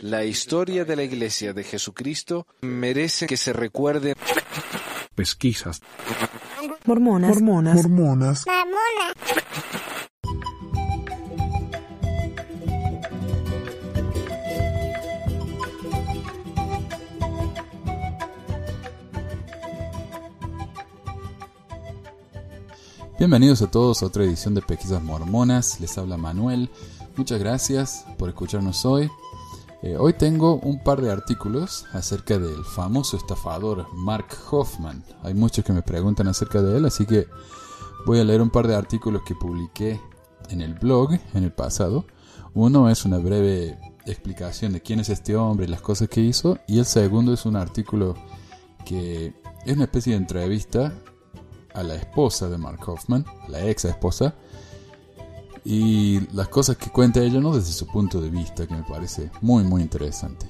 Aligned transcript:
La 0.00 0.24
historia 0.24 0.84
de 0.84 0.96
la 0.96 1.02
Iglesia 1.02 1.52
de 1.52 1.64
Jesucristo 1.64 2.46
merece 2.62 3.26
que 3.26 3.36
se 3.36 3.52
recuerde. 3.52 4.14
Pesquisas. 5.14 5.80
Mormonas. 6.84 7.30
Mormonas. 7.30 7.76
Mormonas. 7.76 8.44
Bienvenidos 23.18 23.60
a 23.60 23.70
todos 23.70 24.02
a 24.02 24.06
otra 24.06 24.24
edición 24.24 24.54
de 24.54 24.62
Pesquisas 24.62 25.02
Mormonas. 25.02 25.78
Les 25.78 25.98
habla 25.98 26.16
Manuel. 26.16 26.70
Muchas 27.20 27.38
gracias 27.38 28.06
por 28.16 28.30
escucharnos 28.30 28.86
hoy. 28.86 29.10
Eh, 29.82 29.94
hoy 29.98 30.14
tengo 30.14 30.54
un 30.54 30.82
par 30.82 31.02
de 31.02 31.10
artículos 31.10 31.84
acerca 31.92 32.38
del 32.38 32.64
famoso 32.64 33.18
estafador 33.18 33.86
Mark 33.92 34.28
Hoffman. 34.50 35.04
Hay 35.22 35.34
muchos 35.34 35.62
que 35.62 35.74
me 35.74 35.82
preguntan 35.82 36.28
acerca 36.28 36.62
de 36.62 36.78
él, 36.78 36.86
así 36.86 37.04
que 37.04 37.26
voy 38.06 38.20
a 38.20 38.24
leer 38.24 38.40
un 38.40 38.48
par 38.48 38.66
de 38.66 38.74
artículos 38.74 39.20
que 39.22 39.34
publiqué 39.34 40.00
en 40.48 40.62
el 40.62 40.72
blog 40.72 41.12
en 41.34 41.44
el 41.44 41.52
pasado. 41.52 42.06
Uno 42.54 42.88
es 42.88 43.04
una 43.04 43.18
breve 43.18 43.78
explicación 44.06 44.72
de 44.72 44.80
quién 44.80 45.00
es 45.00 45.10
este 45.10 45.36
hombre 45.36 45.66
y 45.66 45.68
las 45.68 45.82
cosas 45.82 46.08
que 46.08 46.22
hizo. 46.22 46.56
Y 46.66 46.78
el 46.78 46.86
segundo 46.86 47.34
es 47.34 47.44
un 47.44 47.54
artículo 47.54 48.14
que 48.86 49.34
es 49.66 49.74
una 49.74 49.84
especie 49.84 50.14
de 50.14 50.20
entrevista 50.20 50.94
a 51.74 51.82
la 51.82 51.96
esposa 51.96 52.48
de 52.48 52.56
Mark 52.56 52.80
Hoffman, 52.88 53.26
la 53.46 53.68
ex 53.68 53.84
esposa, 53.84 54.36
y 55.64 56.20
las 56.34 56.48
cosas 56.48 56.76
que 56.76 56.90
cuenta 56.90 57.20
ella 57.20 57.40
desde 57.40 57.72
su 57.72 57.86
punto 57.86 58.20
de 58.20 58.30
vista, 58.30 58.66
que 58.66 58.74
me 58.74 58.82
parece 58.82 59.30
muy 59.40 59.64
muy 59.64 59.82
interesante. 59.82 60.46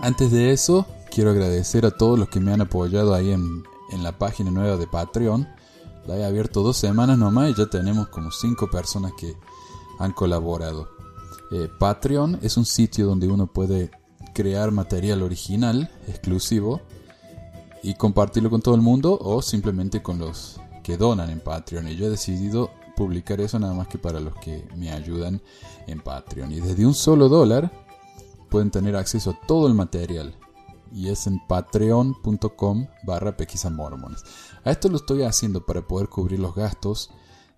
Antes 0.00 0.30
de 0.30 0.52
eso, 0.52 0.86
quiero 1.10 1.30
agradecer 1.30 1.86
a 1.86 1.90
todos 1.90 2.18
los 2.18 2.28
que 2.28 2.40
me 2.40 2.52
han 2.52 2.60
apoyado 2.60 3.14
ahí 3.14 3.30
en, 3.30 3.64
en 3.90 4.02
la 4.02 4.18
página 4.18 4.50
nueva 4.50 4.76
de 4.76 4.86
Patreon. 4.86 5.48
La 6.06 6.16
he 6.16 6.24
abierto 6.24 6.62
dos 6.62 6.76
semanas 6.76 7.18
nomás 7.18 7.50
y 7.50 7.54
ya 7.54 7.66
tenemos 7.66 8.08
como 8.08 8.30
cinco 8.30 8.70
personas 8.70 9.12
que 9.18 9.34
han 9.98 10.12
colaborado. 10.12 10.88
Eh, 11.50 11.68
Patreon 11.78 12.38
es 12.42 12.56
un 12.56 12.64
sitio 12.64 13.06
donde 13.06 13.28
uno 13.28 13.46
puede 13.46 13.90
crear 14.34 14.70
material 14.70 15.22
original, 15.22 15.90
exclusivo, 16.08 16.80
y 17.82 17.94
compartirlo 17.94 18.50
con 18.50 18.62
todo 18.62 18.74
el 18.74 18.82
mundo 18.82 19.16
o 19.20 19.40
simplemente 19.42 20.02
con 20.02 20.18
los 20.18 20.60
que 20.82 20.96
donan 20.96 21.30
en 21.30 21.40
Patreon. 21.40 21.88
Y 21.88 21.96
yo 21.96 22.06
he 22.06 22.10
decidido 22.10 22.70
publicar 22.96 23.40
eso 23.40 23.58
nada 23.58 23.74
más 23.74 23.86
que 23.88 23.98
para 23.98 24.18
los 24.18 24.34
que 24.36 24.66
me 24.74 24.90
ayudan 24.90 25.40
en 25.86 26.00
Patreon. 26.00 26.50
Y 26.52 26.60
desde 26.60 26.86
un 26.86 26.94
solo 26.94 27.28
dólar 27.28 27.70
pueden 28.50 28.70
tener 28.70 28.96
acceso 28.96 29.30
a 29.30 29.46
todo 29.46 29.68
el 29.68 29.74
material. 29.74 30.34
Y 30.92 31.08
es 31.08 31.26
en 31.26 31.40
patreon.com 31.46 32.86
barra 33.04 33.36
mormones. 33.70 34.24
A 34.64 34.70
esto 34.70 34.88
lo 34.88 34.96
estoy 34.96 35.22
haciendo 35.22 35.64
para 35.66 35.86
poder 35.86 36.08
cubrir 36.08 36.40
los 36.40 36.54
gastos 36.54 37.10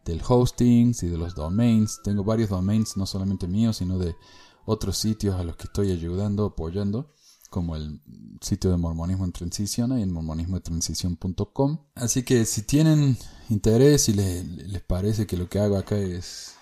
del 0.04 0.20
hosting 0.26 0.94
y 1.00 1.06
de 1.06 1.18
los 1.18 1.34
domains. 1.34 2.00
Tengo 2.02 2.24
varios 2.24 2.50
domains, 2.50 2.96
no 2.96 3.06
solamente 3.06 3.46
míos, 3.46 3.76
sino 3.76 3.98
de 3.98 4.16
otros 4.64 4.98
sitios 4.98 5.36
a 5.36 5.44
los 5.44 5.56
que 5.56 5.64
estoy 5.64 5.92
ayudando, 5.92 6.46
apoyando 6.46 7.10
como 7.48 7.76
el 7.76 8.00
sitio 8.40 8.70
de 8.70 8.76
Mormonismo 8.76 9.24
en 9.24 9.32
Transición 9.32 9.98
y 9.98 10.02
en 10.02 10.12
mormonismotransición.com. 10.12 11.78
Así 11.94 12.22
que 12.22 12.44
si 12.44 12.62
tienen 12.62 13.16
interés 13.48 14.08
y 14.08 14.14
les, 14.14 14.82
parece 14.82 15.26
que 15.26 15.36
lo 15.36 15.48
que 15.48 15.58
hago 15.58 15.76
acá 15.76 15.96
es, 15.96 16.54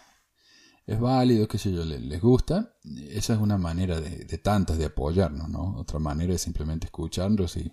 es 0.87 1.01
válido, 1.01 1.49
que 1.49 1.59
sé 1.59 1.73
yo, 1.73 1.85
les, 1.85 2.21
gusta, 2.21 2.77
esa 3.11 3.35
es 3.35 3.41
una 3.41 3.59
manera 3.59 4.01
de, 4.01 4.39
tantas 4.39 4.79
de 4.79 4.87
apoyarnos, 4.87 5.49
¿no? 5.49 5.77
Otra 5.77 5.99
manera 5.99 6.35
es 6.35 6.43
simplemente 6.43 6.87
escucharnos 6.87 7.57
y, 7.57 7.73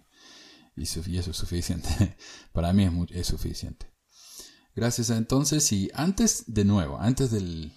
y, 0.76 0.84
eso 0.84 1.32
es 1.32 1.38
suficiente. 1.38 2.18
Para 2.52 2.74
mí 2.74 2.90
es, 3.12 3.28
suficiente. 3.28 3.92
Gracias 4.76 5.12
entonces 5.12 5.72
y 5.72 5.92
antes 5.94 6.46
de 6.48 6.66
nuevo, 6.66 6.98
antes 6.98 7.30
del 7.30 7.72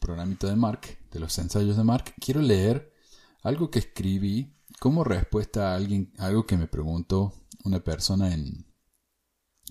programita 0.00 0.48
de 0.48 0.56
Mark, 0.56 0.98
de 1.12 1.20
los 1.20 1.38
ensayos 1.38 1.76
de 1.76 1.84
Mark, 1.84 2.12
quiero 2.20 2.42
leer 2.42 2.97
algo 3.42 3.70
que 3.70 3.78
escribí 3.78 4.54
como 4.78 5.04
respuesta 5.04 5.72
a 5.72 5.76
alguien, 5.76 6.12
algo 6.18 6.46
que 6.46 6.56
me 6.56 6.66
preguntó 6.66 7.34
una 7.64 7.82
persona 7.82 8.32
en, 8.32 8.66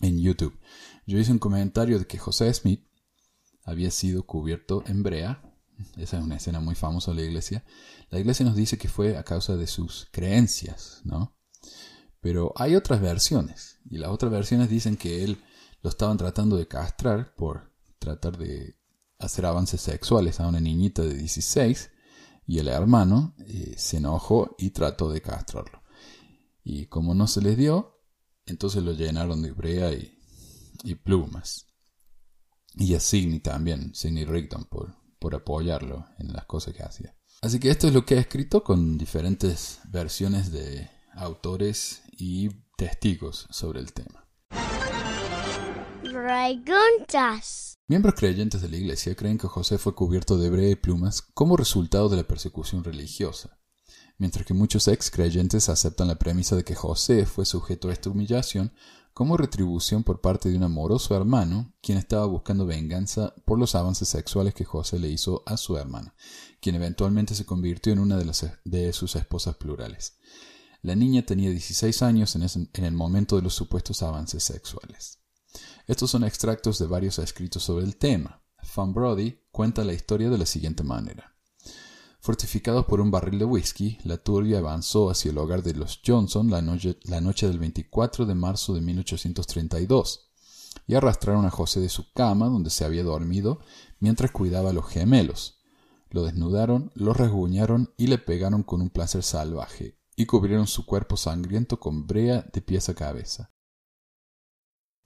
en 0.02 0.20
YouTube. 0.20 0.58
Yo 1.06 1.18
hice 1.18 1.32
un 1.32 1.40
comentario 1.40 2.00
de 2.00 2.08
que 2.08 2.18
José 2.18 2.54
Smith 2.54 2.88
había 3.64 3.92
sido 3.92 4.24
cubierto 4.24 4.84
en 4.88 5.04
brea. 5.04 5.42
Esa 5.96 6.18
es 6.18 6.24
una 6.24 6.38
escena 6.38 6.60
muy 6.60 6.76
famosa 6.76 7.12
de 7.12 7.18
la 7.18 7.28
iglesia. 7.28 7.64
La 8.10 8.20
iglesia 8.20 8.46
nos 8.46 8.56
dice 8.56 8.78
que 8.78 8.90
fue 8.90 9.18
a 9.18 9.24
causa 9.24 9.56
de 9.56 9.68
sus 9.68 10.08
creencias, 10.12 11.02
¿no? 11.04 11.38
Pero 12.20 12.54
hay 12.56 12.76
otras 12.76 13.00
versiones. 13.00 13.80
Y 13.90 13.98
las 13.98 14.10
otras 14.10 14.32
versiones 14.32 14.70
dicen 14.70 14.98
que 14.98 15.24
él 15.24 15.42
lo 15.82 15.90
estaban 15.90 16.18
tratando 16.18 16.58
de 16.58 16.68
castrar 16.68 17.36
por 17.36 17.74
tratar 18.00 18.38
de 18.38 18.78
hacer 19.20 19.46
avances 19.46 19.82
sexuales 19.82 20.40
a 20.40 20.48
una 20.48 20.60
niñita 20.60 21.04
de 21.04 21.14
16 21.14 21.92
y 22.48 22.60
el 22.60 22.70
hermano 22.70 23.36
eh, 23.40 23.76
se 23.78 23.98
enojó 23.98 24.56
y 24.58 24.70
trató 24.70 25.12
de 25.12 25.22
castrarlo. 25.22 25.84
Y 26.64 26.88
como 26.88 27.14
no 27.14 27.28
se 27.28 27.42
les 27.42 27.58
dio, 27.58 28.02
entonces 28.46 28.82
lo 28.84 28.94
llenaron 28.94 29.42
de 29.42 29.52
brea 29.52 29.92
y, 29.94 30.16
plumas. 31.04 31.68
Y 32.76 32.94
a 32.94 33.00
Sidney 33.00 33.40
también, 33.40 33.94
Sidney 33.94 34.24
Rigdon, 34.24 34.66
por, 34.66 34.96
por 35.20 35.36
apoyarlo 35.36 36.06
en 36.20 36.32
las 36.32 36.46
cosas 36.46 36.74
que 36.74 36.84
hacía. 36.84 37.16
Así 37.42 37.60
que 37.60 37.70
esto 37.70 37.88
es 37.88 37.94
lo 37.94 38.06
que 38.06 38.16
he 38.16 38.20
escrito 38.20 38.64
con 38.64 38.98
diferentes 38.98 39.80
versiones 39.90 40.52
de 40.52 40.90
autores 41.14 42.04
y 42.12 42.50
testigos 42.78 43.48
sobre 43.50 43.80
el 43.82 43.92
tema. 43.92 44.27
Miembros 47.88 48.16
creyentes 48.16 48.62
de 48.62 48.68
la 48.68 48.76
Iglesia 48.76 49.16
creen 49.16 49.38
que 49.38 49.48
José 49.48 49.78
fue 49.78 49.96
cubierto 49.96 50.38
de 50.38 50.50
brea 50.50 50.72
y 50.72 50.76
plumas 50.76 51.22
como 51.22 51.56
resultado 51.56 52.10
de 52.10 52.18
la 52.18 52.28
persecución 52.28 52.84
religiosa, 52.84 53.58
mientras 54.18 54.46
que 54.46 54.54
muchos 54.54 54.90
ex 54.90 55.10
creyentes 55.10 55.70
aceptan 55.70 56.10
la 56.10 56.20
premisa 56.20 56.58
de 56.58 56.66
que 56.66 56.76
José 56.76 57.26
fue 57.26 57.46
sujeto 57.46 57.88
a 57.88 57.94
esta 57.94 58.10
humillación 58.10 58.74
como 59.14 59.38
retribución 59.38 60.04
por 60.04 60.20
parte 60.20 60.50
de 60.50 60.58
un 60.58 60.64
amoroso 60.64 61.16
hermano, 61.16 61.74
quien 61.82 61.98
estaba 61.98 62.26
buscando 62.26 62.66
venganza 62.66 63.34
por 63.46 63.58
los 63.58 63.74
avances 63.74 64.10
sexuales 64.10 64.54
que 64.54 64.66
José 64.66 65.00
le 65.00 65.08
hizo 65.08 65.44
a 65.46 65.56
su 65.56 65.78
hermana, 65.78 66.14
quien 66.60 66.76
eventualmente 66.76 67.36
se 67.36 67.46
convirtió 67.46 67.94
en 67.94 68.00
una 68.00 68.18
de, 68.18 68.94
sus 68.94 69.16
esposas 69.16 69.56
plurales. 69.56 70.18
La 70.82 70.96
niña 70.96 71.26
tenía 71.26 71.50
16 71.52 72.02
años 72.02 72.36
en 72.36 72.86
el 72.86 72.92
momento 72.92 73.38
de 73.38 73.44
los 73.44 73.56
supuestos 73.56 74.04
avances 74.04 74.44
sexuales. 74.44 75.17
Estos 75.88 76.12
son 76.12 76.26
extractos 76.26 76.80
de 76.80 76.86
varios 76.86 77.18
escritos 77.18 77.64
sobre 77.64 77.86
el 77.86 77.96
tema. 77.96 78.44
Fan 78.62 78.94
Brody 78.94 79.40
cuenta 79.52 79.86
la 79.86 79.94
historia 79.94 80.30
de 80.30 80.38
la 80.38 80.46
siguiente 80.46 80.84
manera. 80.84 81.34
Fortificados 82.20 82.86
por 82.88 83.00
un 83.00 83.10
barril 83.10 83.40
de 83.40 83.46
whisky, 83.46 83.98
la 84.04 84.18
turbia 84.18 84.58
avanzó 84.58 85.10
hacia 85.10 85.32
el 85.32 85.38
hogar 85.38 85.64
de 85.64 85.74
los 85.74 86.02
Johnson 86.06 86.50
la 86.50 86.62
noche, 86.62 87.00
la 87.04 87.22
noche 87.22 87.48
del 87.48 87.58
24 87.58 88.26
de 88.26 88.36
marzo 88.36 88.74
de 88.74 88.82
1832 88.82 90.30
y 90.88 90.96
arrastraron 90.96 91.46
a 91.46 91.52
José 91.52 91.80
de 91.80 91.88
su 91.88 92.12
cama 92.12 92.48
donde 92.48 92.70
se 92.70 92.84
había 92.84 93.04
dormido 93.04 93.60
mientras 94.00 94.32
cuidaba 94.32 94.72
a 94.72 94.74
los 94.74 94.88
gemelos. 94.88 95.62
Lo 96.10 96.24
desnudaron, 96.26 96.92
lo 96.96 97.14
rasguñaron 97.14 97.94
y 97.96 98.08
le 98.08 98.18
pegaron 98.18 98.64
con 98.64 98.82
un 98.82 98.90
placer 98.90 99.24
salvaje 99.24 99.98
y 100.18 100.26
cubrieron 100.26 100.68
su 100.68 100.86
cuerpo 100.86 101.16
sangriento 101.16 101.80
con 101.80 102.08
brea 102.08 102.46
de 102.52 102.62
pies 102.62 102.90
a 102.90 102.94
cabeza. 102.94 103.54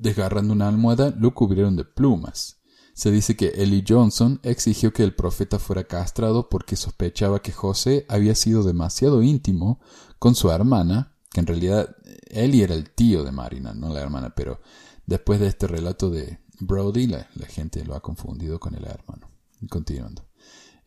Desgarrando 0.01 0.51
una 0.53 0.67
almohada, 0.67 1.13
lo 1.15 1.35
cubrieron 1.35 1.75
de 1.75 1.85
plumas. 1.85 2.59
Se 2.95 3.11
dice 3.11 3.35
que 3.35 3.49
Eli 3.49 3.83
Johnson 3.87 4.39
exigió 4.41 4.91
que 4.93 5.03
el 5.03 5.13
profeta 5.13 5.59
fuera 5.59 5.83
castrado 5.83 6.49
porque 6.49 6.75
sospechaba 6.75 7.43
que 7.43 7.51
José 7.51 8.07
había 8.09 8.33
sido 8.33 8.63
demasiado 8.63 9.21
íntimo 9.21 9.79
con 10.17 10.33
su 10.33 10.49
hermana, 10.49 11.15
que 11.31 11.41
en 11.41 11.45
realidad 11.45 11.95
Eli 12.31 12.63
era 12.63 12.73
el 12.73 12.89
tío 12.89 13.23
de 13.23 13.31
Marina, 13.31 13.75
no 13.75 13.93
la 13.93 14.01
hermana, 14.01 14.33
pero 14.35 14.59
después 15.05 15.39
de 15.39 15.45
este 15.45 15.67
relato 15.67 16.09
de 16.09 16.39
Brody, 16.59 17.05
la, 17.05 17.27
gente 17.47 17.85
lo 17.85 17.93
ha 17.93 18.01
confundido 18.01 18.59
con 18.59 18.73
el 18.73 18.85
hermano. 18.85 19.29
Continuando. 19.69 20.25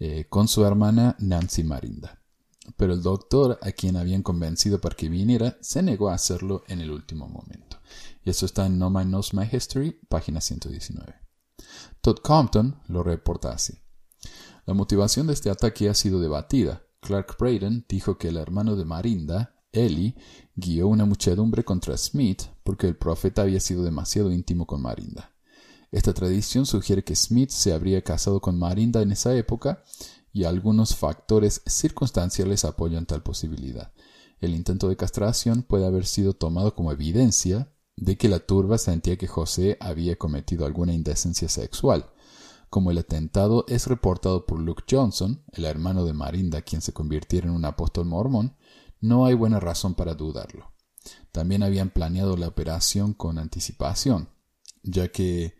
Eh, 0.00 0.26
con 0.28 0.48
su 0.48 0.64
hermana 0.64 1.14
Nancy 1.20 1.62
Marinda. 1.62 2.20
Pero 2.76 2.94
el 2.94 3.02
doctor, 3.02 3.60
a 3.62 3.70
quien 3.70 3.96
habían 3.96 4.24
convencido 4.24 4.80
para 4.80 4.96
que 4.96 5.08
viniera, 5.08 5.56
se 5.60 5.84
negó 5.84 6.08
a 6.08 6.14
hacerlo 6.14 6.64
en 6.66 6.80
el 6.80 6.90
último 6.90 7.28
momento. 7.28 7.78
Y 8.24 8.30
eso 8.30 8.46
está 8.46 8.66
en 8.66 8.78
No 8.78 8.90
Man 8.90 9.08
Knows 9.08 9.34
My 9.34 9.48
History, 9.50 10.00
página 10.08 10.40
119. 10.40 11.14
Todd 12.00 12.18
Compton 12.22 12.80
lo 12.88 13.02
reporta 13.02 13.52
así. 13.52 13.78
La 14.66 14.72
motivación 14.74 15.26
de 15.26 15.34
este 15.34 15.50
ataque 15.50 15.90
ha 15.90 15.94
sido 15.94 16.20
debatida. 16.20 16.82
Clark 17.00 17.36
Braden 17.38 17.84
dijo 17.86 18.16
que 18.16 18.28
el 18.28 18.38
hermano 18.38 18.76
de 18.76 18.86
Marinda, 18.86 19.56
Eli, 19.72 20.16
guió 20.54 20.88
una 20.88 21.04
muchedumbre 21.04 21.64
contra 21.64 21.98
Smith 21.98 22.44
porque 22.62 22.86
el 22.86 22.96
profeta 22.96 23.42
había 23.42 23.60
sido 23.60 23.84
demasiado 23.84 24.32
íntimo 24.32 24.66
con 24.66 24.80
Marinda. 24.80 25.34
Esta 25.92 26.14
tradición 26.14 26.64
sugiere 26.64 27.04
que 27.04 27.14
Smith 27.14 27.50
se 27.50 27.74
habría 27.74 28.02
casado 28.02 28.40
con 28.40 28.58
Marinda 28.58 29.02
en 29.02 29.12
esa 29.12 29.36
época 29.36 29.84
y 30.32 30.44
algunos 30.44 30.96
factores 30.96 31.62
circunstanciales 31.66 32.64
apoyan 32.64 33.06
tal 33.06 33.22
posibilidad. 33.22 33.92
El 34.40 34.54
intento 34.54 34.88
de 34.88 34.96
castración 34.96 35.62
puede 35.62 35.86
haber 35.86 36.06
sido 36.06 36.32
tomado 36.32 36.74
como 36.74 36.90
evidencia 36.90 37.73
de 37.96 38.16
que 38.16 38.28
la 38.28 38.40
turba 38.40 38.78
sentía 38.78 39.16
que 39.16 39.26
José 39.26 39.76
había 39.80 40.16
cometido 40.16 40.66
alguna 40.66 40.92
indecencia 40.92 41.48
sexual. 41.48 42.10
Como 42.70 42.90
el 42.90 42.98
atentado 42.98 43.64
es 43.68 43.86
reportado 43.86 44.46
por 44.46 44.58
Luke 44.58 44.84
Johnson, 44.90 45.44
el 45.52 45.64
hermano 45.64 46.04
de 46.04 46.12
Marinda 46.12 46.62
quien 46.62 46.82
se 46.82 46.92
convirtiera 46.92 47.46
en 47.46 47.54
un 47.54 47.64
apóstol 47.64 48.06
mormón, 48.06 48.56
no 49.00 49.26
hay 49.26 49.34
buena 49.34 49.60
razón 49.60 49.94
para 49.94 50.14
dudarlo. 50.14 50.72
También 51.30 51.62
habían 51.62 51.90
planeado 51.90 52.36
la 52.36 52.48
operación 52.48 53.12
con 53.12 53.38
anticipación, 53.38 54.30
ya 54.82 55.08
que 55.08 55.54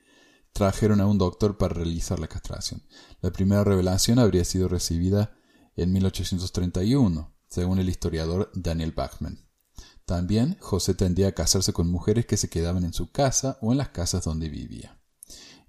trajeron 0.53 1.01
a 1.01 1.07
un 1.07 1.19
doctor 1.19 1.59
para 1.59 1.75
realizar 1.75 2.19
la 2.19 2.29
castración. 2.29 2.83
La 3.21 3.33
primera 3.33 3.65
revelación 3.65 4.19
habría 4.19 4.45
sido 4.45 4.69
recibida 4.69 5.37
en 5.77 5.93
1831, 5.93 7.35
según 7.49 7.79
el 7.79 7.89
historiador 7.89 8.51
Daniel 8.55 8.93
Bachman. 8.93 9.44
También 10.07 10.59
José 10.61 10.95
tendía 10.95 11.29
a 11.29 11.33
casarse 11.33 11.73
con 11.73 11.91
mujeres 11.91 12.27
que 12.27 12.37
se 12.37 12.51
quedaban 12.51 12.85
en 12.85 12.93
su 12.93 13.11
casa 13.11 13.59
o 13.63 13.73
en 13.73 13.79
las 13.79 13.89
casas 13.89 14.25
donde 14.25 14.51
vivía. 14.51 15.01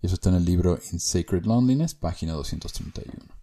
Eso 0.01 0.15
está 0.15 0.29
en 0.29 0.35
el 0.35 0.45
libro 0.45 0.77
In 0.91 0.99
Sacred 0.99 1.45
Loneliness, 1.45 1.95
página 1.95 2.33
231. 2.33 3.33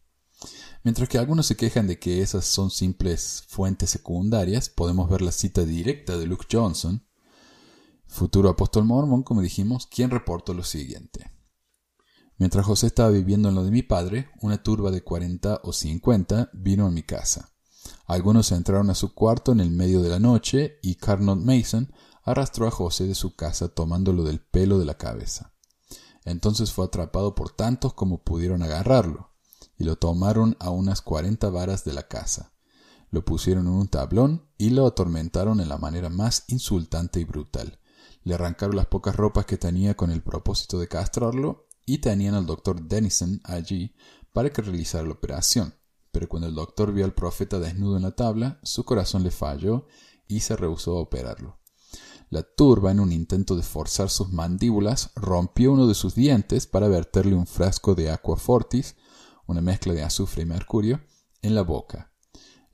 Mientras 0.84 1.08
que 1.08 1.18
algunos 1.18 1.46
se 1.46 1.56
quejan 1.56 1.86
de 1.86 1.98
que 1.98 2.22
esas 2.22 2.44
son 2.44 2.70
simples 2.70 3.44
fuentes 3.48 3.90
secundarias, 3.90 4.68
podemos 4.68 5.08
ver 5.08 5.22
la 5.22 5.32
cita 5.32 5.64
directa 5.64 6.18
de 6.18 6.26
Luke 6.26 6.46
Johnson, 6.50 7.06
futuro 8.06 8.50
apóstol 8.50 8.84
mormón, 8.84 9.22
como 9.22 9.40
dijimos, 9.40 9.86
quien 9.86 10.10
reportó 10.10 10.52
lo 10.54 10.64
siguiente. 10.64 11.30
Mientras 12.36 12.66
José 12.66 12.88
estaba 12.88 13.10
viviendo 13.10 13.48
en 13.48 13.54
lo 13.54 13.64
de 13.64 13.70
mi 13.70 13.82
padre, 13.82 14.28
una 14.40 14.62
turba 14.62 14.90
de 14.90 15.02
cuarenta 15.02 15.60
o 15.62 15.72
cincuenta 15.72 16.50
vino 16.52 16.86
a 16.86 16.90
mi 16.90 17.04
casa. 17.04 17.51
Algunos 18.06 18.52
entraron 18.52 18.90
a 18.90 18.94
su 18.94 19.14
cuarto 19.14 19.52
en 19.52 19.60
el 19.60 19.70
medio 19.70 20.02
de 20.02 20.08
la 20.08 20.18
noche 20.18 20.78
y 20.82 20.96
Carnot 20.96 21.38
Mason 21.38 21.92
arrastró 22.24 22.66
a 22.66 22.70
José 22.70 23.06
de 23.06 23.14
su 23.14 23.34
casa 23.36 23.68
tomándolo 23.68 24.24
del 24.24 24.40
pelo 24.40 24.78
de 24.78 24.84
la 24.84 24.98
cabeza. 24.98 25.52
Entonces 26.24 26.72
fue 26.72 26.84
atrapado 26.84 27.34
por 27.34 27.50
tantos 27.50 27.94
como 27.94 28.22
pudieron 28.22 28.62
agarrarlo, 28.62 29.32
y 29.76 29.84
lo 29.84 29.96
tomaron 29.96 30.56
a 30.60 30.70
unas 30.70 31.02
cuarenta 31.02 31.50
varas 31.50 31.84
de 31.84 31.92
la 31.92 32.06
casa. 32.06 32.52
Lo 33.10 33.24
pusieron 33.24 33.66
en 33.66 33.72
un 33.72 33.88
tablón 33.88 34.48
y 34.56 34.70
lo 34.70 34.86
atormentaron 34.86 35.60
en 35.60 35.68
la 35.68 35.78
manera 35.78 36.08
más 36.08 36.44
insultante 36.48 37.20
y 37.20 37.24
brutal 37.24 37.78
le 38.24 38.34
arrancaron 38.34 38.76
las 38.76 38.86
pocas 38.86 39.16
ropas 39.16 39.46
que 39.46 39.58
tenía 39.58 39.94
con 39.94 40.10
el 40.10 40.22
propósito 40.22 40.78
de 40.78 40.88
castrarlo 40.88 41.66
y 41.84 41.98
tenían 41.98 42.34
al 42.34 42.46
doctor 42.46 42.80
Denison 42.82 43.40
allí 43.44 43.94
para 44.32 44.50
que 44.50 44.62
realizara 44.62 45.04
la 45.04 45.12
operación. 45.12 45.74
Pero 46.12 46.28
cuando 46.28 46.46
el 46.46 46.54
doctor 46.54 46.92
vio 46.92 47.04
al 47.04 47.14
profeta 47.14 47.58
desnudo 47.58 47.96
en 47.96 48.02
la 48.02 48.12
tabla, 48.12 48.60
su 48.62 48.84
corazón 48.84 49.24
le 49.24 49.32
falló 49.32 49.86
y 50.28 50.40
se 50.40 50.54
rehusó 50.54 50.96
a 50.96 51.00
operarlo. 51.00 51.58
La 52.30 52.44
turba, 52.44 52.92
en 52.92 53.00
un 53.00 53.10
intento 53.10 53.56
de 53.56 53.62
forzar 53.62 54.08
sus 54.08 54.32
mandíbulas, 54.32 55.10
rompió 55.16 55.72
uno 55.72 55.86
de 55.86 55.94
sus 55.94 56.14
dientes 56.14 56.66
para 56.66 56.88
verterle 56.88 57.34
un 57.34 57.46
frasco 57.46 57.94
de 57.94 58.10
aqua 58.10 58.36
fortis, 58.36 58.94
una 59.46 59.60
mezcla 59.60 59.92
de 59.92 60.02
azufre 60.04 60.42
y 60.42 60.46
mercurio, 60.46 61.00
en 61.42 61.54
la 61.54 61.62
boca. 61.62 62.12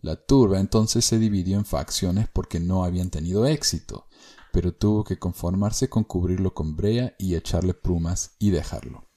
La 0.00 0.16
turba 0.16 0.60
entonces 0.60 1.04
se 1.04 1.18
dividió 1.18 1.56
en 1.56 1.64
facciones 1.64 2.28
porque 2.32 2.60
no 2.60 2.84
habían 2.84 3.10
tenido 3.10 3.46
éxito 3.46 4.08
pero 4.52 4.74
tuvo 4.74 5.04
que 5.04 5.18
conformarse 5.18 5.88
con 5.88 6.04
cubrirlo 6.04 6.54
con 6.54 6.76
brea 6.76 7.14
y 7.18 7.34
echarle 7.34 7.74
plumas 7.74 8.34
y 8.38 8.50
dejarlo. 8.50 9.07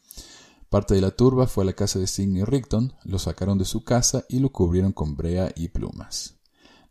Parte 0.72 0.96
de 0.96 1.02
la 1.02 1.12
turba 1.12 1.48
fue 1.48 1.66
a 1.66 1.68
la 1.68 1.74
casa 1.74 2.00
de 2.00 2.08
Sidney 2.08 2.46
Rigdon, 2.46 2.94
lo 3.04 3.20
sacaron 3.20 3.58
de 3.58 3.66
su 3.66 3.84
casa 3.84 4.24
y 4.30 4.40
lo 4.40 4.54
cubrieron 4.54 4.94
con 4.94 5.18
brea 5.18 5.52
y 5.54 5.68
plumas. 5.68 6.36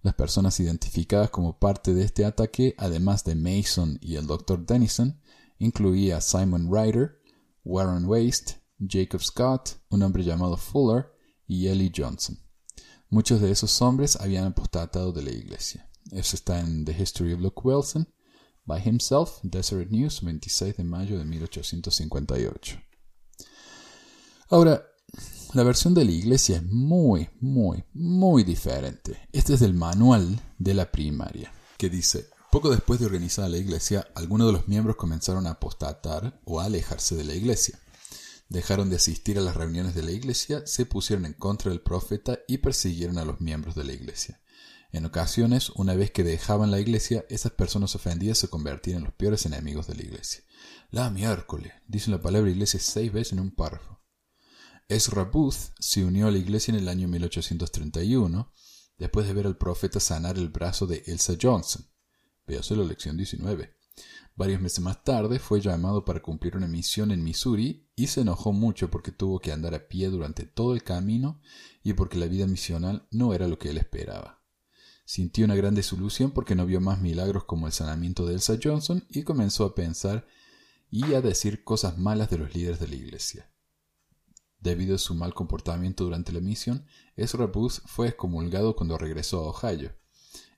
Las 0.02 0.12
personas 0.12 0.60
identificadas 0.60 1.30
como 1.30 1.58
parte 1.58 1.94
de 1.94 2.04
este 2.04 2.26
ataque, 2.26 2.74
además 2.76 3.24
de 3.24 3.36
Mason 3.36 3.98
y 4.02 4.16
el 4.16 4.26
Dr. 4.26 4.66
Denison, 4.66 5.18
incluía 5.58 6.20
Simon 6.20 6.68
Ryder, 6.70 7.22
Warren 7.64 8.04
Waste, 8.04 8.60
Jacob 8.86 9.22
Scott, 9.22 9.80
un 9.88 10.02
hombre 10.02 10.24
llamado 10.24 10.58
Fuller 10.58 11.06
y 11.46 11.68
Ellie 11.68 11.90
Johnson. 11.96 12.38
Muchos 13.08 13.40
de 13.40 13.50
esos 13.50 13.80
hombres 13.80 14.16
habían 14.20 14.44
apostatado 14.44 15.10
de 15.10 15.22
la 15.22 15.30
iglesia. 15.30 15.90
Eso 16.10 16.36
está 16.36 16.60
en 16.60 16.84
The 16.84 16.92
History 16.92 17.32
of 17.32 17.40
Luke 17.40 17.62
Wilson, 17.64 18.06
by 18.66 18.86
himself, 18.86 19.38
Deseret 19.42 19.88
News, 19.88 20.20
26 20.20 20.76
de 20.76 20.84
mayo 20.84 21.16
de 21.16 21.24
1858. 21.24 22.89
Ahora, 24.52 24.84
la 25.54 25.62
versión 25.62 25.94
de 25.94 26.04
la 26.04 26.10
iglesia 26.10 26.56
es 26.56 26.64
muy, 26.64 27.28
muy, 27.40 27.84
muy 27.94 28.42
diferente. 28.42 29.28
Este 29.30 29.54
es 29.54 29.62
el 29.62 29.74
manual 29.74 30.40
de 30.58 30.74
la 30.74 30.90
primaria, 30.90 31.52
que 31.78 31.88
dice, 31.88 32.26
poco 32.50 32.68
después 32.68 32.98
de 32.98 33.06
organizada 33.06 33.48
la 33.48 33.58
iglesia, 33.58 34.08
algunos 34.16 34.48
de 34.48 34.52
los 34.54 34.66
miembros 34.66 34.96
comenzaron 34.96 35.46
a 35.46 35.50
apostatar 35.50 36.40
o 36.44 36.58
a 36.60 36.64
alejarse 36.64 37.14
de 37.14 37.22
la 37.22 37.34
iglesia. 37.34 37.78
Dejaron 38.48 38.90
de 38.90 38.96
asistir 38.96 39.38
a 39.38 39.40
las 39.40 39.54
reuniones 39.54 39.94
de 39.94 40.02
la 40.02 40.10
iglesia, 40.10 40.66
se 40.66 40.84
pusieron 40.84 41.26
en 41.26 41.34
contra 41.34 41.70
del 41.70 41.80
profeta 41.80 42.40
y 42.48 42.58
persiguieron 42.58 43.18
a 43.18 43.24
los 43.24 43.40
miembros 43.40 43.76
de 43.76 43.84
la 43.84 43.92
iglesia. 43.92 44.40
En 44.90 45.04
ocasiones, 45.04 45.70
una 45.76 45.94
vez 45.94 46.10
que 46.10 46.24
dejaban 46.24 46.72
la 46.72 46.80
iglesia, 46.80 47.24
esas 47.28 47.52
personas 47.52 47.94
ofendidas 47.94 48.38
se 48.38 48.48
convertían 48.48 48.98
en 48.98 49.04
los 49.04 49.14
peores 49.14 49.46
enemigos 49.46 49.86
de 49.86 49.94
la 49.94 50.02
iglesia. 50.02 50.42
La 50.90 51.08
miércoles, 51.08 51.72
dice 51.86 52.10
la 52.10 52.20
palabra 52.20 52.50
iglesia 52.50 52.80
seis 52.80 53.12
veces 53.12 53.34
en 53.34 53.38
un 53.38 53.52
párrafo. 53.52 53.99
Ezra 54.90 55.22
Booth 55.22 55.72
se 55.78 56.04
unió 56.04 56.26
a 56.26 56.32
la 56.32 56.38
iglesia 56.38 56.72
en 56.72 56.80
el 56.80 56.88
año 56.88 57.06
1831, 57.06 58.52
después 58.98 59.24
de 59.24 59.32
ver 59.32 59.46
al 59.46 59.56
profeta 59.56 60.00
sanar 60.00 60.36
el 60.36 60.48
brazo 60.48 60.88
de 60.88 61.04
Elsa 61.06 61.34
Johnson. 61.40 61.86
Véase 62.44 62.74
la 62.74 62.82
lección 62.82 63.16
19. 63.16 63.72
Varios 64.34 64.60
meses 64.60 64.80
más 64.80 65.04
tarde 65.04 65.38
fue 65.38 65.60
llamado 65.60 66.04
para 66.04 66.20
cumplir 66.20 66.56
una 66.56 66.66
misión 66.66 67.12
en 67.12 67.22
Missouri 67.22 67.88
y 67.94 68.08
se 68.08 68.22
enojó 68.22 68.52
mucho 68.52 68.90
porque 68.90 69.12
tuvo 69.12 69.38
que 69.38 69.52
andar 69.52 69.76
a 69.76 69.86
pie 69.86 70.08
durante 70.08 70.44
todo 70.44 70.74
el 70.74 70.82
camino 70.82 71.40
y 71.84 71.92
porque 71.92 72.18
la 72.18 72.26
vida 72.26 72.48
misional 72.48 73.06
no 73.12 73.32
era 73.32 73.46
lo 73.46 73.60
que 73.60 73.70
él 73.70 73.78
esperaba. 73.78 74.42
Sintió 75.04 75.44
una 75.44 75.54
gran 75.54 75.76
desilusión 75.76 76.32
porque 76.32 76.56
no 76.56 76.66
vio 76.66 76.80
más 76.80 77.00
milagros 77.00 77.44
como 77.44 77.68
el 77.68 77.72
sanamiento 77.72 78.26
de 78.26 78.34
Elsa 78.34 78.58
Johnson 78.60 79.06
y 79.08 79.22
comenzó 79.22 79.66
a 79.66 79.74
pensar 79.76 80.26
y 80.90 81.14
a 81.14 81.20
decir 81.20 81.62
cosas 81.62 81.96
malas 81.96 82.28
de 82.28 82.38
los 82.38 82.52
líderes 82.56 82.80
de 82.80 82.88
la 82.88 82.96
iglesia. 82.96 83.50
Debido 84.60 84.94
a 84.94 84.98
su 84.98 85.14
mal 85.14 85.32
comportamiento 85.32 86.04
durante 86.04 86.32
la 86.32 86.40
misión, 86.40 86.84
Ezra 87.16 87.46
Booth 87.46 87.80
fue 87.86 88.08
excomulgado 88.08 88.76
cuando 88.76 88.98
regresó 88.98 89.38
a 89.38 89.48
Ohio. 89.48 89.96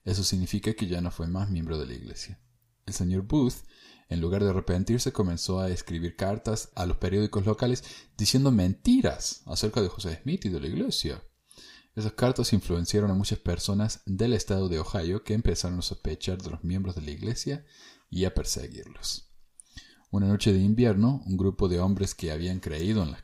Eso 0.03 0.23
significa 0.23 0.73
que 0.73 0.87
ya 0.87 0.99
no 0.99 1.09
fue 1.09 1.27
más 1.27 1.49
miembro 1.49 1.77
de 1.77 1.85
la 1.85 1.93
iglesia. 1.93 2.39
El 2.85 2.93
señor 2.93 3.21
Booth, 3.21 3.63
en 4.09 4.19
lugar 4.19 4.43
de 4.43 4.49
arrepentirse, 4.49 5.13
comenzó 5.13 5.61
a 5.61 5.69
escribir 5.69 6.17
cartas 6.17 6.69
a 6.75 6.85
los 6.85 6.97
periódicos 6.97 7.45
locales 7.45 7.83
diciendo 8.17 8.51
mentiras 8.51 9.41
acerca 9.45 9.81
de 9.81 9.87
José 9.87 10.19
Smith 10.21 10.43
y 10.45 10.49
de 10.49 10.59
la 10.59 10.67
iglesia. 10.67 11.23
Esas 11.95 12.13
cartas 12.13 12.51
influenciaron 12.51 13.09
a 13.11 13.13
muchas 13.15 13.39
personas 13.39 14.01
del 14.05 14.33
estado 14.33 14.67
de 14.67 14.79
Ohio 14.79 15.23
que 15.23 15.33
empezaron 15.33 15.79
a 15.79 15.83
sospechar 15.83 16.41
de 16.41 16.49
los 16.49 16.63
miembros 16.63 16.95
de 16.95 17.03
la 17.03 17.11
iglesia 17.11 17.65
y 18.09 18.25
a 18.25 18.33
perseguirlos. 18.33 19.29
Una 20.11 20.27
noche 20.27 20.51
de 20.51 20.59
invierno, 20.59 21.23
un 21.25 21.37
grupo 21.37 21.69
de 21.69 21.79
hombres 21.79 22.13
que 22.13 22.31
habían 22.31 22.59
creído 22.59 23.03
en, 23.03 23.15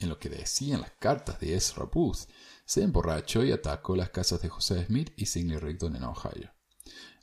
lo 0.00 0.18
que 0.18 0.28
decían 0.28 0.80
las 0.80 0.92
cartas 0.98 1.40
de 1.40 1.54
Ezra 1.54 1.84
Booth 1.84 2.28
se 2.64 2.82
emborrachó 2.82 3.44
y 3.44 3.52
atacó 3.52 3.96
las 3.96 4.10
casas 4.10 4.42
de 4.42 4.48
José 4.48 4.84
Smith 4.86 5.12
y 5.16 5.26
Sidney 5.26 5.58
Rigdon 5.58 5.96
en 5.96 6.04
Ohio. 6.04 6.52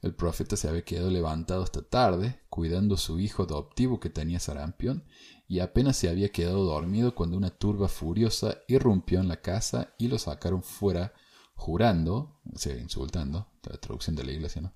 El 0.02 0.16
profeta 0.16 0.56
se 0.56 0.70
había 0.70 0.84
quedado 0.84 1.10
levantado 1.10 1.64
esta 1.64 1.82
tarde, 1.82 2.42
cuidando 2.50 2.96
a 2.96 2.98
su 2.98 3.20
hijo 3.20 3.44
adoptivo 3.44 4.00
que 4.00 4.10
tenía 4.10 4.40
sarampión, 4.40 5.06
y 5.48 5.60
apenas 5.60 5.98
se 5.98 6.08
había 6.08 6.30
quedado 6.30 6.64
dormido 6.64 7.16
cuando 7.16 7.36
una 7.36 7.50
turba 7.50 7.90
furiosa 7.90 8.60
irrumpió 8.68 9.20
en 9.20 9.28
la 9.28 9.42
casa 9.42 9.94
y 9.98 10.08
lo 10.08 10.18
sacaron 10.18 10.64
fuera, 10.64 11.14
jurando, 11.56 12.40
o 12.54 12.58
sea, 12.58 12.78
insultando, 12.78 13.52
la 13.64 13.78
traducción 13.78 14.16
de 14.16 14.24
la 14.24 14.32
iglesia. 14.32 14.74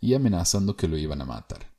Y 0.00 0.14
amenazando 0.14 0.76
que 0.76 0.88
lo 0.88 0.96
iban 0.96 1.20
a 1.20 1.26
matar. 1.26 1.75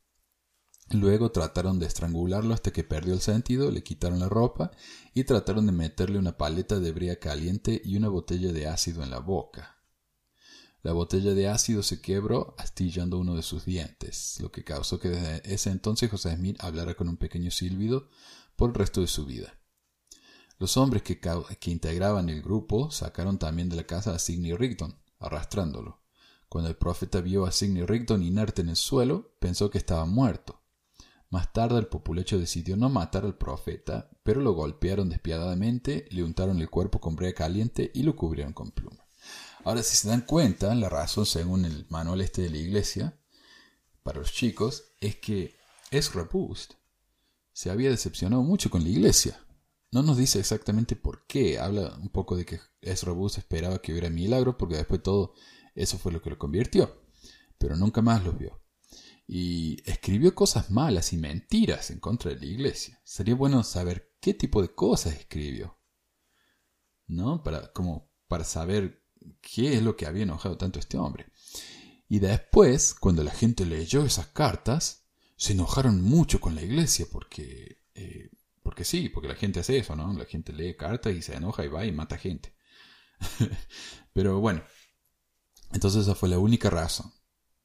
Luego 0.92 1.32
trataron 1.32 1.80
de 1.80 1.86
estrangularlo 1.86 2.54
hasta 2.54 2.72
que 2.72 2.86
perdió 2.86 3.14
el 3.14 3.20
sentido, 3.20 3.72
le 3.72 3.84
quitaron 3.84 4.20
la 4.20 4.30
ropa 4.30 4.72
y 5.14 5.26
trataron 5.26 5.66
de 5.66 5.74
meterle 5.74 6.18
una 6.18 6.38
paleta 6.38 6.80
de 6.80 6.92
brea 6.94 7.20
caliente 7.20 7.82
y 7.84 7.98
una 7.98 8.08
botella 8.08 8.54
de 8.54 8.68
ácido 8.68 9.04
en 9.04 9.10
la 9.10 9.20
boca. 9.20 9.78
La 10.84 10.94
botella 10.94 11.34
de 11.34 11.50
ácido 11.50 11.84
se 11.84 12.00
quebró 12.00 12.56
astillando 12.58 13.18
uno 13.20 13.36
de 13.36 13.44
sus 13.44 13.66
dientes, 13.66 14.38
lo 14.40 14.52
que 14.52 14.64
causó 14.64 15.00
que 15.00 15.10
desde 15.10 15.54
ese 15.54 15.72
entonces 15.72 16.10
José 16.10 16.34
Smith 16.36 16.56
hablara 16.62 16.94
con 16.94 17.10
un 17.10 17.18
pequeño 17.18 17.52
silbido 17.52 18.08
por 18.56 18.70
el 18.70 18.76
resto 18.76 19.02
de 19.02 19.08
su 19.08 19.26
vida. 19.26 19.60
Los 20.60 20.78
hombres 20.78 21.04
que, 21.04 21.20
que 21.20 21.72
integraban 21.72 22.30
el 22.30 22.42
grupo 22.42 22.90
sacaron 22.92 23.38
también 23.38 23.68
de 23.68 23.76
la 23.76 23.84
casa 23.84 24.16
a 24.16 24.20
Sidney 24.20 24.54
Rigdon, 24.54 24.98
arrastrándolo. 25.20 26.02
Cuando 26.48 26.70
el 26.70 26.78
profeta 26.78 27.20
vio 27.20 27.46
a 27.46 27.52
Sidney 27.52 27.86
Rigdon 27.86 28.24
inerte 28.24 28.62
en 28.62 28.70
el 28.70 28.78
suelo, 28.78 29.36
pensó 29.40 29.70
que 29.70 29.78
estaba 29.78 30.06
muerto. 30.06 30.57
Más 31.30 31.52
tarde 31.52 31.78
el 31.80 31.88
populacho 31.88 32.40
decidió 32.40 32.78
no 32.78 32.90
matar 32.90 33.26
al 33.26 33.38
profeta, 33.38 34.10
pero 34.24 34.40
lo 34.40 34.54
golpearon 34.54 35.10
despiadadamente, 35.10 36.06
le 36.10 36.24
untaron 36.24 36.62
el 36.62 36.70
cuerpo 36.70 37.02
con 37.02 37.18
brea 37.18 37.34
caliente 37.34 37.92
y 37.94 38.04
lo 38.04 38.16
cubrieron 38.16 38.54
con 38.54 38.72
pluma. 38.72 39.06
Ahora, 39.66 39.84
si 39.84 39.98
se 39.98 40.08
dan 40.08 40.22
cuenta, 40.22 40.74
la 40.74 40.88
razón, 40.88 41.26
según 41.26 41.66
el 41.66 41.86
manual 41.90 42.22
este 42.22 42.44
de 42.44 42.50
la 42.50 42.58
iglesia, 42.58 43.20
para 44.04 44.20
los 44.20 44.32
chicos, 44.32 44.94
es 45.02 45.18
que 45.18 45.58
Boost 46.32 46.76
se 47.52 47.70
había 47.70 47.90
decepcionado 47.90 48.44
mucho 48.44 48.70
con 48.70 48.84
la 48.84 48.90
iglesia. 48.90 49.38
No 49.92 50.04
nos 50.04 50.16
dice 50.16 50.40
exactamente 50.40 50.96
por 50.96 51.26
qué. 51.28 51.60
Habla 51.60 51.98
un 52.02 52.10
poco 52.10 52.38
de 52.38 52.46
que 52.46 52.62
Ezra 52.80 53.12
Boost 53.12 53.40
esperaba 53.40 53.82
que 53.82 53.92
hubiera 53.92 54.10
milagro, 54.10 54.58
porque 54.58 54.78
después 54.78 55.04
todo 55.04 55.34
eso 55.76 55.98
fue 55.98 56.14
lo 56.14 56.22
que 56.22 56.30
lo 56.30 56.38
convirtió. 56.38 57.02
Pero 57.58 57.76
nunca 57.76 58.02
más 58.02 58.24
los 58.24 58.38
vio 58.38 58.62
y 59.28 59.82
escribió 59.84 60.34
cosas 60.34 60.72
malas 60.72 61.12
y 61.12 61.18
mentiras 61.18 61.92
en 61.92 62.00
contra 62.00 62.32
de 62.32 62.40
la 62.40 62.46
iglesia. 62.46 63.02
Sería 63.04 63.36
bueno 63.36 63.62
saber 63.64 64.14
qué 64.22 64.34
tipo 64.34 64.62
de 64.62 64.74
cosas 64.74 65.16
escribió. 65.16 65.78
¿No? 67.08 67.44
Para, 67.44 67.74
como 67.74 68.10
para 68.28 68.46
saber 68.46 69.04
qué 69.42 69.74
es 69.74 69.84
lo 69.84 69.98
que 69.98 70.06
había 70.06 70.24
enojado 70.24 70.58
tanto 70.58 70.80
a 70.80 70.82
este 70.82 70.98
hombre. 70.98 71.28
Y 72.08 72.20
después, 72.20 72.94
cuando 72.94 73.22
la 73.24 73.32
gente 73.32 73.66
leyó 73.66 74.06
esas 74.06 74.28
cartas, 74.28 75.10
se 75.36 75.54
enojaron 75.54 76.02
mucho 76.02 76.40
con 76.40 76.56
la 76.56 76.62
iglesia 76.62 77.06
porque, 77.12 77.84
eh, 77.96 78.32
porque 78.64 78.86
sí, 78.86 79.10
porque 79.10 79.28
la 79.28 79.36
gente 79.36 79.60
hace 79.60 79.78
eso, 79.78 79.96
¿no? 79.98 80.12
La 80.14 80.26
gente 80.26 80.54
lee 80.54 80.78
cartas 80.78 81.14
y 81.14 81.22
se 81.22 81.36
enoja 81.36 81.66
y 81.66 81.68
va 81.68 81.86
y 81.86 81.92
mata 81.92 82.18
gente. 82.18 82.56
Pero 84.14 84.40
bueno, 84.40 84.64
entonces 85.74 86.04
esa 86.04 86.16
fue 86.16 86.30
la 86.30 86.40
única 86.40 86.70
razón 86.70 87.12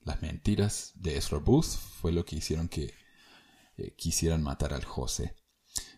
las 0.04 0.22
mentiras 0.22 0.92
de 0.96 1.16
Ezra 1.16 1.38
Booth 1.38 1.76
fue 2.00 2.12
lo 2.12 2.24
que 2.24 2.36
hicieron 2.36 2.68
que 2.68 2.94
eh, 3.76 3.94
quisieran 3.96 4.42
matar 4.42 4.74
al 4.74 4.84
José. 4.84 5.36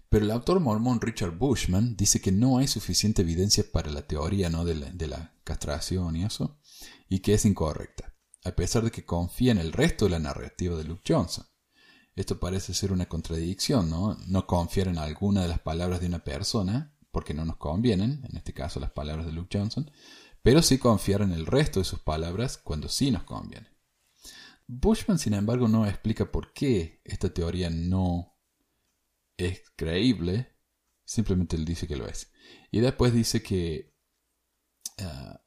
Pero 0.09 0.27
el 0.27 0.31
autor 0.31 0.61
mormón 0.61 1.01
Richard 1.01 1.37
Bushman 1.37 1.97
dice 1.97 2.21
que 2.21 2.31
no 2.31 2.59
hay 2.59 2.69
suficiente 2.69 3.23
evidencia 3.23 3.65
para 3.73 3.91
la 3.91 4.07
teoría 4.07 4.49
¿no? 4.49 4.65
de, 4.65 4.75
la, 5.09 5.35
castración 5.43 6.15
y 6.15 6.25
eso, 6.25 6.59
y 7.09 7.19
que 7.19 7.35
es 7.35 7.45
incorrecta, 7.45 8.15
a 8.45 8.53
pesar 8.53 8.85
de 8.85 8.93
que 8.93 9.05
confía 9.05 9.51
en 9.51 9.59
el 9.59 9.73
resto 9.73 10.05
de 10.05 10.13
la 10.13 10.21
narrativa 10.21 10.77
de 10.77 10.85
Luke 10.85 11.03
Johnson. 11.07 11.45
Esto 12.15 12.39
parece 12.39 12.75
ser 12.75 12.93
una 12.93 13.07
contradicción, 13.07 13.91
¿no? 13.91 14.17
No 14.29 14.47
confiar 14.47 14.87
en 14.87 14.99
alguna 14.99 15.43
de 15.43 15.49
las 15.49 15.59
palabras 15.59 16.01
de 16.01 16.07
una 16.07 16.23
persona, 16.23 16.97
porque 17.11 17.35
no 17.35 17.45
nos 17.45 17.57
convienen, 17.57 18.25
en 18.25 18.37
este 18.37 18.55
caso 18.55 18.79
las 18.79 18.93
palabras 18.93 19.27
de 19.27 19.33
Luke 19.33 19.59
Johnson, 19.59 19.91
pero 20.43 20.63
sí 20.63 20.79
confiar 20.79 21.23
en 21.23 21.33
el 21.33 21.45
resto 21.45 21.81
de 21.81 21.85
sus 21.85 21.99
palabras 21.99 22.57
cuando 22.57 22.89
sí 22.89 23.11
nos 23.11 23.25
conviene. 23.25 23.74
Bushman, 24.67 25.19
sin 25.19 25.35
embargo, 25.35 25.69
no 25.69 25.87
explica 25.87 26.31
por 26.31 26.53
qué 26.53 27.01
esta 27.05 27.33
teoría 27.33 27.71
no 27.71 28.35
es 29.37 29.63
creíble, 29.77 30.57
simplemente 31.05 31.57
él 31.57 31.65
dice 31.65 31.87
que 31.87 31.97
lo 31.97 32.07
es. 32.07 32.33
Y 32.71 32.81
después 32.81 33.13
dice 33.13 33.43
que 33.43 33.95
ah, 34.99 35.41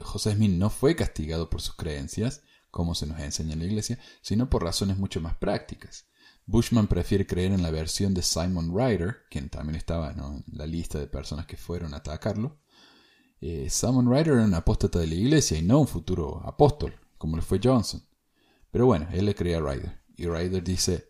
José 0.00 0.32
Smith 0.32 0.52
no 0.52 0.70
fue 0.70 0.96
castigado 0.96 1.48
por 1.50 1.60
sus 1.60 1.76
creencias, 1.76 2.42
como 2.70 2.94
se 2.94 3.06
nos 3.06 3.20
enseña 3.20 3.54
en 3.54 3.60
la 3.60 3.64
iglesia, 3.64 3.98
sino 4.20 4.50
por 4.50 4.62
razones 4.62 4.98
mucho 4.98 5.20
más 5.20 5.36
prácticas. 5.36 6.08
Bushman 6.44 6.86
prefiere 6.86 7.26
creer 7.26 7.52
en 7.52 7.62
la 7.62 7.70
versión 7.70 8.14
de 8.14 8.22
Simon 8.22 8.70
Ryder, 8.76 9.24
quien 9.30 9.48
también 9.48 9.76
estaba 9.76 10.12
en 10.12 10.44
la 10.52 10.66
lista 10.66 10.98
de 10.98 11.06
personas 11.06 11.46
que 11.46 11.56
fueron 11.56 11.94
a 11.94 11.98
atacarlo. 11.98 12.60
Eh, 13.40 13.68
Simon 13.68 14.10
Ryder 14.10 14.34
era 14.34 14.44
un 14.44 14.54
apóstata 14.54 14.98
de 14.98 15.08
la 15.08 15.14
iglesia 15.14 15.58
y 15.58 15.62
no 15.62 15.80
un 15.80 15.88
futuro 15.88 16.40
apóstol, 16.46 16.94
como 17.18 17.36
lo 17.36 17.42
fue 17.42 17.60
Johnson. 17.62 18.05
Pero 18.76 18.84
bueno, 18.84 19.08
él 19.10 19.24
le 19.24 19.34
creía 19.34 19.56
a 19.56 19.60
Ryder. 19.62 20.02
Y 20.18 20.26
Ryder 20.26 20.62
dice, 20.62 21.08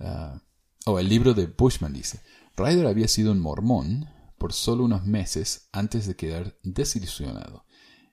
ah, 0.00 0.40
o 0.86 0.92
oh, 0.92 0.98
el 0.98 1.10
libro 1.10 1.34
de 1.34 1.44
Bushman 1.44 1.92
dice, 1.92 2.22
Ryder 2.56 2.86
había 2.86 3.06
sido 3.06 3.32
un 3.32 3.38
mormón 3.38 4.08
por 4.38 4.54
solo 4.54 4.84
unos 4.84 5.04
meses 5.04 5.68
antes 5.72 6.06
de 6.06 6.16
quedar 6.16 6.56
desilusionado. 6.62 7.66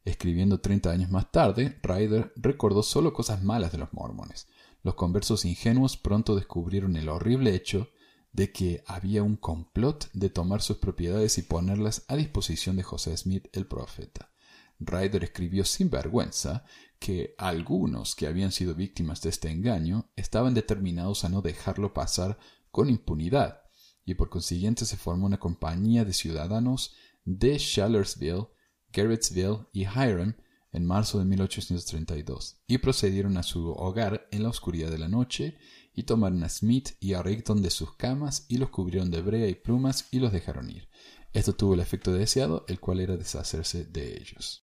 Escribiendo 0.03 0.59
30 0.59 0.91
años 0.91 1.09
más 1.09 1.31
tarde, 1.31 1.79
Ryder 1.81 2.33
recordó 2.35 2.83
solo 2.83 3.13
cosas 3.13 3.41
malas 3.41 3.71
de 3.71 3.77
los 3.77 3.93
mormones. 3.93 4.47
Los 4.81 4.95
conversos 4.95 5.45
ingenuos 5.45 5.95
pronto 5.95 6.35
descubrieron 6.35 6.97
el 6.97 7.07
horrible 7.07 7.55
hecho 7.55 7.87
de 8.33 8.51
que 8.51 8.83
había 8.85 9.23
un 9.23 9.37
complot 9.37 10.11
de 10.11 10.29
tomar 10.29 10.61
sus 10.61 10.75
propiedades 10.75 11.37
y 11.37 11.43
ponerlas 11.43 12.03
a 12.09 12.17
disposición 12.17 12.75
de 12.75 12.83
José 12.83 13.15
Smith 13.15 13.47
el 13.53 13.65
profeta. 13.65 14.33
Ryder 14.79 15.23
escribió 15.23 15.63
sin 15.63 15.89
vergüenza 15.89 16.65
que 17.03 17.35
algunos 17.37 18.15
que 18.15 18.27
habían 18.27 18.53
sido 18.53 18.75
víctimas 18.75 19.21
de 19.21 19.27
este 19.27 19.51
engaño 19.51 20.09
estaban 20.15 20.53
determinados 20.53 21.25
a 21.25 21.29
no 21.29 21.41
dejarlo 21.41 21.93
pasar 21.93 22.39
con 22.71 22.89
impunidad, 22.89 23.63
y 24.05 24.13
por 24.13 24.29
consiguiente 24.29 24.85
se 24.85 24.95
formó 24.95 25.25
una 25.25 25.37
compañía 25.37 26.05
de 26.05 26.13
ciudadanos 26.13 26.93
de 27.25 27.57
Shallersville, 27.57 28.47
Garrettsville 28.93 29.67
y 29.73 29.81
Hiram 29.81 30.37
en 30.71 30.85
marzo 30.85 31.19
de 31.19 31.25
1832, 31.25 32.61
y 32.67 32.77
procedieron 32.77 33.35
a 33.35 33.43
su 33.43 33.71
hogar 33.73 34.29
en 34.31 34.43
la 34.43 34.49
oscuridad 34.49 34.89
de 34.89 34.97
la 34.97 35.09
noche, 35.09 35.57
y 35.93 36.03
tomaron 36.03 36.41
a 36.45 36.49
Smith 36.49 36.91
y 37.01 37.15
a 37.15 37.21
Rigdon 37.21 37.61
de 37.61 37.69
sus 37.69 37.97
camas, 37.97 38.45
y 38.47 38.59
los 38.59 38.69
cubrieron 38.69 39.11
de 39.11 39.21
brea 39.21 39.49
y 39.49 39.55
plumas, 39.55 40.07
y 40.09 40.19
los 40.19 40.31
dejaron 40.31 40.69
ir. 40.69 40.87
Esto 41.33 41.53
tuvo 41.53 41.73
el 41.73 41.81
efecto 41.81 42.13
deseado, 42.13 42.63
el 42.69 42.79
cual 42.79 43.01
era 43.01 43.17
deshacerse 43.17 43.83
de 43.83 44.13
ellos. 44.21 44.62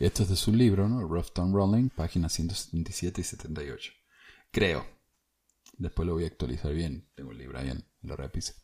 Esto 0.00 0.22
es 0.22 0.30
de 0.30 0.36
su 0.36 0.50
libro, 0.54 0.88
¿no? 0.88 1.06
Rough 1.06 1.30
Town 1.34 1.52
Rolling, 1.52 1.90
páginas 1.90 2.32
177 2.32 3.20
y 3.20 3.24
78. 3.24 3.92
Creo. 4.50 4.86
Después 5.76 6.08
lo 6.08 6.14
voy 6.14 6.24
a 6.24 6.28
actualizar 6.28 6.72
bien. 6.72 7.10
Tengo 7.14 7.32
el 7.32 7.38
libro 7.38 7.58
ahí 7.58 7.68
en 7.68 7.84
la 8.00 8.16
repise. 8.16 8.54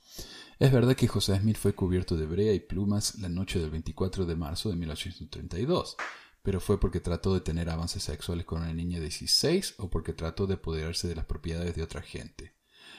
Es 0.58 0.72
verdad 0.72 0.96
que 0.96 1.06
José 1.06 1.38
Smith 1.38 1.58
fue 1.58 1.74
cubierto 1.74 2.16
de 2.16 2.24
brea 2.24 2.54
y 2.54 2.60
plumas 2.60 3.18
la 3.18 3.28
noche 3.28 3.58
del 3.58 3.68
24 3.68 4.24
de 4.24 4.34
marzo 4.34 4.70
de 4.70 4.76
1832, 4.76 5.98
pero 6.42 6.58
fue 6.58 6.80
porque 6.80 7.00
trató 7.00 7.34
de 7.34 7.42
tener 7.42 7.68
avances 7.68 8.04
sexuales 8.04 8.46
con 8.46 8.62
una 8.62 8.72
niña 8.72 8.96
de 8.96 9.04
16 9.04 9.74
o 9.76 9.90
porque 9.90 10.14
trató 10.14 10.46
de 10.46 10.54
apoderarse 10.54 11.06
de 11.06 11.16
las 11.16 11.26
propiedades 11.26 11.76
de 11.76 11.82
otra 11.82 12.00
gente. 12.00 12.54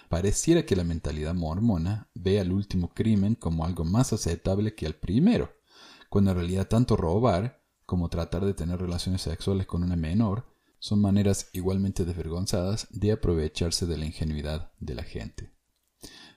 Pareciera 0.09 0.63
que 0.63 0.75
la 0.75 0.83
mentalidad 0.83 1.33
mormona 1.33 2.11
ve 2.13 2.39
al 2.39 2.51
último 2.51 2.93
crimen 2.93 3.33
como 3.33 3.65
algo 3.65 3.83
más 3.83 4.13
aceptable 4.13 4.75
que 4.75 4.85
al 4.85 4.93
primero, 4.93 5.55
cuando 6.07 6.29
en 6.29 6.37
realidad 6.37 6.67
tanto 6.67 6.95
robar 6.95 7.65
como 7.87 8.09
tratar 8.09 8.45
de 8.45 8.53
tener 8.53 8.81
relaciones 8.81 9.21
sexuales 9.21 9.65
con 9.65 9.81
una 9.81 9.95
menor, 9.95 10.45
son 10.77 11.01
maneras 11.01 11.49
igualmente 11.53 12.03
desvergonzadas 12.03 12.85
de 12.91 13.13
aprovecharse 13.13 13.85
de 13.85 13.97
la 13.97 14.05
ingenuidad 14.05 14.73
de 14.79 14.93
la 14.93 15.03
gente. 15.03 15.53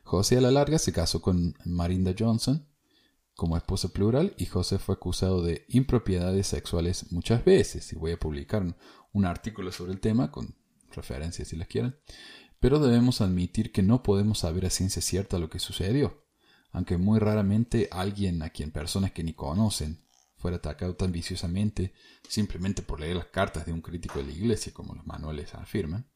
José 0.05 0.39
a 0.39 0.41
la 0.41 0.53
larga 0.53 0.79
se 0.79 0.93
casó 0.93 1.21
con 1.21 1.57
Marinda 1.65 2.15
Johnson 2.17 2.69
como 3.35 3.57
esposa 3.57 3.89
plural 3.89 4.33
y 4.39 4.47
José 4.47 4.79
fue 4.79 4.95
acusado 4.95 5.43
de 5.43 5.65
impropiedades 5.69 6.47
sexuales 6.47 7.11
muchas 7.11 7.45
veces 7.45 7.93
y 7.93 7.97
voy 7.97 8.13
a 8.13 8.19
publicar 8.19 8.65
un 9.13 9.25
artículo 9.25 9.73
sobre 9.73 9.93
el 9.93 9.99
tema 9.99 10.31
con 10.31 10.55
referencias 10.93 11.49
si 11.49 11.57
las 11.57 11.67
quieren, 11.67 11.97
pero 12.61 12.79
debemos 12.79 13.21
admitir 13.21 13.73
que 13.73 13.83
no 13.83 14.05
podemos 14.05 14.39
saber 14.39 14.67
a 14.67 14.71
ciencia 14.71 15.03
cierta 15.03 15.41
lo 15.41 15.51
que 15.51 15.59
sucedió, 15.59 16.23
aunque 16.71 16.97
muy 16.97 17.19
raramente 17.19 17.89
alguien 17.91 18.41
a 18.43 18.51
quien 18.51 18.71
personas 18.71 19.11
que 19.11 19.25
ni 19.25 19.33
conocen 19.33 20.09
fuera 20.41 20.57
atacado 20.57 20.97
tan 20.97 21.13
viciosamente 21.13 21.93
simplemente 22.27 22.83
por 22.83 22.99
leer 22.99 23.17
las 23.17 23.27
cartas 23.27 23.67
de 23.67 23.73
un 23.73 23.83
crítico 23.83 24.19
de 24.19 24.25
la 24.25 24.33
Iglesia, 24.33 24.73
como 24.73 24.95
los 24.95 25.07
manuales 25.07 25.55
afirman, 25.55 26.11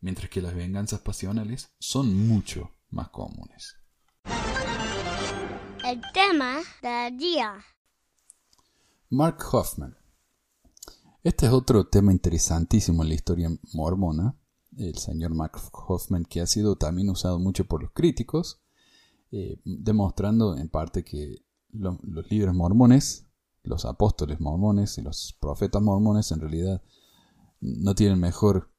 mientras 0.00 0.30
que 0.30 0.40
las 0.40 0.54
venganzas 0.54 1.00
pasionales 1.00 1.70
son 1.78 2.26
mucho 2.26 2.70
más 2.88 3.10
comunes. 3.10 3.76
El 5.84 6.00
tema 6.14 6.60
del 6.82 7.16
día. 7.18 7.54
Mark 9.10 9.38
Hoffman. 9.52 9.96
Este 11.22 11.46
es 11.46 11.52
otro 11.52 11.86
tema 11.88 12.12
interesantísimo 12.12 13.02
en 13.02 13.10
la 13.10 13.14
historia 13.14 13.50
mormona, 13.74 14.38
el 14.76 14.96
señor 14.96 15.34
Mark 15.34 15.58
Hoffman, 15.72 16.24
que 16.24 16.40
ha 16.40 16.46
sido 16.46 16.76
también 16.76 17.10
usado 17.10 17.38
mucho 17.38 17.66
por 17.66 17.82
los 17.82 17.92
críticos, 17.92 18.62
eh, 19.32 19.60
demostrando 19.64 20.56
en 20.56 20.68
parte 20.68 21.04
que 21.04 21.44
los 21.72 21.98
líderes 22.30 22.54
mormones 22.54 23.25
los 23.66 23.84
apóstoles 23.84 24.40
mormones 24.40 24.98
y 24.98 25.02
los 25.02 25.36
profetas 25.40 25.82
mormones 25.82 26.32
en 26.32 26.40
realidad 26.40 26.82
no 27.60 27.94
tienen 27.94 28.20
mejor 28.20 28.70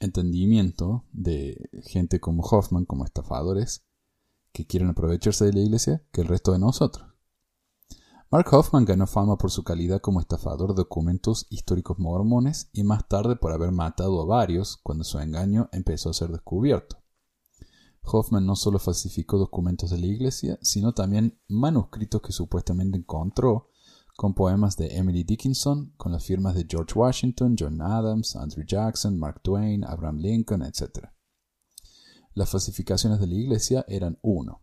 entendimiento 0.00 1.04
de 1.12 1.70
gente 1.84 2.20
como 2.20 2.42
Hoffman, 2.42 2.84
como 2.84 3.04
estafadores, 3.04 3.84
que 4.52 4.66
quieren 4.66 4.90
aprovecharse 4.90 5.44
de 5.44 5.52
la 5.52 5.60
iglesia, 5.60 6.04
que 6.12 6.20
el 6.22 6.28
resto 6.28 6.52
de 6.52 6.58
nosotros. 6.58 7.06
Mark 8.30 8.48
Hoffman 8.52 8.86
ganó 8.86 9.06
fama 9.06 9.36
por 9.36 9.50
su 9.50 9.62
calidad 9.62 10.00
como 10.00 10.18
estafador 10.18 10.70
de 10.70 10.76
documentos 10.76 11.46
históricos 11.50 11.98
mormones 11.98 12.70
y 12.72 12.82
más 12.82 13.06
tarde 13.06 13.36
por 13.36 13.52
haber 13.52 13.72
matado 13.72 14.22
a 14.22 14.24
varios 14.24 14.78
cuando 14.78 15.04
su 15.04 15.18
engaño 15.18 15.68
empezó 15.72 16.08
a 16.08 16.14
ser 16.14 16.30
descubierto. 16.30 16.96
Hoffman 18.04 18.46
no 18.46 18.56
solo 18.56 18.78
falsificó 18.78 19.38
documentos 19.38 19.90
de 19.90 19.98
la 19.98 20.06
iglesia, 20.06 20.58
sino 20.62 20.92
también 20.92 21.38
manuscritos 21.46 22.22
que 22.22 22.32
supuestamente 22.32 22.98
encontró 22.98 23.68
con 24.16 24.34
poemas 24.34 24.76
de 24.76 24.96
Emily 24.96 25.24
Dickinson, 25.24 25.92
con 25.96 26.12
las 26.12 26.24
firmas 26.24 26.54
de 26.54 26.66
George 26.68 26.92
Washington, 26.94 27.56
John 27.58 27.80
Adams, 27.80 28.36
Andrew 28.36 28.64
Jackson, 28.66 29.18
Mark 29.18 29.40
Twain, 29.42 29.84
Abraham 29.84 30.18
Lincoln, 30.18 30.62
etc. 30.62 31.08
Las 32.34 32.50
falsificaciones 32.50 33.20
de 33.20 33.26
la 33.26 33.34
iglesia 33.34 33.84
eran 33.88 34.18
1. 34.22 34.62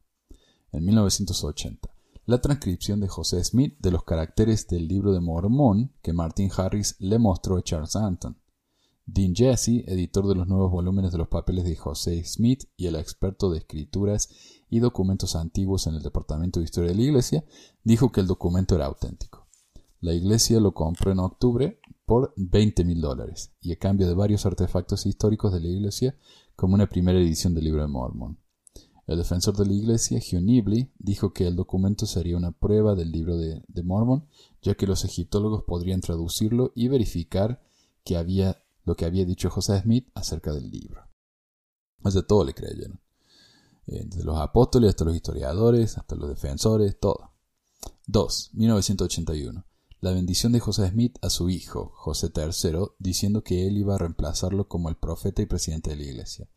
En 0.72 0.86
1980, 0.86 1.90
la 2.26 2.42
transcripción 2.42 3.00
de 3.00 3.08
José 3.08 3.44
Smith 3.44 3.76
de 3.80 3.92
los 3.92 4.04
caracteres 4.04 4.68
del 4.68 4.88
libro 4.88 5.14
de 5.14 5.20
Mormón 5.20 5.94
que 6.02 6.14
Martin 6.14 6.52
Harris 6.56 6.96
le 7.00 7.18
mostró 7.18 7.58
a 7.58 7.64
Charles 7.64 7.96
Anton. 7.96 8.38
Dean 9.12 9.34
Jesse, 9.34 9.84
editor 9.88 10.28
de 10.28 10.36
los 10.36 10.48
nuevos 10.48 10.72
volúmenes 10.72 11.12
de 11.12 11.18
los 11.18 11.28
papeles 11.28 11.64
de 11.64 11.76
José 11.76 12.24
Smith 12.24 12.66
y 12.78 12.86
el 12.86 12.96
experto 12.96 13.50
de 13.50 13.58
escrituras 13.58 14.30
y 14.70 14.80
documentos 14.80 15.36
antiguos 15.36 15.88
en 15.88 15.96
el 15.96 16.04
Departamento 16.04 16.60
de 16.60 16.66
Historia 16.66 16.92
de 16.92 16.96
la 16.96 17.02
Iglesia, 17.02 17.44
dijo 17.84 18.12
que 18.12 18.22
el 18.22 18.28
documento 18.28 18.76
era 18.76 18.86
auténtico. 18.86 19.39
La 20.02 20.14
Iglesia 20.14 20.60
lo 20.60 20.74
compró 20.74 21.12
en 21.12 21.20
octubre 21.20 21.80
por 22.06 22.34
20 22.38 22.86
mil 22.86 23.02
dólares 23.02 23.54
y 23.62 23.74
a 23.74 23.78
cambio 23.78 24.08
de 24.08 24.14
varios 24.14 24.46
artefactos 24.46 25.06
históricos 25.06 25.54
de 25.54 25.60
la 25.60 25.68
Iglesia 25.68 26.18
como 26.56 26.74
una 26.74 26.88
primera 26.88 27.20
edición 27.20 27.54
del 27.54 27.66
libro 27.66 27.82
de 27.82 27.88
Mormon. 27.88 28.38
El 29.08 29.18
defensor 29.18 29.58
de 29.58 29.66
la 29.66 29.74
Iglesia, 29.74 30.20
Hugh 30.20 30.42
Nibley, 30.42 30.92
dijo 31.00 31.34
que 31.34 31.48
el 31.48 31.56
documento 31.56 32.06
sería 32.06 32.38
una 32.38 32.52
prueba 32.52 32.96
del 32.96 33.12
libro 33.12 33.38
de, 33.38 33.64
de 33.68 33.84
Mormon, 33.84 34.28
ya 34.62 34.76
que 34.76 34.86
los 34.88 35.04
egiptólogos 35.04 35.64
podrían 35.64 36.00
traducirlo 36.00 36.72
y 36.76 36.88
verificar 36.88 37.62
que 38.04 38.18
había 38.18 38.58
lo 38.86 38.96
que 38.96 39.06
había 39.06 39.26
dicho 39.26 39.50
José 39.50 39.80
Smith 39.82 40.10
acerca 40.16 40.52
del 40.52 40.70
libro. 40.70 41.08
Más 42.00 42.14
de 42.14 42.24
todo 42.24 42.44
le 42.44 42.54
creyeron. 42.54 43.00
Eh, 43.86 44.04
desde 44.06 44.24
los 44.24 44.40
apóstoles 44.40 44.90
hasta 44.90 45.06
los 45.06 45.16
historiadores, 45.16 45.98
hasta 45.98 46.16
los 46.16 46.30
defensores, 46.30 47.00
todo. 47.00 47.32
2. 48.08 48.52
1981. 48.54 49.66
La 50.02 50.14
bendición 50.14 50.54
de 50.54 50.62
José 50.62 50.88
Smith 50.88 51.18
a 51.22 51.30
su 51.30 51.50
hijo, 51.50 51.92
José 51.94 52.32
III, 52.34 52.92
diciendo 53.00 53.44
que 53.44 53.68
él 53.68 53.78
iba 53.78 53.96
a 53.96 53.98
reemplazarlo 53.98 54.70
como 54.70 54.88
el 54.88 54.96
profeta 54.96 55.42
y 55.42 55.46
presidente 55.46 55.90
de 55.90 55.98
la 55.98 56.04
iglesia. 56.04 56.50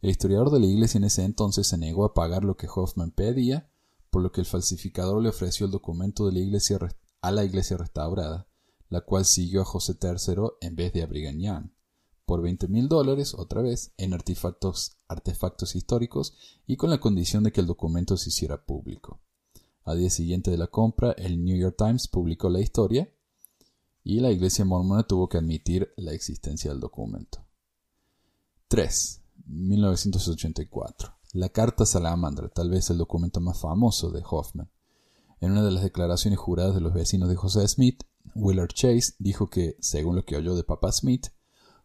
El 0.00 0.08
historiador 0.08 0.50
de 0.50 0.60
la 0.60 0.66
iglesia 0.66 0.96
en 0.96 1.04
ese 1.04 1.24
entonces 1.24 1.66
se 1.66 1.76
negó 1.76 2.06
a 2.06 2.14
pagar 2.14 2.42
lo 2.42 2.56
que 2.56 2.68
Hoffman 2.74 3.10
pedía, 3.10 3.70
por 4.08 4.22
lo 4.22 4.32
que 4.32 4.40
el 4.40 4.46
falsificador 4.46 5.22
le 5.22 5.28
ofreció 5.28 5.66
el 5.66 5.72
documento 5.72 6.24
de 6.24 6.32
la 6.32 6.38
iglesia 6.38 6.78
a 7.20 7.30
la 7.30 7.44
iglesia 7.44 7.76
restaurada, 7.76 8.48
la 8.88 9.02
cual 9.02 9.26
siguió 9.26 9.60
a 9.60 9.66
José 9.66 9.98
III 10.02 10.44
en 10.62 10.74
vez 10.74 10.94
de 10.94 11.02
a 11.02 11.06
Brigham 11.06 11.38
Young, 11.38 11.70
por 12.24 12.40
20 12.40 12.66
mil 12.68 12.88
dólares, 12.88 13.34
otra 13.34 13.60
vez, 13.60 13.92
en 13.98 14.14
artefactos, 14.14 14.96
artefactos 15.06 15.76
históricos 15.76 16.32
y 16.66 16.76
con 16.78 16.88
la 16.88 16.98
condición 16.98 17.44
de 17.44 17.52
que 17.52 17.60
el 17.60 17.66
documento 17.66 18.16
se 18.16 18.30
hiciera 18.30 18.64
público. 18.64 19.20
Al 19.84 19.98
día 19.98 20.10
siguiente 20.10 20.50
de 20.50 20.58
la 20.58 20.66
compra, 20.66 21.12
el 21.12 21.42
New 21.42 21.56
York 21.56 21.76
Times 21.76 22.08
publicó 22.08 22.48
la 22.48 22.60
historia 22.60 23.12
y 24.04 24.20
la 24.20 24.30
iglesia 24.30 24.64
mormona 24.64 25.02
tuvo 25.04 25.28
que 25.28 25.38
admitir 25.38 25.92
la 25.96 26.12
existencia 26.12 26.70
del 26.70 26.80
documento. 26.80 27.44
3. 28.68 29.20
1984. 29.46 31.12
La 31.32 31.48
Carta 31.48 31.86
Salamandra, 31.86 32.48
tal 32.48 32.70
vez 32.70 32.90
el 32.90 32.98
documento 32.98 33.40
más 33.40 33.60
famoso 33.60 34.10
de 34.10 34.22
Hoffman. 34.28 34.70
En 35.40 35.52
una 35.52 35.64
de 35.64 35.70
las 35.70 35.82
declaraciones 35.82 36.38
juradas 36.38 36.74
de 36.74 36.80
los 36.80 36.92
vecinos 36.92 37.28
de 37.28 37.36
José 37.36 37.66
Smith, 37.66 38.02
Willard 38.34 38.72
Chase 38.72 39.14
dijo 39.18 39.48
que, 39.48 39.76
según 39.80 40.16
lo 40.16 40.24
que 40.24 40.36
oyó 40.36 40.54
de 40.54 40.64
Papa 40.64 40.92
Smith, 40.92 41.28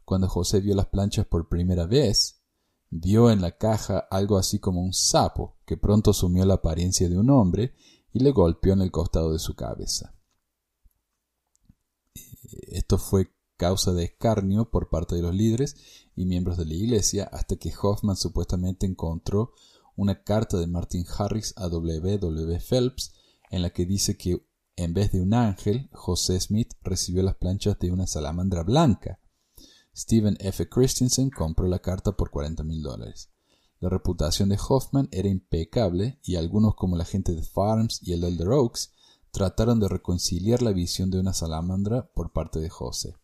cuando 0.04 0.28
José 0.28 0.60
vio 0.62 0.75
las 0.75 0.88
planchas 0.88 1.25
por 1.25 1.48
primera 1.48 1.86
vez, 1.86 2.35
vio 3.00 3.30
en 3.30 3.42
la 3.42 3.58
caja 3.58 4.00
algo 4.00 4.38
así 4.38 4.60
como 4.60 4.82
un 4.82 4.94
sapo 4.94 5.58
que 5.66 5.78
pronto 5.78 6.12
asumió 6.12 6.46
la 6.46 6.56
apariencia 6.56 7.10
de 7.10 7.18
un 7.18 7.30
hombre 7.30 7.74
y 8.14 8.20
le 8.20 8.32
golpeó 8.32 8.74
en 8.74 8.82
el 8.82 8.92
costado 8.92 9.34
de 9.34 9.40
su 9.40 9.56
cabeza. 9.56 10.16
Esto 12.68 12.98
fue 12.98 13.32
causa 13.58 13.92
de 13.94 14.06
escarnio 14.06 14.70
por 14.70 14.90
parte 14.90 15.16
de 15.16 15.22
los 15.22 15.34
líderes 15.34 15.75
y 16.16 16.25
miembros 16.25 16.58
de 16.58 16.66
la 16.66 16.74
iglesia 16.74 17.30
hasta 17.32 17.58
que 17.58 17.74
Hoffman 17.82 18.16
supuestamente 18.16 18.86
encontró 18.86 19.54
una 19.96 20.24
carta 20.24 20.58
de 20.58 20.68
Martin 20.68 21.06
Harris 21.18 21.54
a 21.58 21.68
W. 21.68 22.18
W. 22.18 22.60
Phelps 22.60 23.14
en 23.50 23.62
la 23.62 23.72
que 23.72 23.86
dice 23.86 24.18
que 24.18 24.46
en 24.78 24.94
vez 24.94 25.12
de 25.12 25.22
un 25.22 25.34
ángel, 25.34 25.90
José 25.94 26.40
Smith 26.40 26.74
recibió 26.82 27.24
las 27.24 27.36
planchas 27.36 27.80
de 27.80 27.91
una 27.91 28.08
salamandra 28.08 28.63
blanca. 28.63 29.19
Stephen 29.95 30.38
F. 30.39 30.67
Christensen 30.67 31.29
compró 31.29 31.67
la 31.67 31.79
carta 31.79 32.12
por 32.12 32.29
40 32.29 32.63
mil 32.63 32.81
dólares. 32.81 33.29
La 33.79 33.89
reputación 33.89 34.49
de 34.49 34.58
Hoffman 34.67 35.08
era 35.12 35.29
impecable 35.29 36.19
y 36.23 36.36
algunos 36.36 36.75
como 36.75 36.95
la 36.95 37.05
gente 37.05 37.34
de 37.34 37.43
Farms 37.43 37.99
y 38.01 38.13
el 38.13 38.23
Elder 38.23 38.49
Oaks 38.49 38.91
trataron 39.31 39.79
de 39.79 39.88
reconciliar 39.88 40.62
la 40.62 40.71
visión 40.71 41.12
de 41.12 41.19
una 41.19 41.34
salamandra 41.34 42.10
por 42.13 42.31
parte 42.31 42.60
de 42.60 42.69
José. 42.69 43.15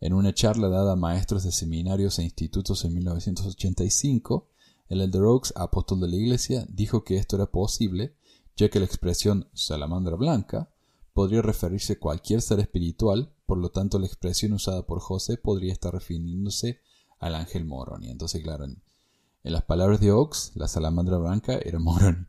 En 0.00 0.12
una 0.12 0.32
charla 0.32 0.68
dada 0.68 0.92
a 0.92 0.96
maestros 0.96 1.44
de 1.44 1.52
seminarios 1.52 2.18
e 2.18 2.24
institutos 2.24 2.84
en 2.84 2.94
1985, 2.94 4.48
el 4.88 5.00
Elder 5.00 5.22
Oaks, 5.22 5.52
apóstol 5.56 6.00
de 6.00 6.08
la 6.08 6.16
Iglesia, 6.16 6.66
dijo 6.68 7.04
que 7.04 7.16
esto 7.16 7.36
era 7.36 7.46
posible 7.46 8.14
ya 8.58 8.68
que 8.68 8.80
la 8.80 8.86
expresión 8.86 9.48
salamandra 9.54 10.16
blanca 10.16 10.68
podría 11.14 11.42
referirse 11.42 11.94
a 11.94 11.98
cualquier 11.98 12.42
ser 12.42 12.58
espiritual, 12.58 13.32
por 13.48 13.56
lo 13.56 13.70
tanto 13.70 13.98
la 13.98 14.06
expresión 14.06 14.52
usada 14.52 14.82
por 14.82 15.00
José 15.00 15.38
podría 15.38 15.72
estar 15.72 15.94
refiriéndose 15.94 16.80
al 17.18 17.34
ángel 17.34 17.64
Moroni. 17.64 18.10
Entonces, 18.10 18.42
claro, 18.42 18.66
en, 18.66 18.82
las 19.42 19.62
palabras 19.62 20.00
de 20.00 20.12
Ox, 20.12 20.52
la 20.54 20.68
salamandra 20.68 21.16
blanca 21.16 21.58
era 21.58 21.78
Moroni. 21.78 22.26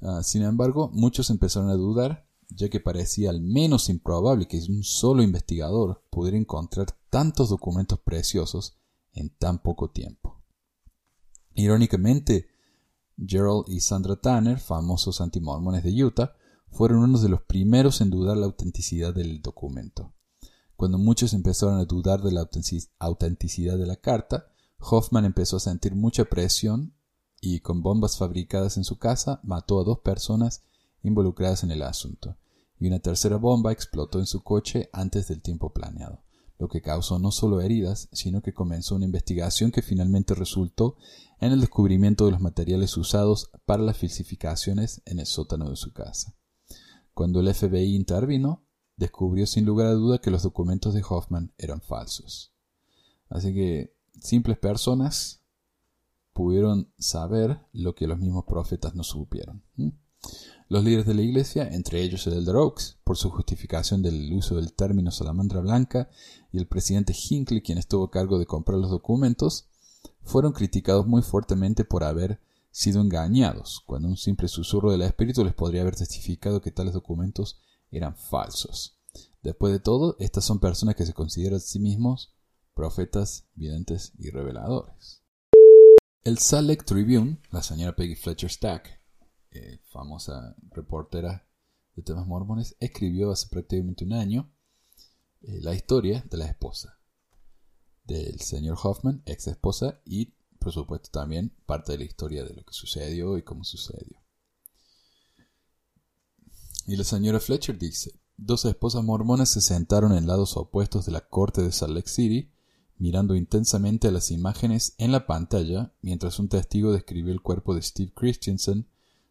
Ah, 0.00 0.22
sin 0.22 0.42
embargo, 0.42 0.90
muchos 0.94 1.28
empezaron 1.28 1.68
a 1.68 1.74
dudar, 1.74 2.26
ya 2.48 2.70
que 2.70 2.80
parecía 2.80 3.28
al 3.28 3.42
menos 3.42 3.90
improbable 3.90 4.48
que 4.48 4.56
un 4.70 4.82
solo 4.82 5.22
investigador 5.22 6.02
pudiera 6.08 6.38
encontrar 6.38 6.86
tantos 7.10 7.50
documentos 7.50 7.98
preciosos 7.98 8.78
en 9.12 9.28
tan 9.28 9.58
poco 9.62 9.90
tiempo. 9.90 10.42
Irónicamente, 11.54 12.48
Gerald 13.18 13.64
y 13.68 13.80
Sandra 13.80 14.16
Tanner, 14.16 14.58
famosos 14.58 15.20
antimormones 15.20 15.84
de 15.84 16.02
Utah, 16.02 16.34
fueron 16.70 17.00
unos 17.00 17.20
de 17.20 17.28
los 17.28 17.42
primeros 17.42 18.00
en 18.00 18.08
dudar 18.08 18.38
la 18.38 18.46
autenticidad 18.46 19.14
del 19.14 19.42
documento. 19.42 20.15
Cuando 20.76 20.98
muchos 20.98 21.32
empezaron 21.32 21.78
a 21.78 21.84
dudar 21.84 22.22
de 22.22 22.32
la 22.32 22.48
autenticidad 22.98 23.78
de 23.78 23.86
la 23.86 23.96
carta, 23.96 24.46
Hoffman 24.78 25.24
empezó 25.24 25.56
a 25.56 25.60
sentir 25.60 25.94
mucha 25.94 26.26
presión 26.26 26.94
y 27.40 27.60
con 27.60 27.82
bombas 27.82 28.18
fabricadas 28.18 28.76
en 28.76 28.84
su 28.84 28.98
casa 28.98 29.40
mató 29.42 29.80
a 29.80 29.84
dos 29.84 30.00
personas 30.00 30.64
involucradas 31.02 31.64
en 31.64 31.70
el 31.70 31.82
asunto, 31.82 32.36
y 32.78 32.86
una 32.88 32.98
tercera 32.98 33.36
bomba 33.36 33.72
explotó 33.72 34.18
en 34.18 34.26
su 34.26 34.42
coche 34.42 34.90
antes 34.92 35.28
del 35.28 35.40
tiempo 35.40 35.72
planeado 35.72 36.26
lo 36.58 36.68
que 36.68 36.80
causó 36.80 37.18
no 37.18 37.30
solo 37.30 37.60
heridas, 37.60 38.08
sino 38.12 38.42
que 38.42 38.54
comenzó 38.54 38.94
una 38.94 39.04
investigación 39.04 39.70
que 39.70 39.82
finalmente 39.82 40.34
resultó 40.34 40.96
en 41.40 41.52
el 41.52 41.60
descubrimiento 41.60 42.24
de 42.24 42.32
los 42.32 42.40
materiales 42.40 42.96
usados 42.96 43.50
para 43.66 43.82
las 43.82 43.98
falsificaciones 43.98 45.02
en 45.04 45.18
el 45.18 45.26
sótano 45.26 45.68
de 45.68 45.76
su 45.76 45.92
casa. 45.92 46.34
Cuando 47.12 47.40
el 47.40 47.52
FBI 47.52 47.94
intervino, 47.94 48.65
descubrió 48.96 49.46
sin 49.46 49.64
lugar 49.64 49.88
a 49.88 49.92
duda 49.92 50.18
que 50.18 50.30
los 50.30 50.42
documentos 50.42 50.94
de 50.94 51.04
Hoffman 51.08 51.52
eran 51.58 51.80
falsos. 51.80 52.52
Así 53.28 53.52
que 53.52 53.94
simples 54.20 54.58
personas 54.58 55.42
pudieron 56.32 56.92
saber 56.98 57.60
lo 57.72 57.94
que 57.94 58.06
los 58.06 58.18
mismos 58.18 58.44
profetas 58.44 58.94
no 58.94 59.02
supieron. 59.02 59.62
Los 60.68 60.82
líderes 60.82 61.06
de 61.06 61.14
la 61.14 61.22
iglesia, 61.22 61.68
entre 61.68 62.02
ellos 62.02 62.26
el 62.26 62.34
Elder 62.34 62.56
Oaks, 62.56 62.98
por 63.04 63.16
su 63.16 63.30
justificación 63.30 64.02
del 64.02 64.32
uso 64.32 64.56
del 64.56 64.72
término 64.72 65.10
salamandra 65.10 65.60
blanca, 65.60 66.10
y 66.52 66.58
el 66.58 66.66
presidente 66.66 67.14
Hinckley, 67.14 67.62
quien 67.62 67.78
estuvo 67.78 68.04
a 68.04 68.10
cargo 68.10 68.38
de 68.38 68.46
comprar 68.46 68.78
los 68.78 68.90
documentos, 68.90 69.68
fueron 70.22 70.52
criticados 70.52 71.06
muy 71.06 71.22
fuertemente 71.22 71.84
por 71.84 72.02
haber 72.02 72.40
sido 72.70 73.00
engañados, 73.00 73.82
cuando 73.86 74.08
un 74.08 74.16
simple 74.16 74.48
susurro 74.48 74.90
del 74.90 75.02
espíritu 75.02 75.44
les 75.44 75.54
podría 75.54 75.82
haber 75.82 75.96
testificado 75.96 76.60
que 76.60 76.72
tales 76.72 76.92
documentos 76.92 77.60
eran 77.90 78.16
falsos. 78.16 78.98
Después 79.42 79.72
de 79.72 79.80
todo, 79.80 80.16
estas 80.18 80.44
son 80.44 80.58
personas 80.58 80.96
que 80.96 81.06
se 81.06 81.14
consideran 81.14 81.58
a 81.58 81.60
sí 81.60 81.78
mismos 81.78 82.34
profetas, 82.74 83.48
videntes 83.54 84.12
y 84.18 84.30
reveladores. 84.30 85.22
El 86.24 86.38
Salt 86.38 86.84
Tribune, 86.84 87.40
la 87.50 87.62
señora 87.62 87.94
Peggy 87.94 88.16
Fletcher 88.16 88.50
Stack, 88.50 89.00
eh, 89.52 89.80
famosa 89.90 90.56
reportera 90.70 91.48
de 91.94 92.02
temas 92.02 92.26
mormones, 92.26 92.76
escribió 92.80 93.30
hace 93.30 93.48
prácticamente 93.48 94.04
un 94.04 94.12
año 94.12 94.52
eh, 95.42 95.60
la 95.62 95.74
historia 95.74 96.24
de 96.28 96.36
la 96.36 96.46
esposa 96.46 96.96
del 98.06 98.40
señor 98.40 98.78
Hoffman, 98.82 99.22
ex 99.26 99.46
esposa, 99.46 100.00
y 100.04 100.34
por 100.58 100.72
supuesto 100.72 101.10
también 101.10 101.54
parte 101.66 101.92
de 101.92 101.98
la 101.98 102.04
historia 102.04 102.44
de 102.44 102.54
lo 102.54 102.64
que 102.64 102.72
sucedió 102.72 103.36
y 103.36 103.42
cómo 103.42 103.64
sucedió. 103.64 104.25
Y 106.86 106.96
la 106.96 107.04
señora 107.04 107.40
Fletcher 107.40 107.76
dice, 107.76 108.20
dos 108.36 108.64
esposas 108.64 109.02
mormonas 109.02 109.48
se 109.48 109.60
sentaron 109.60 110.12
en 110.12 110.28
lados 110.28 110.56
opuestos 110.56 111.04
de 111.04 111.12
la 111.12 111.20
corte 111.20 111.62
de 111.62 111.72
Salt 111.72 111.94
Lake 111.94 112.08
City, 112.08 112.52
mirando 112.96 113.34
intensamente 113.34 114.08
a 114.08 114.12
las 114.12 114.30
imágenes 114.30 114.94
en 114.98 115.12
la 115.12 115.26
pantalla 115.26 115.92
mientras 116.00 116.38
un 116.38 116.48
testigo 116.48 116.92
describió 116.92 117.32
el 117.32 117.42
cuerpo 117.42 117.74
de 117.74 117.82
Steve 117.82 118.12
Christensen 118.14 118.86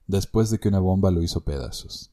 después 0.05 0.49
de 0.49 0.59
que 0.59 0.67
una 0.67 0.79
bomba 0.79 1.11
lo 1.11 1.23
hizo 1.23 1.45
pedazos. 1.45 2.11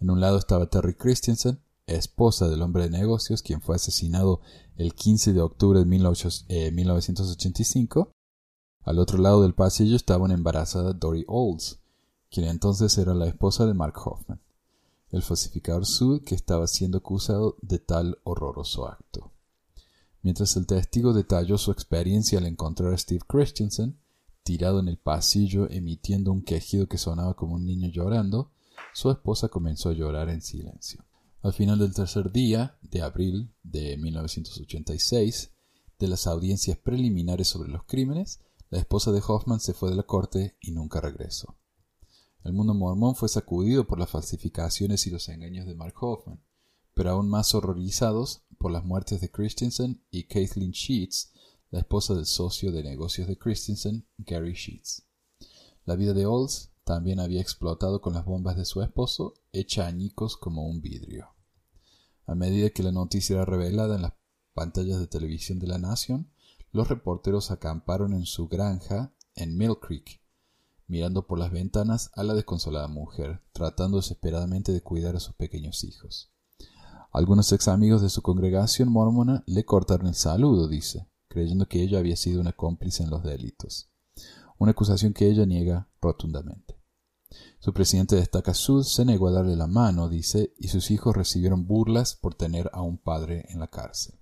En 0.00 0.10
un 0.10 0.20
lado 0.20 0.38
estaba 0.38 0.68
Terry 0.68 0.94
Christensen, 0.94 1.60
esposa 1.86 2.48
del 2.48 2.62
hombre 2.62 2.84
de 2.84 2.90
negocios, 2.90 3.42
quien 3.42 3.60
fue 3.60 3.76
asesinado 3.76 4.40
el 4.76 4.94
15 4.94 5.32
de 5.32 5.40
octubre 5.40 5.80
de 5.80 5.86
1985. 5.86 8.12
Al 8.82 8.98
otro 8.98 9.18
lado 9.18 9.42
del 9.42 9.54
pasillo 9.54 9.96
estaba 9.96 10.24
una 10.24 10.34
embarazada 10.34 10.92
Dory 10.92 11.24
Olds, 11.26 11.80
quien 12.30 12.46
entonces 12.46 12.96
era 12.98 13.14
la 13.14 13.26
esposa 13.26 13.66
de 13.66 13.74
Mark 13.74 13.94
Hoffman, 14.04 14.40
el 15.10 15.22
falsificador 15.22 15.86
sud 15.86 16.22
que 16.24 16.34
estaba 16.34 16.66
siendo 16.66 16.98
acusado 16.98 17.56
de 17.62 17.78
tal 17.78 18.18
horroroso 18.24 18.86
acto. 18.86 19.32
Mientras 20.22 20.56
el 20.56 20.66
testigo 20.66 21.12
detalló 21.12 21.56
su 21.58 21.70
experiencia 21.70 22.38
al 22.38 22.46
encontrar 22.46 22.92
a 22.92 22.98
Steve 22.98 23.22
Christensen, 23.26 23.98
tirado 24.42 24.80
en 24.80 24.88
el 24.88 24.98
pasillo 24.98 25.70
emitiendo 25.70 26.32
un 26.32 26.42
quejido 26.42 26.88
que 26.88 26.98
sonaba 26.98 27.34
como 27.34 27.54
un 27.54 27.66
niño 27.66 27.88
llorando, 27.88 28.50
su 28.92 29.10
esposa 29.10 29.48
comenzó 29.48 29.90
a 29.90 29.94
llorar 29.94 30.28
en 30.28 30.42
silencio. 30.42 31.04
Al 31.42 31.52
final 31.52 31.78
del 31.78 31.94
tercer 31.94 32.32
día 32.32 32.76
de 32.82 33.02
abril 33.02 33.52
de 33.62 33.96
1986, 33.96 35.52
de 35.98 36.08
las 36.08 36.26
audiencias 36.26 36.78
preliminares 36.78 37.48
sobre 37.48 37.70
los 37.70 37.84
crímenes, 37.84 38.40
la 38.70 38.78
esposa 38.78 39.12
de 39.12 39.22
Hoffman 39.26 39.60
se 39.60 39.72
fue 39.72 39.90
de 39.90 39.96
la 39.96 40.02
corte 40.02 40.56
y 40.60 40.72
nunca 40.72 41.00
regresó. 41.00 41.56
El 42.48 42.54
mundo 42.54 42.72
mormón 42.72 43.14
fue 43.14 43.28
sacudido 43.28 43.86
por 43.86 43.98
las 43.98 44.08
falsificaciones 44.08 45.06
y 45.06 45.10
los 45.10 45.28
engaños 45.28 45.66
de 45.66 45.74
Mark 45.74 45.92
Hoffman, 46.00 46.42
pero 46.94 47.10
aún 47.10 47.28
más 47.28 47.54
horrorizados 47.54 48.42
por 48.56 48.70
las 48.70 48.86
muertes 48.86 49.20
de 49.20 49.30
Christensen 49.30 50.02
y 50.10 50.22
Kathleen 50.28 50.70
Sheets, 50.70 51.34
la 51.70 51.80
esposa 51.80 52.14
del 52.14 52.24
socio 52.24 52.72
de 52.72 52.82
negocios 52.82 53.28
de 53.28 53.36
Christensen, 53.36 54.08
Gary 54.16 54.54
Sheets. 54.54 55.06
La 55.84 55.94
vida 55.94 56.14
de 56.14 56.24
Olds 56.24 56.70
también 56.84 57.20
había 57.20 57.42
explotado 57.42 58.00
con 58.00 58.14
las 58.14 58.24
bombas 58.24 58.56
de 58.56 58.64
su 58.64 58.80
esposo, 58.80 59.34
hecha 59.52 59.86
añicos 59.86 60.38
como 60.38 60.66
un 60.66 60.80
vidrio. 60.80 61.34
A 62.24 62.34
medida 62.34 62.70
que 62.70 62.82
la 62.82 62.92
noticia 62.92 63.34
era 63.34 63.44
revelada 63.44 63.96
en 63.96 64.02
las 64.02 64.14
pantallas 64.54 65.00
de 65.00 65.06
televisión 65.06 65.58
de 65.58 65.66
la 65.66 65.76
nación, 65.76 66.32
los 66.72 66.88
reporteros 66.88 67.50
acamparon 67.50 68.14
en 68.14 68.24
su 68.24 68.48
granja 68.48 69.12
en 69.34 69.54
Mill 69.58 69.76
Creek, 69.78 70.22
mirando 70.88 71.26
por 71.26 71.38
las 71.38 71.52
ventanas 71.52 72.10
a 72.14 72.24
la 72.24 72.34
desconsolada 72.34 72.88
mujer, 72.88 73.42
tratando 73.52 73.98
desesperadamente 73.98 74.72
de 74.72 74.82
cuidar 74.82 75.14
a 75.14 75.20
sus 75.20 75.34
pequeños 75.34 75.84
hijos. 75.84 76.32
Algunos 77.12 77.52
ex 77.52 77.68
amigos 77.68 78.02
de 78.02 78.10
su 78.10 78.22
congregación 78.22 78.90
mormona 78.90 79.44
le 79.46 79.64
cortaron 79.64 80.08
el 80.08 80.14
saludo, 80.14 80.66
dice, 80.68 81.08
creyendo 81.28 81.66
que 81.66 81.82
ella 81.82 81.98
había 81.98 82.16
sido 82.16 82.40
una 82.40 82.52
cómplice 82.52 83.02
en 83.02 83.10
los 83.10 83.22
delitos, 83.22 83.90
una 84.58 84.72
acusación 84.72 85.12
que 85.12 85.28
ella 85.28 85.46
niega 85.46 85.88
rotundamente. 86.00 86.78
Su 87.60 87.72
presidente 87.72 88.16
destaca 88.16 88.54
Sud 88.54 88.84
se 88.84 89.04
negó 89.04 89.28
a 89.28 89.32
darle 89.32 89.56
la 89.56 89.66
mano, 89.66 90.08
dice, 90.08 90.54
y 90.58 90.68
sus 90.68 90.90
hijos 90.90 91.14
recibieron 91.14 91.66
burlas 91.66 92.14
por 92.14 92.34
tener 92.34 92.70
a 92.72 92.82
un 92.82 92.98
padre 92.98 93.44
en 93.50 93.60
la 93.60 93.68
cárcel. 93.68 94.18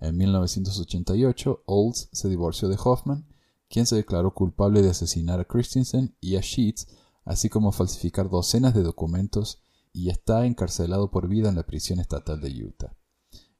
En 0.00 0.16
1988, 0.16 1.62
Olds 1.64 2.08
se 2.12 2.28
divorció 2.28 2.68
de 2.68 2.76
Hoffman, 2.82 3.26
quien 3.68 3.86
se 3.86 3.96
declaró 3.96 4.34
culpable 4.34 4.82
de 4.82 4.90
asesinar 4.90 5.40
a 5.40 5.44
Christensen 5.44 6.16
y 6.20 6.36
a 6.36 6.40
Sheets, 6.40 6.88
así 7.24 7.48
como 7.48 7.72
falsificar 7.72 8.28
docenas 8.28 8.74
de 8.74 8.82
documentos, 8.82 9.62
y 9.92 10.10
está 10.10 10.44
encarcelado 10.44 11.10
por 11.10 11.28
vida 11.28 11.48
en 11.48 11.54
la 11.54 11.66
prisión 11.66 12.00
estatal 12.00 12.40
de 12.40 12.64
Utah. 12.64 12.96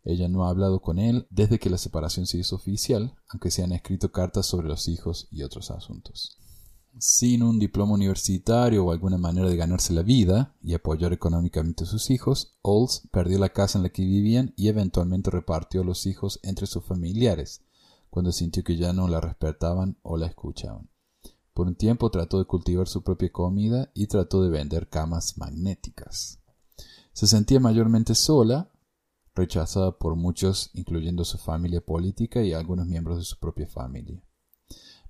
Ella 0.04 0.28
no 0.28 0.44
ha 0.44 0.50
hablado 0.50 0.82
con 0.82 0.98
él 0.98 1.26
desde 1.30 1.58
que 1.58 1.70
la 1.70 1.78
separación 1.78 2.26
se 2.26 2.38
hizo 2.38 2.56
oficial, 2.56 3.14
aunque 3.28 3.50
se 3.50 3.62
han 3.62 3.72
escrito 3.72 4.12
cartas 4.12 4.46
sobre 4.46 4.68
los 4.68 4.86
hijos 4.88 5.28
y 5.30 5.42
otros 5.42 5.70
asuntos. 5.70 6.38
Sin 6.98 7.42
un 7.42 7.58
diploma 7.58 7.94
universitario 7.94 8.84
o 8.84 8.92
alguna 8.92 9.18
manera 9.18 9.48
de 9.48 9.56
ganarse 9.56 9.92
la 9.92 10.02
vida 10.02 10.54
y 10.62 10.74
apoyar 10.74 11.12
económicamente 11.12 11.84
a 11.84 11.86
sus 11.86 12.10
hijos, 12.10 12.56
Olds 12.62 13.08
perdió 13.10 13.38
la 13.38 13.48
casa 13.48 13.78
en 13.78 13.82
la 13.82 13.88
que 13.88 14.04
vivían 14.04 14.52
y 14.56 14.68
eventualmente 14.68 15.30
repartió 15.30 15.80
a 15.80 15.84
los 15.84 16.06
hijos 16.06 16.38
entre 16.42 16.66
sus 16.66 16.84
familiares, 16.84 17.62
cuando 18.14 18.30
sintió 18.30 18.62
que 18.62 18.76
ya 18.76 18.92
no 18.92 19.08
la 19.08 19.20
respetaban 19.20 19.98
o 20.04 20.16
la 20.16 20.26
escuchaban. 20.26 20.88
Por 21.52 21.66
un 21.66 21.74
tiempo 21.74 22.12
trató 22.12 22.38
de 22.38 22.44
cultivar 22.44 22.86
su 22.86 23.02
propia 23.02 23.32
comida 23.32 23.90
y 23.92 24.06
trató 24.06 24.40
de 24.40 24.50
vender 24.50 24.88
camas 24.88 25.36
magnéticas. 25.36 26.38
Se 27.12 27.26
sentía 27.26 27.58
mayormente 27.58 28.14
sola, 28.14 28.70
rechazada 29.34 29.98
por 29.98 30.14
muchos, 30.14 30.70
incluyendo 30.74 31.24
su 31.24 31.38
familia 31.38 31.80
política 31.80 32.40
y 32.44 32.52
algunos 32.52 32.86
miembros 32.86 33.18
de 33.18 33.24
su 33.24 33.36
propia 33.40 33.66
familia 33.66 34.22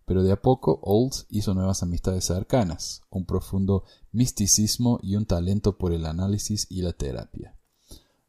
pero 0.07 0.23
de 0.23 0.33
a 0.33 0.41
poco 0.41 0.81
Olds 0.83 1.27
hizo 1.31 1.55
nuevas 1.55 1.83
amistades 1.83 2.25
cercanas, 2.25 3.03
un 3.11 3.25
profundo 3.25 3.85
misticismo 4.13 4.99
y 5.03 5.17
un 5.17 5.27
talento 5.27 5.79
por 5.79 5.93
el 5.93 6.07
análisis 6.07 6.67
y 6.69 6.83
la 6.83 6.93
terapia. 6.93 7.57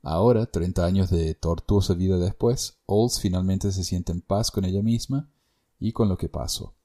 Ahora, 0.07 0.45
treinta 0.45 0.85
años 0.85 1.09
de 1.09 1.33
tortuosa 1.33 1.95
vida 1.95 2.19
después, 2.19 2.77
Olds 2.85 3.19
finalmente 3.19 3.71
se 3.71 3.83
siente 3.83 4.11
en 4.11 4.21
paz 4.21 4.51
con 4.51 4.63
ella 4.63 4.83
misma 4.83 5.31
y 5.79 5.93
con 5.93 6.09
lo 6.09 6.15
que 6.15 6.29
pasó. 6.29 6.75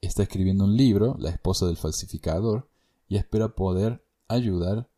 Está 0.00 0.22
escribiendo 0.22 0.62
un 0.62 0.76
libro, 0.76 1.16
La 1.18 1.30
esposa 1.30 1.66
del 1.66 1.76
falsificador, 1.76 2.68
y 3.08 3.16
espera 3.16 3.56
poder 3.56 4.04
ayudar 4.28 4.88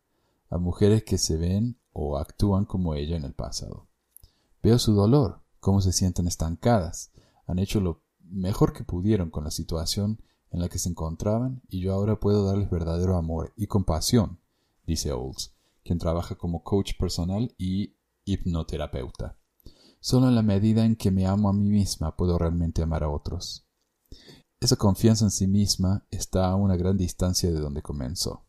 a 0.51 0.59
mujeres 0.59 1.03
que 1.03 1.17
se 1.17 1.35
ven 1.35 1.77
o 1.93 2.19
actúan 2.19 2.65
como 2.65 2.93
ella 2.93 3.17
en 3.17 3.23
el 3.23 3.33
pasado. 3.33 3.87
Veo 4.61 4.77
su 4.77 4.93
dolor, 4.93 5.39
cómo 5.59 5.81
se 5.81 5.93
sienten 5.93 6.27
estancadas, 6.27 7.09
han 7.47 7.57
hecho 7.57 7.79
lo 7.79 8.03
mejor 8.19 8.71
que 8.71 8.83
pudieron 8.83 9.31
con 9.31 9.45
la 9.45 9.51
situación 9.51 10.21
en 10.51 10.59
la 10.59 10.69
que 10.69 10.77
se 10.77 10.89
encontraban 10.89 11.63
y 11.69 11.79
yo 11.79 11.91
ahora 11.91 12.19
puedo 12.19 12.45
darles 12.45 12.69
verdadero 12.69 13.17
amor 13.17 13.51
y 13.57 13.65
compasión, 13.65 14.37
dice 14.85 15.11
Olds, 15.11 15.55
quien 15.83 15.99
trabaja 15.99 16.35
como 16.35 16.63
coach 16.63 16.93
personal 16.97 17.53
y 17.57 17.95
hipnoterapeuta. 18.25 19.37
Solo 19.99 20.27
en 20.27 20.35
la 20.35 20.41
medida 20.41 20.85
en 20.85 20.95
que 20.95 21.11
me 21.11 21.27
amo 21.27 21.49
a 21.49 21.53
mí 21.53 21.69
misma 21.69 22.15
puedo 22.15 22.37
realmente 22.37 22.81
amar 22.81 23.03
a 23.03 23.09
otros. 23.09 23.67
Esa 24.59 24.75
confianza 24.75 25.25
en 25.25 25.31
sí 25.31 25.47
misma 25.47 26.05
está 26.11 26.47
a 26.47 26.55
una 26.55 26.75
gran 26.75 26.97
distancia 26.97 27.51
de 27.51 27.59
donde 27.59 27.81
comenzó. 27.81 28.45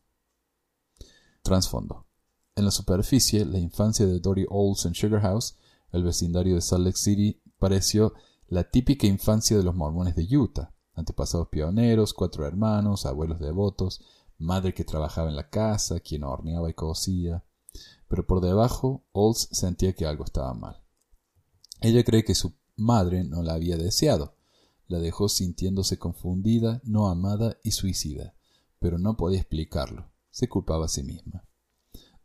Trasfondo. 1.41 2.07
En 2.55 2.65
la 2.65 2.71
superficie, 2.71 3.45
la 3.45 3.57
infancia 3.57 4.05
de 4.05 4.19
Dory 4.19 4.45
Olds 4.49 4.85
en 4.85 4.93
Sugar 4.93 5.21
House, 5.21 5.57
el 5.91 6.03
vecindario 6.03 6.55
de 6.55 6.61
Salt 6.61 6.85
Lake 6.85 6.97
City, 6.97 7.41
pareció 7.57 8.13
la 8.47 8.69
típica 8.69 9.07
infancia 9.07 9.57
de 9.57 9.63
los 9.63 9.75
mormones 9.75 10.15
de 10.15 10.27
Utah, 10.37 10.73
antepasados 10.93 11.47
pioneros, 11.49 12.13
cuatro 12.13 12.45
hermanos, 12.45 13.05
abuelos 13.05 13.39
devotos, 13.39 14.01
madre 14.37 14.73
que 14.73 14.83
trabajaba 14.83 15.29
en 15.29 15.35
la 15.35 15.49
casa, 15.49 15.99
quien 15.99 16.23
horneaba 16.23 16.69
y 16.69 16.73
cosía. 16.73 17.43
Pero 18.07 18.27
por 18.27 18.41
debajo, 18.41 19.03
Olds 19.11 19.49
sentía 19.51 19.93
que 19.93 20.05
algo 20.05 20.23
estaba 20.23 20.53
mal. 20.53 20.83
Ella 21.81 22.03
cree 22.03 22.23
que 22.23 22.35
su 22.35 22.53
madre 22.75 23.23
no 23.23 23.43
la 23.43 23.53
había 23.53 23.77
deseado. 23.77 24.35
La 24.87 24.99
dejó 24.99 25.29
sintiéndose 25.29 25.97
confundida, 25.97 26.81
no 26.83 27.07
amada 27.07 27.57
y 27.63 27.71
suicida, 27.71 28.35
pero 28.79 28.99
no 28.99 29.17
podía 29.17 29.39
explicarlo. 29.39 30.11
Se 30.29 30.47
culpaba 30.47 30.85
a 30.85 30.89
sí 30.89 31.03
misma. 31.03 31.45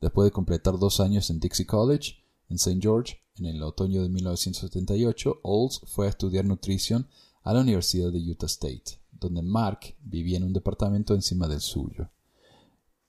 Después 0.00 0.26
de 0.26 0.32
completar 0.32 0.78
dos 0.78 1.00
años 1.00 1.30
en 1.30 1.40
Dixie 1.40 1.66
College, 1.66 2.16
en 2.48 2.56
St. 2.56 2.78
George, 2.80 3.22
en 3.36 3.46
el 3.46 3.62
otoño 3.62 4.02
de 4.02 4.08
1978, 4.08 5.40
Olds 5.42 5.80
fue 5.86 6.06
a 6.06 6.10
estudiar 6.10 6.44
nutrición 6.44 7.08
a 7.42 7.54
la 7.54 7.60
Universidad 7.60 8.12
de 8.12 8.18
Utah 8.18 8.46
State, 8.46 9.00
donde 9.20 9.42
Mark 9.42 9.96
vivía 10.02 10.36
en 10.36 10.44
un 10.44 10.52
departamento 10.52 11.14
encima 11.14 11.48
del 11.48 11.60
suyo. 11.60 12.10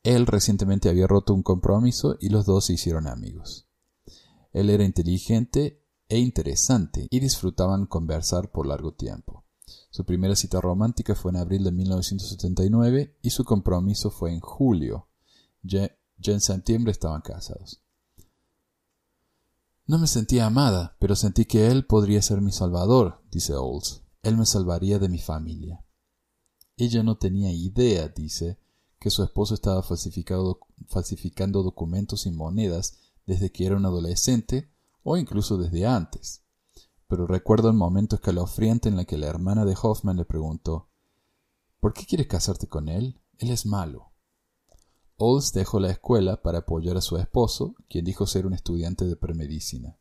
Él 0.04 0.26
recientemente 0.26 0.90
había 0.90 1.08
roto 1.08 1.34
un 1.34 1.44
compromiso 1.44 2.18
y 2.20 2.30
los 2.30 2.46
dos 2.46 2.66
se 2.66 2.74
hicieron 2.74 3.08
amigos. 3.08 3.68
Él 4.54 4.70
era 4.70 4.84
inteligente 4.84 5.84
e 6.08 6.18
interesante 6.18 7.08
y 7.10 7.20
disfrutaban 7.20 7.86
conversar 7.86 8.52
por 8.52 8.66
largo 8.66 8.94
tiempo. 8.94 9.46
Su 9.92 10.06
primera 10.06 10.36
cita 10.36 10.62
romántica 10.62 11.16
fue 11.16 11.32
en 11.32 11.38
abril 11.38 11.64
de 11.64 11.72
1979 11.72 13.18
y 13.22 13.30
su 13.30 13.44
compromiso 13.44 14.10
fue 14.10 14.34
en 14.34 14.40
julio. 14.40 15.08
Ya, 15.62 15.92
en 16.24 16.42
septiembre 16.42 16.92
estaban 16.92 17.22
casados. 17.22 17.82
No 19.86 19.98
me 19.98 20.08
sentía 20.08 20.46
amada, 20.46 20.96
pero 21.00 21.16
sentí 21.16 21.46
que 21.46 21.68
él 21.68 21.86
podría 21.86 22.22
ser 22.22 22.42
mi 22.42 22.52
salvador, 22.52 23.22
dice 23.32 23.56
Olds. 23.56 24.04
Él 24.22 24.38
me 24.38 24.46
salvaría 24.46 25.00
de 25.00 25.10
mi 25.10 25.18
familia. 25.18 25.84
Ella 26.80 27.04
no 27.04 27.18
tenía 27.18 27.52
idea, 27.52 28.08
dice, 28.08 28.58
que 29.00 29.10
su 29.10 29.22
esposo 29.22 29.54
estaba 29.54 29.84
falsificando 29.84 31.62
documentos 31.62 32.26
y 32.26 32.32
monedas 32.32 32.98
desde 33.26 33.52
que 33.52 33.66
era 33.66 33.76
un 33.76 33.86
adolescente 33.86 34.72
o 35.04 35.18
incluso 35.18 35.58
desde 35.58 35.86
antes. 35.86 36.46
Pero 37.10 37.28
recuerdo 37.28 37.68
el 37.68 37.76
momento 37.76 38.16
escalofriante 38.16 38.88
en 38.88 38.98
el 38.98 39.06
que 39.06 39.18
la 39.18 39.28
hermana 39.28 39.66
de 39.66 39.76
Hoffman 39.82 40.16
le 40.16 40.24
preguntó 40.24 40.88
¿Por 41.82 41.92
qué 41.92 42.06
quieres 42.06 42.28
casarte 42.28 42.68
con 42.68 42.88
él? 42.88 43.20
Él 43.40 43.52
es 43.52 43.66
malo. 43.66 44.14
Olds 45.18 45.52
dejó 45.52 45.82
la 45.82 45.92
escuela 45.92 46.42
para 46.42 46.60
apoyar 46.60 46.96
a 46.96 47.02
su 47.02 47.18
esposo, 47.18 47.76
quien 47.90 48.06
dijo 48.06 48.26
ser 48.26 48.46
un 48.46 48.54
estudiante 48.54 49.04
de 49.04 49.18
premedicina. 49.18 49.98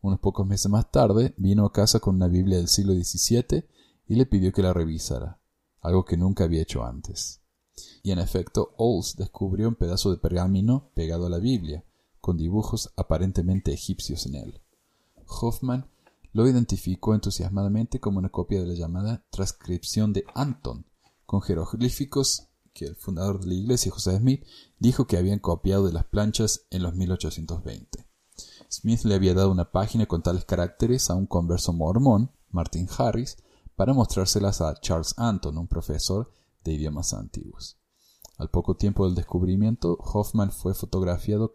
Unos 0.00 0.20
pocos 0.20 0.46
meses 0.46 0.70
más 0.70 0.90
tarde 0.90 1.34
vino 1.36 1.66
a 1.66 1.72
casa 1.72 2.00
con 2.00 2.14
una 2.14 2.28
Biblia 2.28 2.56
del 2.56 2.68
siglo 2.68 2.94
XVII 2.94 3.68
y 4.06 4.14
le 4.14 4.24
pidió 4.24 4.52
que 4.52 4.62
la 4.62 4.72
revisara, 4.72 5.38
algo 5.84 6.04
que 6.04 6.16
nunca 6.16 6.44
había 6.44 6.62
hecho 6.62 6.84
antes. 6.84 7.40
Y 8.02 8.10
en 8.10 8.18
efecto, 8.18 8.74
Olds 8.76 9.16
descubrió 9.16 9.68
un 9.68 9.74
pedazo 9.74 10.10
de 10.10 10.16
pergamino 10.16 10.90
pegado 10.94 11.26
a 11.26 11.30
la 11.30 11.38
Biblia, 11.38 11.84
con 12.20 12.36
dibujos 12.36 12.92
aparentemente 12.96 13.72
egipcios 13.72 14.26
en 14.26 14.34
él. 14.36 14.60
Hoffman 15.26 15.86
lo 16.32 16.48
identificó 16.48 17.14
entusiasmadamente 17.14 18.00
como 18.00 18.18
una 18.18 18.30
copia 18.30 18.60
de 18.60 18.66
la 18.66 18.74
llamada 18.74 19.24
transcripción 19.30 20.12
de 20.12 20.24
Anton, 20.34 20.86
con 21.26 21.42
jeroglíficos 21.42 22.48
que 22.72 22.86
el 22.86 22.96
fundador 22.96 23.40
de 23.40 23.48
la 23.48 23.54
iglesia, 23.54 23.92
José 23.92 24.16
Smith, 24.16 24.44
dijo 24.78 25.06
que 25.06 25.16
habían 25.16 25.38
copiado 25.38 25.86
de 25.86 25.92
las 25.92 26.06
planchas 26.06 26.66
en 26.70 26.82
los 26.82 26.94
1820. 26.94 28.06
Smith 28.70 29.02
le 29.04 29.14
había 29.14 29.34
dado 29.34 29.50
una 29.52 29.70
página 29.70 30.06
con 30.06 30.22
tales 30.22 30.44
caracteres 30.44 31.10
a 31.10 31.14
un 31.14 31.26
converso 31.26 31.72
mormón, 31.72 32.32
Martin 32.50 32.88
Harris, 32.98 33.36
para 33.76 33.92
mostrárselas 33.92 34.60
a 34.60 34.74
Charles 34.80 35.14
Anton, 35.16 35.58
un 35.58 35.68
profesor 35.68 36.32
de 36.62 36.72
idiomas 36.72 37.12
antiguos. 37.12 37.78
Al 38.36 38.50
poco 38.50 38.76
tiempo 38.76 39.06
del 39.06 39.14
descubrimiento, 39.14 39.96
Hoffman 40.00 40.50
fue 40.50 40.74
fotografiado 40.74 41.52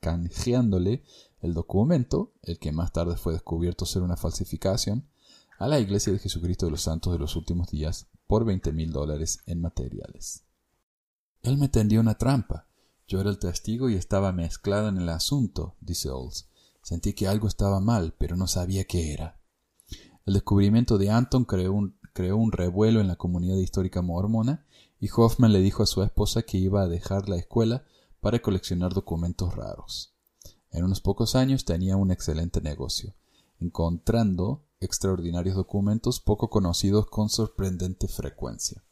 canjeándole 0.00 1.02
el 1.40 1.54
documento, 1.54 2.32
el 2.42 2.58
que 2.58 2.72
más 2.72 2.92
tarde 2.92 3.16
fue 3.16 3.32
descubierto 3.32 3.86
ser 3.86 4.02
una 4.02 4.16
falsificación, 4.16 5.08
a 5.58 5.66
la 5.68 5.80
Iglesia 5.80 6.12
de 6.12 6.18
Jesucristo 6.18 6.66
de 6.66 6.72
los 6.72 6.82
Santos 6.82 7.12
de 7.12 7.18
los 7.18 7.36
Últimos 7.36 7.68
Días 7.68 8.08
por 8.26 8.44
20 8.44 8.72
mil 8.72 8.92
dólares 8.92 9.40
en 9.46 9.60
materiales. 9.60 10.44
Él 11.42 11.58
me 11.58 11.68
tendió 11.68 12.00
una 12.00 12.16
trampa. 12.16 12.68
Yo 13.08 13.20
era 13.20 13.30
el 13.30 13.38
testigo 13.38 13.90
y 13.90 13.94
estaba 13.94 14.32
mezclada 14.32 14.88
en 14.88 14.98
el 14.98 15.08
asunto, 15.08 15.76
dice 15.80 16.10
Olds. 16.10 16.48
Sentí 16.82 17.12
que 17.12 17.28
algo 17.28 17.46
estaba 17.46 17.80
mal, 17.80 18.14
pero 18.16 18.36
no 18.36 18.46
sabía 18.46 18.84
qué 18.84 19.12
era. 19.12 19.41
El 20.24 20.34
descubrimiento 20.34 20.98
de 20.98 21.10
Anton 21.10 21.44
creó 21.44 21.72
un, 21.72 21.96
creó 22.12 22.36
un 22.36 22.52
revuelo 22.52 23.00
en 23.00 23.08
la 23.08 23.16
comunidad 23.16 23.56
histórica 23.56 24.02
mormona 24.02 24.64
y 25.00 25.08
Hoffman 25.14 25.52
le 25.52 25.60
dijo 25.60 25.82
a 25.82 25.86
su 25.86 26.02
esposa 26.02 26.42
que 26.42 26.58
iba 26.58 26.82
a 26.82 26.88
dejar 26.88 27.28
la 27.28 27.36
escuela 27.36 27.84
para 28.20 28.40
coleccionar 28.40 28.94
documentos 28.94 29.54
raros. 29.54 30.14
En 30.70 30.84
unos 30.84 31.00
pocos 31.00 31.34
años 31.34 31.64
tenía 31.64 31.96
un 31.96 32.10
excelente 32.10 32.60
negocio, 32.60 33.14
encontrando 33.58 34.64
extraordinarios 34.80 35.56
documentos 35.56 36.20
poco 36.20 36.50
conocidos 36.50 37.06
con 37.06 37.28
sorprendente 37.28 38.08
frecuencia. 38.08 38.82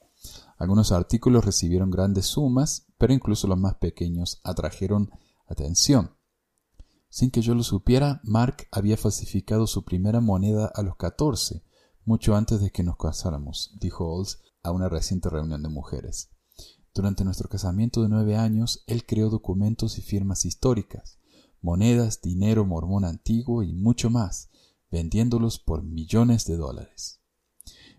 Algunos 0.59 0.93
artículos 0.93 1.45
recibieron 1.45 1.91
grandes 1.91 2.27
sumas, 2.27 2.87
pero 2.99 3.13
incluso 3.15 3.47
los 3.47 3.59
más 3.59 3.77
pequeños 3.77 4.41
atrajeron 4.45 5.11
atención. 5.47 6.11
Sin 7.11 7.33
que 7.33 7.43
yo 7.43 7.57
lo 7.57 7.65
supiera, 7.65 8.21
Mark 8.23 8.69
había 8.71 8.97
falsificado 8.97 9.67
su 9.67 9.85
primera 9.85 10.21
moneda 10.21 10.71
a 10.73 10.83
los 10.83 10.95
catorce, 10.95 11.65
mucho 12.05 12.37
antes 12.37 12.61
de 12.61 12.71
que 12.71 12.85
nos 12.85 12.97
casáramos, 12.97 13.77
dijo 13.81 14.07
Olds 14.07 14.39
a 14.63 14.71
una 14.71 14.89
reciente 14.89 15.29
reunión 15.29 15.61
de 15.65 15.69
mujeres. 15.69 16.31
Durante 16.95 17.25
nuestro 17.25 17.49
casamiento 17.49 18.03
de 18.03 18.09
nueve 18.09 18.37
años, 18.37 18.85
él 18.87 19.05
creó 19.05 19.29
documentos 19.29 19.99
y 19.99 20.03
firmas 20.03 20.45
históricas, 20.45 21.19
monedas, 21.61 22.21
dinero 22.23 22.65
mormón 22.65 23.05
antiguo 23.05 23.65
y 23.65 23.73
mucho 23.73 24.09
más, 24.09 24.49
vendiéndolos 24.91 25.59
por 25.59 25.83
millones 25.83 26.47
de 26.47 26.57
dólares. 26.57 27.21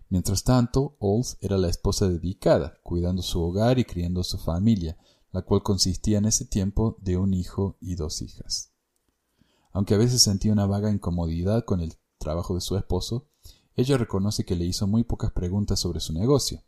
Mientras 0.08 0.42
tanto, 0.42 0.96
Olds 1.00 1.36
era 1.40 1.58
la 1.58 1.68
esposa 1.68 2.08
dedicada, 2.08 2.78
cuidando 2.82 3.20
su 3.20 3.42
hogar 3.42 3.78
y 3.78 3.84
criando 3.84 4.22
a 4.22 4.24
su 4.24 4.38
familia, 4.38 4.96
la 5.32 5.42
cual 5.42 5.62
consistía 5.62 6.16
en 6.16 6.24
ese 6.24 6.46
tiempo 6.46 6.96
de 7.00 7.18
un 7.18 7.34
hijo 7.34 7.76
y 7.80 7.94
dos 7.94 8.22
hijas. 8.22 8.71
Aunque 9.72 9.94
a 9.94 9.98
veces 9.98 10.22
sentía 10.22 10.52
una 10.52 10.66
vaga 10.66 10.90
incomodidad 10.90 11.64
con 11.64 11.80
el 11.80 11.94
trabajo 12.18 12.54
de 12.54 12.60
su 12.60 12.76
esposo, 12.76 13.28
ella 13.74 13.96
reconoce 13.96 14.44
que 14.44 14.54
le 14.54 14.66
hizo 14.66 14.86
muy 14.86 15.02
pocas 15.02 15.32
preguntas 15.32 15.80
sobre 15.80 16.00
su 16.00 16.12
negocio. 16.12 16.62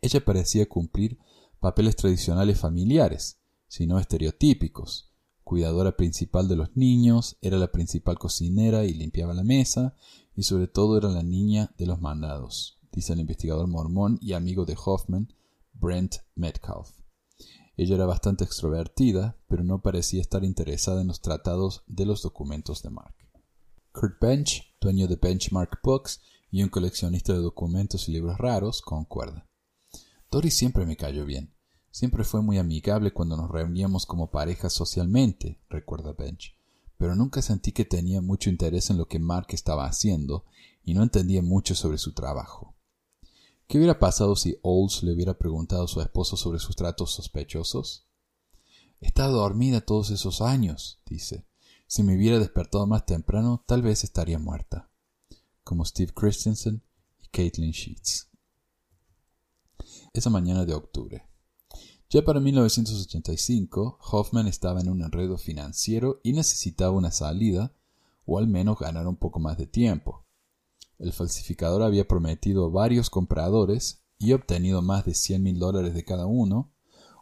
Ella 0.00 0.24
parecía 0.24 0.68
cumplir 0.68 1.18
papeles 1.60 1.96
tradicionales 1.96 2.58
familiares, 2.58 3.38
sino 3.68 3.98
estereotípicos. 3.98 5.12
Cuidadora 5.44 5.96
principal 5.96 6.48
de 6.48 6.56
los 6.56 6.76
niños, 6.76 7.36
era 7.40 7.56
la 7.56 7.72
principal 7.72 8.18
cocinera 8.18 8.84
y 8.84 8.94
limpiaba 8.94 9.34
la 9.34 9.44
mesa, 9.44 9.94
y 10.36 10.42
sobre 10.42 10.66
todo 10.66 10.98
era 10.98 11.08
la 11.08 11.22
niña 11.22 11.74
de 11.78 11.86
los 11.86 12.00
mandados, 12.00 12.78
dice 12.92 13.12
el 13.12 13.20
investigador 13.20 13.66
mormón 13.66 14.18
y 14.20 14.32
amigo 14.34 14.64
de 14.64 14.76
Hoffman, 14.82 15.32
Brent 15.72 16.16
Metcalf. 16.34 17.01
Ella 17.76 17.94
era 17.96 18.06
bastante 18.06 18.44
extrovertida, 18.44 19.36
pero 19.48 19.64
no 19.64 19.80
parecía 19.80 20.20
estar 20.20 20.44
interesada 20.44 21.00
en 21.00 21.08
los 21.08 21.20
tratados 21.20 21.82
de 21.86 22.06
los 22.06 22.22
documentos 22.22 22.82
de 22.82 22.90
Mark. 22.90 23.14
Kurt 23.92 24.20
Bench, 24.20 24.74
dueño 24.80 25.06
de 25.08 25.16
Benchmark 25.16 25.80
Books 25.82 26.20
y 26.50 26.62
un 26.62 26.68
coleccionista 26.68 27.32
de 27.32 27.40
documentos 27.40 28.08
y 28.08 28.12
libros 28.12 28.38
raros, 28.38 28.82
concuerda. 28.82 29.46
Doris 30.30 30.56
siempre 30.56 30.86
me 30.86 30.96
cayó 30.96 31.24
bien. 31.24 31.54
Siempre 31.90 32.24
fue 32.24 32.42
muy 32.42 32.58
amigable 32.58 33.12
cuando 33.12 33.36
nos 33.36 33.50
reuníamos 33.50 34.06
como 34.06 34.30
pareja 34.30 34.70
socialmente, 34.70 35.60
recuerda 35.68 36.12
Bench 36.12 36.56
pero 37.02 37.16
nunca 37.16 37.42
sentí 37.42 37.72
que 37.72 37.84
tenía 37.84 38.20
mucho 38.20 38.48
interés 38.48 38.88
en 38.88 38.96
lo 38.96 39.08
que 39.08 39.18
Mark 39.18 39.48
estaba 39.48 39.86
haciendo 39.86 40.44
y 40.84 40.94
no 40.94 41.02
entendía 41.02 41.42
mucho 41.42 41.74
sobre 41.74 41.98
su 41.98 42.12
trabajo. 42.12 42.76
¿Qué 43.72 43.78
hubiera 43.78 43.98
pasado 43.98 44.36
si 44.36 44.58
Olds 44.60 45.02
le 45.02 45.14
hubiera 45.14 45.38
preguntado 45.38 45.84
a 45.84 45.88
su 45.88 46.02
esposo 46.02 46.36
sobre 46.36 46.58
sus 46.58 46.76
tratos 46.76 47.10
sospechosos? 47.12 48.06
He 49.00 49.06
estado 49.06 49.38
dormida 49.38 49.80
todos 49.80 50.10
esos 50.10 50.42
años, 50.42 51.00
dice. 51.06 51.46
Si 51.86 52.02
me 52.02 52.14
hubiera 52.14 52.38
despertado 52.38 52.86
más 52.86 53.06
temprano, 53.06 53.64
tal 53.66 53.80
vez 53.80 54.04
estaría 54.04 54.38
muerta. 54.38 54.90
Como 55.64 55.86
Steve 55.86 56.12
Christensen 56.14 56.82
y 57.22 57.28
Caitlin 57.28 57.70
Sheets. 57.70 58.28
Esa 60.12 60.28
mañana 60.28 60.66
de 60.66 60.74
octubre. 60.74 61.26
Ya 62.10 62.22
para 62.22 62.40
1985, 62.40 64.00
Hoffman 64.02 64.48
estaba 64.48 64.82
en 64.82 64.90
un 64.90 65.00
enredo 65.00 65.38
financiero 65.38 66.20
y 66.22 66.34
necesitaba 66.34 66.90
una 66.90 67.10
salida, 67.10 67.74
o 68.26 68.36
al 68.36 68.48
menos 68.48 68.78
ganar 68.78 69.06
un 69.06 69.16
poco 69.16 69.40
más 69.40 69.56
de 69.56 69.66
tiempo. 69.66 70.26
El 71.02 71.12
falsificador 71.12 71.82
había 71.82 72.08
prometido 72.08 72.64
a 72.64 72.70
varios 72.70 73.10
compradores 73.10 74.02
y 74.18 74.32
obtenido 74.32 74.80
más 74.80 75.04
de 75.04 75.14
100 75.14 75.42
mil 75.42 75.58
dólares 75.58 75.92
de 75.92 76.04
cada 76.04 76.24
uno, 76.24 76.72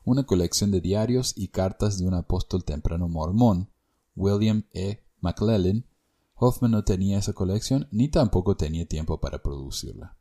una 0.05 0.25
colección 0.25 0.71
de 0.71 0.81
diarios 0.81 1.33
y 1.37 1.49
cartas 1.49 1.99
de 1.99 2.07
un 2.07 2.14
apóstol 2.14 2.64
temprano 2.64 3.09
mormón, 3.09 3.71
William 4.14 4.64
E. 4.73 5.03
McClellan. 5.21 5.87
Hoffman 6.35 6.71
no 6.71 6.85
tenía 6.85 7.19
esa 7.19 7.33
colección 7.33 7.88
ni 7.90 8.09
tampoco 8.09 8.57
tenía 8.57 8.87
tiempo 8.87 9.21
para 9.21 9.43
producirla 9.43 10.16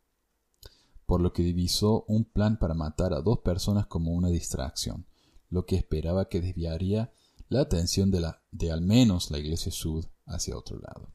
por 1.10 1.22
lo 1.22 1.34
que 1.34 1.42
divisó 1.42 2.06
un 2.08 2.24
plan 2.24 2.60
para 2.60 2.76
matar 2.76 3.14
a 3.14 3.22
dos 3.22 3.40
personas 3.40 3.88
como 3.88 4.12
una 4.12 4.30
distracción, 4.30 5.08
lo 5.50 5.66
que 5.66 5.76
esperaba 5.76 6.30
que 6.30 6.40
desviaría 6.40 7.12
la 7.48 7.62
atención 7.62 8.12
de, 8.12 8.32
de 8.52 8.72
al 8.72 8.82
menos 8.82 9.32
la 9.32 9.40
iglesia 9.40 9.72
sud 9.72 10.06
hacia 10.28 10.56
otro 10.56 10.78
lado. 10.78 11.12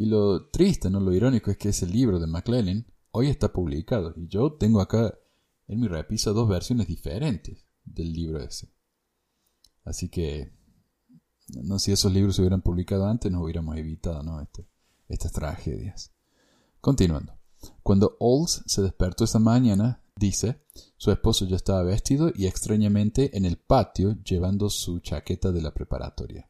Y 0.00 0.06
lo 0.06 0.46
triste, 0.46 0.88
no 0.88 0.98
lo 0.98 1.12
irónico, 1.12 1.50
es 1.50 1.58
que 1.58 1.68
ese 1.68 1.86
libro 1.86 2.18
de 2.18 2.26
McClellan 2.26 2.86
hoy 3.10 3.26
está 3.26 3.52
publicado 3.52 4.14
y 4.16 4.28
yo 4.28 4.54
tengo 4.54 4.80
acá 4.80 5.14
en 5.68 5.78
mi 5.78 5.88
repisa 5.88 6.30
dos 6.30 6.48
versiones 6.48 6.86
diferentes 6.86 7.66
del 7.84 8.10
libro 8.10 8.40
ese. 8.40 8.72
Así 9.84 10.08
que, 10.08 10.54
no 11.62 11.78
si 11.78 11.92
esos 11.92 12.10
libros 12.14 12.34
se 12.34 12.40
hubieran 12.40 12.62
publicado 12.62 13.04
antes, 13.04 13.30
nos 13.30 13.42
hubiéramos 13.42 13.76
evitado 13.76 14.22
¿no? 14.22 14.40
Este, 14.40 14.66
estas 15.06 15.32
tragedias. 15.32 16.14
Continuando. 16.80 17.34
Cuando 17.82 18.16
Olds 18.20 18.62
se 18.64 18.80
despertó 18.80 19.24
esa 19.24 19.38
mañana, 19.38 20.02
dice, 20.16 20.64
su 20.96 21.10
esposo 21.10 21.44
ya 21.44 21.56
estaba 21.56 21.82
vestido 21.82 22.32
y 22.34 22.46
extrañamente 22.46 23.36
en 23.36 23.44
el 23.44 23.58
patio 23.58 24.16
llevando 24.22 24.70
su 24.70 25.00
chaqueta 25.00 25.52
de 25.52 25.60
la 25.60 25.74
preparatoria. 25.74 26.49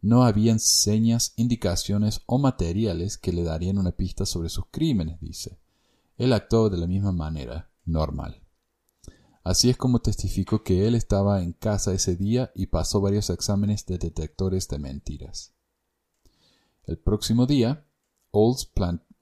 No 0.00 0.22
habían 0.22 0.60
señas, 0.60 1.32
indicaciones 1.36 2.22
o 2.26 2.38
materiales 2.38 3.18
que 3.18 3.32
le 3.32 3.42
darían 3.42 3.78
una 3.78 3.92
pista 3.92 4.26
sobre 4.26 4.48
sus 4.48 4.66
crímenes, 4.70 5.20
dice. 5.20 5.58
Él 6.16 6.32
actuó 6.32 6.70
de 6.70 6.78
la 6.78 6.86
misma 6.86 7.12
manera, 7.12 7.70
normal. 7.84 8.42
Así 9.42 9.70
es 9.70 9.76
como 9.76 10.00
testificó 10.00 10.62
que 10.62 10.86
él 10.86 10.94
estaba 10.94 11.42
en 11.42 11.52
casa 11.52 11.94
ese 11.94 12.16
día 12.16 12.52
y 12.54 12.66
pasó 12.66 13.00
varios 13.00 13.30
exámenes 13.30 13.86
de 13.86 13.98
detectores 13.98 14.68
de 14.68 14.78
mentiras. 14.78 15.54
El 16.84 16.98
próximo 16.98 17.46
día, 17.46 17.86
Olds 18.30 18.70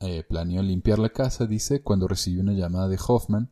eh, 0.00 0.24
planeó 0.28 0.62
limpiar 0.62 0.98
la 0.98 1.10
casa, 1.10 1.46
dice, 1.46 1.82
cuando 1.82 2.08
recibió 2.08 2.42
una 2.42 2.52
llamada 2.52 2.88
de 2.88 2.98
Hoffman 3.06 3.50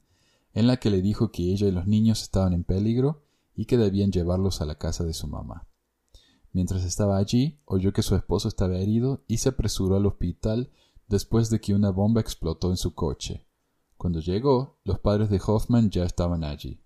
en 0.53 0.67
la 0.67 0.79
que 0.79 0.91
le 0.91 1.03
dijo 1.03 1.31
que 1.31 1.53
ella 1.53 1.67
y 1.67 1.73
los 1.73 1.87
niños 1.87 2.23
estaban 2.23 2.53
en 2.53 2.65
peligro 2.65 3.23
y 3.55 3.67
que 3.67 3.77
debían 3.77 4.11
llevarlos 4.11 4.61
a 4.61 4.67
la 4.67 4.77
casa 4.77 5.05
de 5.05 5.15
su 5.15 5.27
mamá. 5.27 5.67
Mientras 6.55 6.85
estaba 6.85 7.19
allí, 7.19 7.59
oyó 7.65 7.93
que 7.93 8.03
su 8.03 8.15
esposo 8.15 8.47
estaba 8.47 8.79
herido 8.79 9.25
y 9.27 9.39
se 9.39 9.49
apresuró 9.49 9.97
al 9.97 10.07
hospital 10.07 10.71
después 11.09 11.51
de 11.51 11.61
que 11.61 11.75
una 11.75 11.91
bomba 11.91 12.21
explotó 12.21 12.71
en 12.71 12.77
su 12.77 12.95
coche. 12.95 13.45
Cuando 13.97 14.21
llegó, 14.21 14.79
los 14.85 15.01
padres 15.01 15.31
de 15.31 15.43
Hoffman 15.45 15.91
ya 15.91 16.05
estaban 16.05 16.45
allí. 16.45 16.81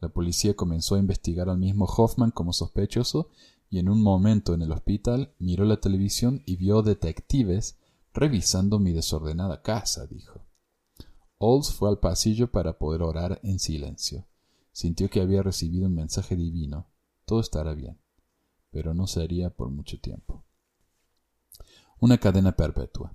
La 0.00 0.08
policía 0.08 0.56
comenzó 0.56 0.96
a 0.96 0.98
investigar 0.98 1.48
al 1.48 1.58
mismo 1.58 1.84
Hoffman 1.84 2.32
como 2.32 2.52
sospechoso 2.52 3.28
y 3.70 3.78
en 3.78 3.88
un 3.88 4.02
momento 4.02 4.54
en 4.54 4.62
el 4.62 4.72
hospital 4.72 5.32
miró 5.38 5.64
la 5.66 5.80
televisión 5.80 6.42
y 6.44 6.56
vio 6.56 6.82
detectives 6.82 7.78
revisando 8.12 8.80
mi 8.80 8.92
desordenada 8.92 9.62
casa, 9.62 10.04
dijo. 10.08 10.40
Olds 11.38 11.72
fue 11.72 11.88
al 11.88 12.00
pasillo 12.00 12.50
para 12.50 12.76
poder 12.76 13.02
orar 13.02 13.38
en 13.44 13.60
silencio. 13.60 14.26
Sintió 14.72 15.08
que 15.08 15.20
había 15.20 15.44
recibido 15.44 15.86
un 15.86 15.94
mensaje 15.94 16.34
divino. 16.34 16.88
Todo 17.24 17.38
estará 17.38 17.72
bien, 17.72 17.98
pero 18.72 18.94
no 18.94 19.06
sería 19.06 19.50
por 19.50 19.70
mucho 19.70 20.00
tiempo. 20.00 20.44
una 22.00 22.18
cadena 22.18 22.56
perpetua. 22.56 23.14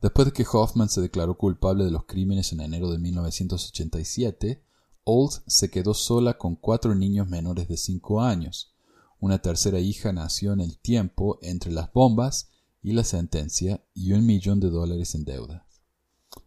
Después 0.00 0.26
de 0.26 0.32
que 0.32 0.46
Hoffman 0.50 0.88
se 0.88 1.02
declaró 1.02 1.36
culpable 1.36 1.84
de 1.84 1.90
los 1.90 2.06
crímenes 2.06 2.50
en 2.52 2.60
enero 2.60 2.90
de 2.90 2.98
1987, 2.98 4.64
Olds 5.04 5.42
se 5.46 5.70
quedó 5.70 5.92
sola 5.92 6.38
con 6.38 6.56
cuatro 6.56 6.94
niños 6.94 7.28
menores 7.28 7.68
de 7.68 7.76
cinco 7.76 8.22
años. 8.22 8.74
Una 9.20 9.42
tercera 9.42 9.80
hija 9.80 10.12
nació 10.12 10.52
en 10.52 10.60
el 10.60 10.78
tiempo 10.78 11.38
entre 11.42 11.72
las 11.72 11.92
bombas 11.92 12.50
y 12.82 12.92
la 12.92 13.04
sentencia 13.04 13.84
y 13.94 14.12
un 14.12 14.24
millón 14.24 14.60
de 14.60 14.70
dólares 14.70 15.14
en 15.14 15.24
deuda. 15.24 15.66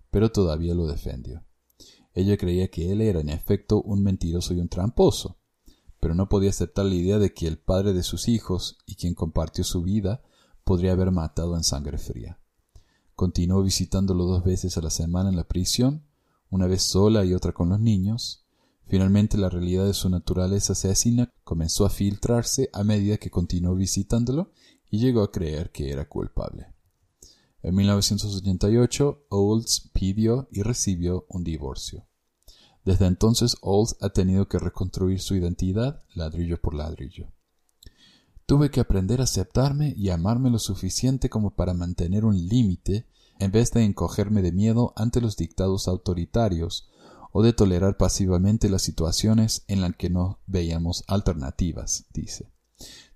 Pero 0.09 0.31
todavía 0.31 0.73
lo 0.73 0.87
defendió. 0.87 1.45
Ella 2.13 2.37
creía 2.37 2.69
que 2.69 2.91
él 2.91 3.01
era 3.01 3.19
en 3.19 3.29
efecto 3.29 3.81
un 3.81 4.01
mentiroso 4.03 4.53
y 4.53 4.59
un 4.59 4.69
tramposo, 4.69 5.38
pero 5.99 6.15
no 6.15 6.29
podía 6.29 6.49
aceptar 6.49 6.85
la 6.85 6.95
idea 6.95 7.19
de 7.19 7.33
que 7.33 7.47
el 7.47 7.57
padre 7.57 7.93
de 7.93 8.03
sus 8.03 8.27
hijos 8.27 8.77
y 8.85 8.95
quien 8.95 9.13
compartió 9.13 9.63
su 9.63 9.81
vida 9.81 10.21
podría 10.63 10.93
haber 10.93 11.11
matado 11.11 11.55
en 11.55 11.63
sangre 11.63 11.97
fría. 11.97 12.39
Continuó 13.15 13.61
visitándolo 13.63 14.25
dos 14.25 14.43
veces 14.43 14.77
a 14.77 14.81
la 14.81 14.89
semana 14.89 15.29
en 15.29 15.35
la 15.35 15.47
prisión, 15.47 16.05
una 16.49 16.67
vez 16.67 16.83
sola 16.83 17.25
y 17.25 17.33
otra 17.33 17.51
con 17.51 17.69
los 17.69 17.79
niños. 17.79 18.45
Finalmente 18.87 19.37
la 19.37 19.49
realidad 19.49 19.85
de 19.85 19.93
su 19.93 20.09
naturaleza 20.09 20.73
asesina 20.73 21.29
comenzó 21.43 21.85
a 21.85 21.89
filtrarse 21.89 22.69
a 22.71 22.83
medida 22.83 23.17
que 23.17 23.29
continuó 23.29 23.75
visitándolo 23.75 24.51
y 24.89 24.99
llegó 24.99 25.21
a 25.21 25.31
creer 25.31 25.71
que 25.71 25.91
era 25.91 26.07
culpable. 26.07 26.73
En 27.61 27.75
1988, 27.75 29.25
Olds 29.29 29.89
pidió 29.91 30.47
y 30.51 30.61
recibió 30.61 31.25
un 31.27 31.43
divorcio. 31.43 32.08
Desde 32.85 33.05
entonces, 33.05 33.57
Olds 33.61 33.97
ha 34.01 34.09
tenido 34.09 34.47
que 34.47 34.59
reconstruir 34.59 35.19
su 35.19 35.35
identidad 35.35 36.03
ladrillo 36.13 36.59
por 36.59 36.73
ladrillo. 36.73 37.27
Tuve 38.45 38.71
que 38.71 38.79
aprender 38.79 39.21
a 39.21 39.25
aceptarme 39.25 39.93
y 39.95 40.09
amarme 40.09 40.49
lo 40.49 40.57
suficiente 40.57 41.29
como 41.29 41.51
para 41.51 41.73
mantener 41.73 42.25
un 42.25 42.47
límite 42.47 43.05
en 43.37 43.51
vez 43.51 43.71
de 43.71 43.83
encogerme 43.83 44.41
de 44.41 44.51
miedo 44.51 44.91
ante 44.95 45.21
los 45.21 45.37
dictados 45.37 45.87
autoritarios 45.87 46.89
o 47.31 47.43
de 47.43 47.53
tolerar 47.53 47.97
pasivamente 47.97 48.69
las 48.69 48.81
situaciones 48.81 49.63
en 49.67 49.81
las 49.81 49.95
que 49.95 50.09
no 50.09 50.39
veíamos 50.47 51.03
alternativas, 51.07 52.05
dice. 52.11 52.51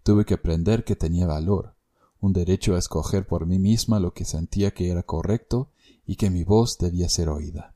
Tuve 0.04 0.26
que 0.26 0.36
aprender 0.36 0.84
que 0.84 0.96
tenía 0.96 1.26
valor, 1.26 1.76
un 2.20 2.32
derecho 2.32 2.76
a 2.76 2.80
escoger 2.80 3.26
por 3.26 3.46
mí 3.46 3.60
misma 3.60 4.00
lo 4.00 4.14
que 4.14 4.26
sentía 4.26 4.74
que 4.74 4.92
era 4.92 5.04
correcto 5.04 5.72
y 6.06 6.16
que 6.16 6.30
mi 6.30 6.44
voz 6.44 6.78
debía 6.78 7.10
ser 7.10 7.30
oída. 7.30 7.73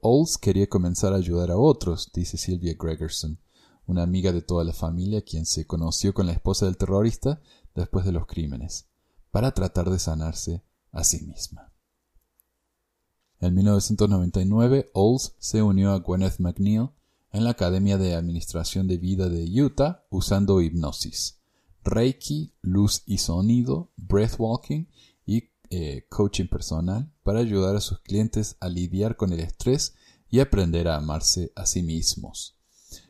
Olds 0.00 0.38
quería 0.38 0.68
comenzar 0.68 1.12
a 1.12 1.16
ayudar 1.16 1.50
a 1.50 1.56
otros, 1.56 2.10
dice 2.12 2.36
Sylvia 2.36 2.74
Gregerson, 2.78 3.38
una 3.86 4.02
amiga 4.02 4.32
de 4.32 4.42
toda 4.42 4.64
la 4.64 4.72
familia 4.72 5.22
quien 5.22 5.46
se 5.46 5.66
conoció 5.66 6.12
con 6.12 6.26
la 6.26 6.32
esposa 6.32 6.66
del 6.66 6.76
terrorista 6.76 7.40
después 7.74 8.04
de 8.04 8.12
los 8.12 8.26
crímenes, 8.26 8.86
para 9.30 9.52
tratar 9.52 9.90
de 9.90 9.98
sanarse 9.98 10.62
a 10.92 11.04
sí 11.04 11.24
misma. 11.26 11.72
En 13.40 13.54
1999, 13.54 14.90
Olds 14.94 15.34
se 15.38 15.62
unió 15.62 15.92
a 15.92 15.98
Gwyneth 15.98 16.38
McNeil 16.38 16.90
en 17.32 17.44
la 17.44 17.50
Academia 17.50 17.98
de 17.98 18.14
Administración 18.14 18.88
de 18.88 18.96
Vida 18.96 19.28
de 19.28 19.44
Utah 19.62 20.06
usando 20.10 20.60
hipnosis, 20.60 21.38
Reiki, 21.84 22.54
luz 22.62 23.02
y 23.06 23.18
sonido, 23.18 23.92
breathwalking 23.96 24.88
eh, 25.70 26.06
coaching 26.08 26.46
personal 26.46 27.12
para 27.22 27.40
ayudar 27.40 27.76
a 27.76 27.80
sus 27.80 28.00
clientes 28.00 28.56
a 28.60 28.68
lidiar 28.68 29.16
con 29.16 29.32
el 29.32 29.40
estrés 29.40 29.94
y 30.28 30.40
aprender 30.40 30.88
a 30.88 30.96
amarse 30.96 31.52
a 31.54 31.66
sí 31.66 31.82
mismos. 31.82 32.56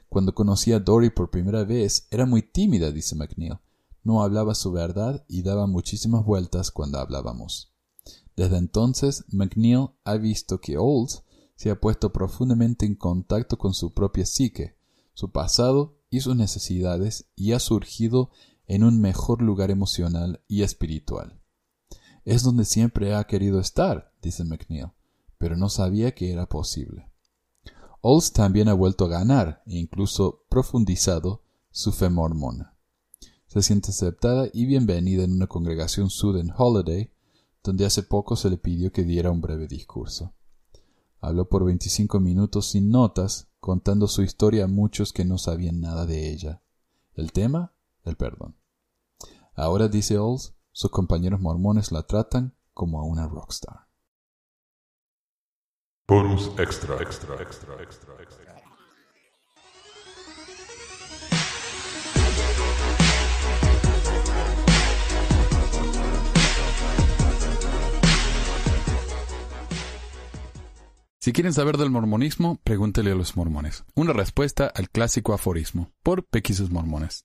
Cuando 0.08 0.34
conocí 0.34 0.72
a 0.72 0.80
Dory 0.80 1.10
por 1.10 1.30
primera 1.30 1.64
vez, 1.64 2.06
era 2.10 2.26
muy 2.26 2.42
tímida, 2.42 2.90
dice 2.90 3.16
McNeil. 3.16 3.58
No 4.02 4.22
hablaba 4.22 4.54
su 4.54 4.70
verdad 4.70 5.24
y 5.28 5.42
daba 5.42 5.66
muchísimas 5.66 6.24
vueltas 6.24 6.70
cuando 6.70 6.98
hablábamos. 6.98 7.72
Desde 8.36 8.58
entonces, 8.58 9.24
McNeil 9.28 9.88
ha 10.04 10.16
visto 10.16 10.60
que 10.60 10.78
Olds 10.78 11.22
se 11.56 11.70
ha 11.70 11.80
puesto 11.80 12.12
profundamente 12.12 12.86
en 12.86 12.94
contacto 12.94 13.58
con 13.58 13.74
su 13.74 13.94
propia 13.94 14.26
psique, 14.26 14.76
su 15.14 15.32
pasado 15.32 15.98
y 16.10 16.20
sus 16.20 16.36
necesidades 16.36 17.28
y 17.34 17.52
ha 17.52 17.58
surgido 17.58 18.30
en 18.66 18.84
un 18.84 19.00
mejor 19.00 19.42
lugar 19.42 19.70
emocional 19.70 20.42
y 20.48 20.62
espiritual. 20.62 21.40
Es 22.26 22.42
donde 22.42 22.64
siempre 22.64 23.14
ha 23.14 23.22
querido 23.22 23.60
estar, 23.60 24.12
dice 24.20 24.44
McNeil, 24.44 24.90
pero 25.38 25.56
no 25.56 25.68
sabía 25.68 26.12
que 26.12 26.32
era 26.32 26.48
posible. 26.48 27.08
Olds 28.00 28.32
también 28.32 28.68
ha 28.68 28.74
vuelto 28.74 29.04
a 29.04 29.08
ganar 29.08 29.62
e 29.64 29.76
incluso 29.78 30.42
profundizado 30.48 31.44
su 31.70 31.92
fe 31.92 32.10
mormona. 32.10 32.74
Se 33.46 33.62
siente 33.62 33.90
aceptada 33.90 34.48
y 34.52 34.66
bienvenida 34.66 35.22
en 35.22 35.34
una 35.34 35.46
congregación 35.46 36.10
sud 36.10 36.38
en 36.38 36.50
Holiday, 36.50 37.12
donde 37.62 37.86
hace 37.86 38.02
poco 38.02 38.34
se 38.34 38.50
le 38.50 38.58
pidió 38.58 38.90
que 38.90 39.04
diera 39.04 39.30
un 39.30 39.40
breve 39.40 39.68
discurso. 39.68 40.34
Habló 41.20 41.48
por 41.48 41.64
25 41.64 42.18
minutos 42.18 42.70
sin 42.70 42.90
notas, 42.90 43.46
contando 43.60 44.08
su 44.08 44.22
historia 44.22 44.64
a 44.64 44.68
muchos 44.68 45.12
que 45.12 45.24
no 45.24 45.38
sabían 45.38 45.80
nada 45.80 46.06
de 46.06 46.28
ella. 46.32 46.60
El 47.14 47.30
tema, 47.30 47.72
el 48.04 48.16
perdón. 48.16 48.56
Ahora, 49.54 49.86
dice 49.86 50.18
Olds, 50.18 50.55
sus 50.76 50.90
compañeros 50.90 51.40
mormones 51.40 51.90
la 51.90 52.02
tratan 52.02 52.54
como 52.74 53.00
a 53.00 53.04
una 53.04 53.26
rockstar. 53.26 53.88
Bonus 56.06 56.52
extra, 56.58 57.00
extra, 57.00 57.40
extra, 57.40 57.82
extra, 57.82 58.14
extra. 58.20 58.62
Si 71.18 71.32
quieren 71.32 71.54
saber 71.54 71.78
del 71.78 71.88
mormonismo, 71.88 72.60
pregúntele 72.62 73.12
a 73.12 73.14
los 73.14 73.34
mormones. 73.34 73.84
Una 73.94 74.12
respuesta 74.12 74.66
al 74.66 74.90
clásico 74.90 75.32
aforismo, 75.32 75.90
por 76.02 76.26
Pequisos 76.26 76.70
Mormones. 76.70 77.24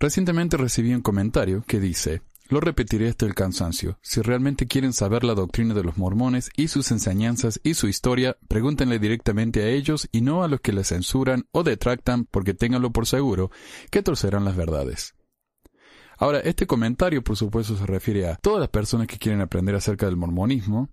Recientemente 0.00 0.56
recibí 0.56 0.94
un 0.94 1.02
comentario 1.02 1.62
que 1.66 1.78
dice, 1.78 2.22
lo 2.48 2.60
repetiré 2.60 3.08
hasta 3.08 3.26
el 3.26 3.34
cansancio. 3.34 3.98
Si 4.02 4.20
realmente 4.20 4.66
quieren 4.66 4.92
saber 4.92 5.24
la 5.24 5.34
doctrina 5.34 5.74
de 5.74 5.84
los 5.84 5.96
mormones 5.96 6.50
y 6.56 6.68
sus 6.68 6.90
enseñanzas 6.90 7.60
y 7.62 7.74
su 7.74 7.88
historia, 7.88 8.36
pregúntenle 8.48 8.98
directamente 8.98 9.62
a 9.62 9.68
ellos 9.68 10.08
y 10.12 10.20
no 10.20 10.42
a 10.42 10.48
los 10.48 10.60
que 10.60 10.72
les 10.72 10.88
censuran 10.88 11.46
o 11.52 11.62
detractan 11.62 12.24
porque 12.24 12.54
ténganlo 12.54 12.90
por 12.92 13.06
seguro 13.06 13.50
que 13.90 14.02
torcerán 14.02 14.44
las 14.44 14.56
verdades. 14.56 15.14
Ahora, 16.18 16.40
este 16.40 16.66
comentario 16.66 17.24
por 17.24 17.36
supuesto 17.36 17.76
se 17.76 17.86
refiere 17.86 18.28
a 18.28 18.36
todas 18.36 18.60
las 18.60 18.68
personas 18.68 19.06
que 19.06 19.18
quieren 19.18 19.40
aprender 19.40 19.74
acerca 19.74 20.06
del 20.06 20.16
mormonismo 20.16 20.90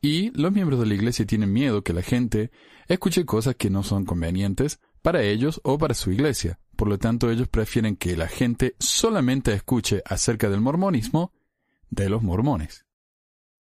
y 0.00 0.30
los 0.30 0.52
miembros 0.52 0.80
de 0.80 0.86
la 0.86 0.94
iglesia 0.94 1.26
tienen 1.26 1.52
miedo 1.52 1.82
que 1.82 1.92
la 1.92 2.02
gente 2.02 2.50
escuche 2.88 3.26
cosas 3.26 3.56
que 3.56 3.68
no 3.68 3.82
son 3.82 4.06
convenientes 4.06 4.80
para 5.02 5.22
ellos 5.22 5.60
o 5.64 5.76
para 5.76 5.94
su 5.94 6.10
iglesia. 6.10 6.58
Por 6.80 6.88
lo 6.88 6.96
tanto, 6.96 7.30
ellos 7.30 7.46
prefieren 7.46 7.94
que 7.94 8.16
la 8.16 8.26
gente 8.26 8.74
solamente 8.78 9.52
escuche 9.52 10.02
acerca 10.06 10.48
del 10.48 10.62
mormonismo 10.62 11.30
de 11.90 12.08
los 12.08 12.22
mormones. 12.22 12.86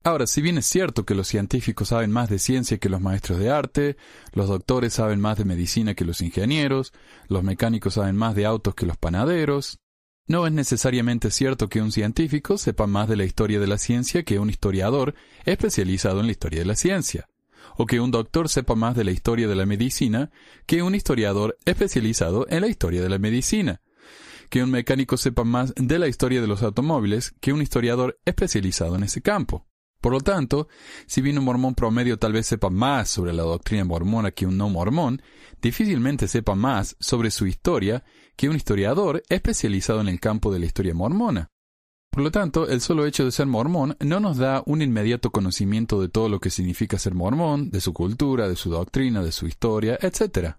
Ahora, 0.03 0.27
si 0.27 0.42
bien 0.42 0.59
es 0.59 0.66
cierto 0.66 1.07
que 1.07 1.14
los 1.14 1.29
científicos 1.29 1.90
saben 1.90 2.11
más 2.11 2.29
de 2.29 2.40
ciencia 2.40 2.79
que 2.79 2.88
los 2.88 3.01
maestros 3.01 3.38
de 3.38 3.49
arte, 3.49 3.97
los 4.33 4.49
doctores 4.49 4.95
saben 4.95 5.21
más 5.21 5.38
de 5.38 5.45
medicina 5.45 5.95
que 5.95 6.05
los 6.05 6.21
ingenieros, 6.21 6.92
los 7.29 7.45
mecánicos 7.45 7.95
saben 7.95 8.16
más 8.16 8.35
de 8.35 8.45
autos 8.45 8.75
que 8.75 8.87
los 8.87 8.97
panaderos, 8.97 9.79
no 10.27 10.45
es 10.45 10.53
necesariamente 10.53 11.31
cierto 11.31 11.69
que 11.69 11.83
un 11.83 11.92
científico 11.92 12.59
sepa 12.59 12.88
más 12.88 13.09
de 13.09 13.14
la 13.14 13.25
historia 13.25 13.61
de 13.61 13.69
la 13.69 13.79
ciencia 13.79 14.25
que 14.25 14.40
un 14.40 14.51
historiador 14.51 15.14
especializado 15.45 16.19
en 16.19 16.27
la 16.27 16.33
historia 16.33 16.59
de 16.59 16.66
la 16.66 16.75
ciencia, 16.75 17.29
o 17.76 17.87
que 17.87 18.00
un 18.00 18.11
doctor 18.11 18.48
sepa 18.48 18.74
más 18.74 18.96
de 18.96 19.05
la 19.05 19.11
historia 19.11 19.48
de 19.48 19.55
la 19.55 19.66
medicina 19.66 20.31
que 20.66 20.83
un 20.83 20.94
historiador 20.94 21.59
especializado 21.64 22.46
en 22.48 22.62
la 22.62 22.68
historia 22.68 23.02
de 23.02 23.09
la 23.09 23.18
medicina, 23.18 23.81
que 24.48 24.62
un 24.62 24.70
mecánico 24.70 25.16
sepa 25.16 25.44
más 25.44 25.74
de 25.76 25.98
la 25.98 26.09
historia 26.09 26.40
de 26.40 26.46
los 26.46 26.62
automóviles 26.62 27.35
que 27.40 27.52
un 27.52 27.62
historiador 27.62 28.18
especializado 28.24 28.96
en 28.96 29.02
ese 29.02 29.22
campo. 29.22 29.66
Por 30.01 30.12
lo 30.12 30.20
tanto, 30.20 30.68
si 31.07 31.20
bien 31.20 31.38
un 31.38 31.45
mormón 31.45 31.74
promedio 31.74 32.18
tal 32.18 32.32
vez 32.32 32.47
sepa 32.47 32.70
más 32.70 33.09
sobre 33.09 33.32
la 33.32 33.43
doctrina 33.43 33.84
mormona 33.84 34.30
que 34.30 34.47
un 34.47 34.57
no 34.57 34.68
mormón, 34.68 35.20
difícilmente 35.61 36.28
sepa 36.28 36.55
más 36.55 36.97
sobre 37.01 37.30
su 37.30 37.47
historia 37.47 38.05
que 38.36 38.49
un 38.49 38.57
historiador 38.57 39.22
especializado 39.28 40.01
en 40.01 40.09
el 40.09 40.20
campo 40.20 40.53
de 40.53 40.61
la 40.61 40.66
historia 40.66 40.95
mormona. 40.95 41.51
Por 42.17 42.25
lo 42.25 42.31
tanto, 42.31 42.67
el 42.67 42.81
solo 42.81 43.05
hecho 43.05 43.27
de 43.27 43.31
ser 43.31 43.45
mormón 43.45 43.95
no 44.01 44.21
nos 44.21 44.39
da 44.39 44.62
un 44.64 44.81
inmediato 44.81 45.31
conocimiento 45.31 46.01
de 46.01 46.09
todo 46.09 46.31
lo 46.31 46.41
que 46.41 46.49
significa 46.49 46.99
ser 46.99 47.14
mormón, 47.14 47.71
de 47.71 47.83
su 47.83 47.93
cultura, 47.93 48.49
de 48.49 48.57
su 48.57 48.71
doctrina, 48.71 49.23
de 49.23 49.33
su 49.33 49.47
historia, 49.47 49.99
etc. 50.01 50.55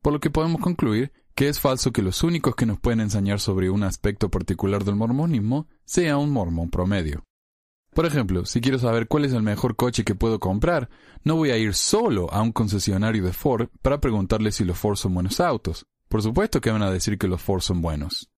Por 0.00 0.14
lo 0.14 0.20
que 0.20 0.30
podemos 0.30 0.62
concluir 0.62 1.12
que 1.34 1.50
es 1.50 1.60
falso 1.60 1.92
que 1.92 2.00
los 2.00 2.22
únicos 2.22 2.56
que 2.56 2.64
nos 2.64 2.80
pueden 2.80 3.00
enseñar 3.00 3.40
sobre 3.40 3.68
un 3.68 3.82
aspecto 3.82 4.30
particular 4.30 4.84
del 4.84 4.96
mormonismo 4.96 5.68
sea 5.84 6.16
un 6.16 6.30
mormón 6.30 6.70
promedio. 6.70 7.26
Por 7.92 8.06
ejemplo, 8.06 8.46
si 8.46 8.62
quiero 8.62 8.78
saber 8.78 9.06
cuál 9.06 9.26
es 9.26 9.34
el 9.34 9.42
mejor 9.42 9.76
coche 9.76 10.02
que 10.02 10.14
puedo 10.14 10.40
comprar, 10.40 10.88
no 11.24 11.36
voy 11.36 11.50
a 11.50 11.58
ir 11.58 11.74
solo 11.74 12.32
a 12.32 12.40
un 12.40 12.52
concesionario 12.52 13.22
de 13.22 13.34
Ford 13.34 13.68
para 13.82 14.00
preguntarle 14.00 14.50
si 14.50 14.64
los 14.64 14.78
Ford 14.78 14.96
son 14.96 15.12
buenos 15.12 15.40
autos. 15.40 15.84
Por 16.08 16.22
supuesto 16.22 16.62
que 16.62 16.70
van 16.70 16.82
a 16.82 16.90
decir 16.90 17.18
que 17.18 17.28
los 17.28 17.42
Ford 17.42 17.60
son 17.60 17.82
buenos. 17.82 18.30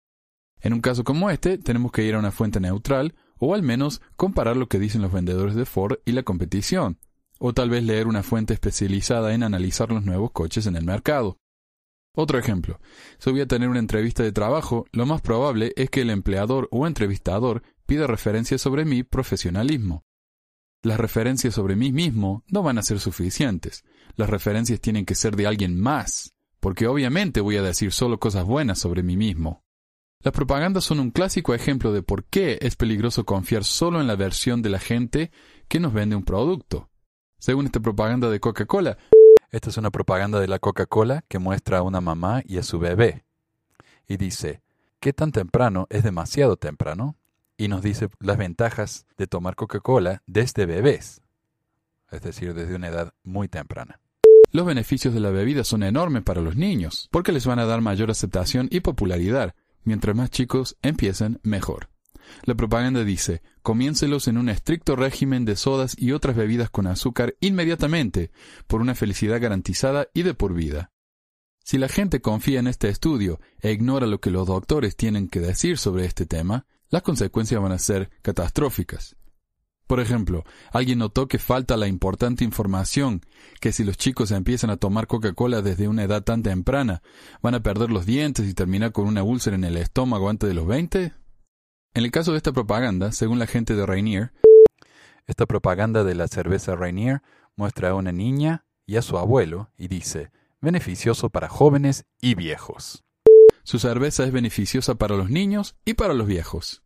En 0.68 0.74
un 0.74 0.82
caso 0.82 1.06
como 1.06 1.30
este, 1.30 1.58
tenemos 1.58 1.94
que 1.94 2.04
ir 2.04 2.16
a 2.16 2.20
una 2.20 2.34
fuente 2.34 2.60
neutral, 2.60 3.16
o 3.38 3.56
al 3.56 3.64
menos 3.64 4.02
comparar 4.18 4.58
lo 4.58 4.68
que 4.68 4.80
dicen 4.80 5.02
los 5.02 5.14
vendedores 5.14 5.56
de 5.56 5.66
Ford 5.66 6.00
y 6.04 6.12
la 6.12 6.24
competición, 6.24 7.00
o 7.40 7.54
tal 7.54 7.70
vez 7.70 7.86
leer 7.86 8.06
una 8.06 8.22
fuente 8.22 8.54
especializada 8.54 9.34
en 9.34 9.44
analizar 9.44 9.94
los 9.94 10.04
nuevos 10.04 10.32
coches 10.32 10.66
en 10.68 10.76
el 10.76 10.84
mercado. 10.84 11.40
Otro 12.14 12.38
ejemplo, 12.38 12.82
si 13.18 13.32
voy 13.32 13.40
a 13.40 13.48
tener 13.48 13.70
una 13.70 13.80
entrevista 13.80 14.24
de 14.24 14.34
trabajo, 14.34 14.84
lo 14.92 15.06
más 15.06 15.22
probable 15.22 15.72
es 15.78 15.90
que 15.90 16.02
el 16.02 16.10
empleador 16.10 16.68
o 16.70 16.86
entrevistador 16.86 17.64
pida 17.86 18.06
referencias 18.06 18.60
sobre 18.60 18.84
mi 18.84 19.04
profesionalismo. 19.04 20.04
Las 20.84 21.00
referencias 21.00 21.54
sobre 21.54 21.78
mí 21.78 21.94
mismo 21.94 22.44
no 22.50 22.62
van 22.62 22.78
a 22.78 22.84
ser 22.84 23.00
suficientes. 23.00 23.86
Las 24.18 24.30
referencias 24.30 24.82
tienen 24.82 25.06
que 25.06 25.16
ser 25.16 25.38
de 25.38 25.48
alguien 25.48 25.80
más, 25.80 26.34
porque 26.60 26.88
obviamente 26.88 27.40
voy 27.40 27.56
a 27.56 27.64
decir 27.64 27.94
solo 27.94 28.20
cosas 28.20 28.44
buenas 28.44 28.80
sobre 28.80 29.02
mí 29.02 29.16
mismo. 29.16 29.64
Las 30.24 30.34
propagandas 30.34 30.84
son 30.84 31.00
un 31.00 31.12
clásico 31.12 31.54
ejemplo 31.54 31.94
de 31.94 32.02
por 32.02 32.26
qué 32.26 32.58
es 32.62 32.76
peligroso 32.76 33.24
confiar 33.24 33.64
solo 33.64 34.02
en 34.02 34.08
la 34.08 34.16
versión 34.16 34.62
de 34.62 34.70
la 34.70 34.80
gente 34.80 35.32
que 35.68 35.80
nos 35.80 35.94
vende 35.94 36.16
un 36.16 36.24
producto. 36.24 36.90
Según 37.38 37.66
esta 37.66 37.80
propaganda 37.80 38.30
de 38.30 38.40
Coca-Cola, 38.40 38.98
esta 39.52 39.70
es 39.70 39.78
una 39.78 39.92
propaganda 39.92 40.40
de 40.40 40.48
la 40.48 40.60
Coca-Cola 40.60 41.24
que 41.28 41.40
muestra 41.40 41.78
a 41.78 41.82
una 41.84 42.02
mamá 42.02 42.42
y 42.46 42.58
a 42.58 42.64
su 42.64 42.80
bebé. 42.80 43.26
Y 44.08 44.18
dice, 44.18 44.62
¿qué 45.00 45.14
tan 45.14 45.32
temprano 45.32 45.86
es 45.90 46.04
demasiado 46.04 46.58
temprano? 46.58 47.16
Y 47.56 47.68
nos 47.68 47.82
dice 47.84 48.10
las 48.20 48.38
ventajas 48.38 49.06
de 49.18 49.28
tomar 49.28 49.56
Coca-Cola 49.56 50.24
desde 50.26 50.66
bebés, 50.66 51.22
es 52.12 52.22
decir, 52.22 52.54
desde 52.54 52.76
una 52.76 52.88
edad 52.88 53.14
muy 53.24 53.48
temprana. 53.48 54.00
Los 54.52 54.66
beneficios 54.66 55.14
de 55.14 55.20
la 55.20 55.30
bebida 55.30 55.64
son 55.64 55.84
enormes 55.84 56.24
para 56.24 56.42
los 56.42 56.56
niños, 56.56 57.08
porque 57.12 57.32
les 57.32 57.46
van 57.46 57.60
a 57.60 57.66
dar 57.66 57.82
mayor 57.82 58.10
aceptación 58.10 58.68
y 58.72 58.80
popularidad. 58.80 59.54
Mientras 59.88 60.18
más 60.18 60.30
chicos 60.32 60.76
empiecen, 60.82 61.40
mejor. 61.44 61.88
La 62.44 62.56
propaganda 62.56 63.06
dice, 63.06 63.42
comiéncelos 63.62 64.28
en 64.28 64.38
un 64.38 64.50
estricto 64.50 64.98
régimen 64.98 65.46
de 65.46 65.56
sodas 65.56 65.96
y 65.98 66.12
otras 66.12 66.36
bebidas 66.36 66.70
con 66.70 66.88
azúcar 66.88 67.38
inmediatamente, 67.40 68.32
por 68.68 68.82
una 68.82 68.96
felicidad 68.96 69.40
garantizada 69.40 70.10
y 70.14 70.24
de 70.24 70.34
por 70.34 70.54
vida. 70.54 70.92
Si 71.64 71.78
la 71.78 71.88
gente 71.88 72.20
confía 72.20 72.60
en 72.60 72.68
este 72.68 72.90
estudio 72.90 73.40
e 73.62 73.72
ignora 73.72 74.08
lo 74.08 74.20
que 74.20 74.30
los 74.30 74.46
doctores 74.46 74.98
tienen 74.98 75.30
que 75.30 75.40
decir 75.40 75.78
sobre 75.78 76.04
este 76.04 76.26
tema, 76.26 76.66
las 76.90 77.02
consecuencias 77.02 77.62
van 77.62 77.72
a 77.72 77.80
ser 77.80 78.10
catastróficas. 78.22 79.16
Por 79.88 80.02
ejemplo, 80.02 80.44
alguien 80.72 81.00
notó 81.00 81.28
que 81.30 81.40
falta 81.40 81.78
la 81.78 81.88
importante 81.88 82.44
información 82.44 83.22
que 83.62 83.72
si 83.72 83.86
los 83.86 83.98
chicos 83.98 84.32
empiezan 84.32 84.70
a 84.70 84.78
tomar 84.78 85.08
Coca-Cola 85.08 85.62
desde 85.62 85.88
una 85.88 86.04
edad 86.04 86.24
tan 86.24 86.44
temprana, 86.44 87.02
van 87.42 87.56
a 87.56 87.64
perder 87.64 87.90
los 87.90 88.06
dientes 88.06 88.48
y 88.48 88.54
terminar 88.54 88.92
con 88.92 89.08
una 89.08 89.24
úlcera 89.24 89.56
en 89.56 89.64
el 89.64 89.78
estómago 89.78 90.30
antes 90.30 90.50
de 90.50 90.54
los 90.54 90.68
20? 90.68 91.14
En 91.94 92.04
el 92.04 92.12
caso 92.12 92.32
de 92.32 92.38
esta 92.38 92.52
propaganda, 92.52 93.14
según 93.14 93.40
la 93.40 93.48
gente 93.48 93.76
de 93.76 93.86
Rainier, 93.86 94.34
esta 95.26 95.46
propaganda 95.46 96.04
de 96.04 96.16
la 96.16 96.28
cerveza 96.28 96.76
Rainier 96.76 97.22
muestra 97.56 97.90
a 97.90 97.96
una 97.96 98.12
niña 98.12 98.66
y 98.86 98.98
a 98.98 99.02
su 99.02 99.18
abuelo 99.18 99.72
y 99.78 99.88
dice, 99.88 100.32
beneficioso 100.60 101.30
para 101.30 101.48
jóvenes 101.48 102.06
y 102.22 102.36
viejos. 102.36 103.06
Su 103.64 103.80
cerveza 103.80 104.26
es 104.26 104.32
beneficiosa 104.32 104.96
para 104.96 105.16
los 105.16 105.30
niños 105.30 105.76
y 105.86 105.94
para 105.94 106.14
los 106.14 106.28
viejos. 106.28 106.84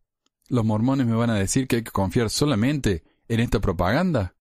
¿Los 0.51 0.65
mormones 0.65 1.07
me 1.07 1.15
van 1.15 1.29
a 1.29 1.35
decir 1.35 1.65
que 1.65 1.77
hay 1.77 1.81
que 1.81 1.91
confiar 1.91 2.29
solamente 2.29 3.05
en 3.29 3.39
esta 3.39 3.61
propaganda? 3.61 4.35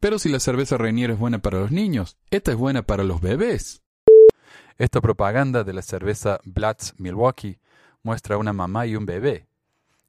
Pero 0.00 0.18
si 0.18 0.28
la 0.28 0.38
cerveza 0.38 0.76
Rainier 0.76 1.12
es 1.12 1.18
buena 1.18 1.38
para 1.38 1.60
los 1.60 1.70
niños, 1.70 2.18
esta 2.30 2.50
es 2.50 2.58
buena 2.58 2.82
para 2.82 3.04
los 3.04 3.22
bebés. 3.22 3.80
Esta 4.76 5.00
propaganda 5.00 5.64
de 5.64 5.72
la 5.72 5.80
cerveza 5.80 6.40
Blatz 6.44 6.92
Milwaukee 6.98 7.58
muestra 8.02 8.34
a 8.34 8.38
una 8.38 8.52
mamá 8.52 8.86
y 8.86 8.96
un 8.96 9.06
bebé, 9.06 9.48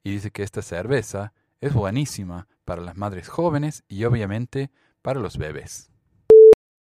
y 0.03 0.11
dice 0.11 0.31
que 0.31 0.43
esta 0.43 0.61
cerveza 0.61 1.31
es 1.61 1.73
buenísima 1.73 2.49
para 2.65 2.81
las 2.81 2.97
madres 2.97 3.29
jóvenes 3.29 3.85
y 3.87 4.03
obviamente 4.03 4.69
para 5.01 5.21
los 5.21 5.37
bebés. 5.37 5.89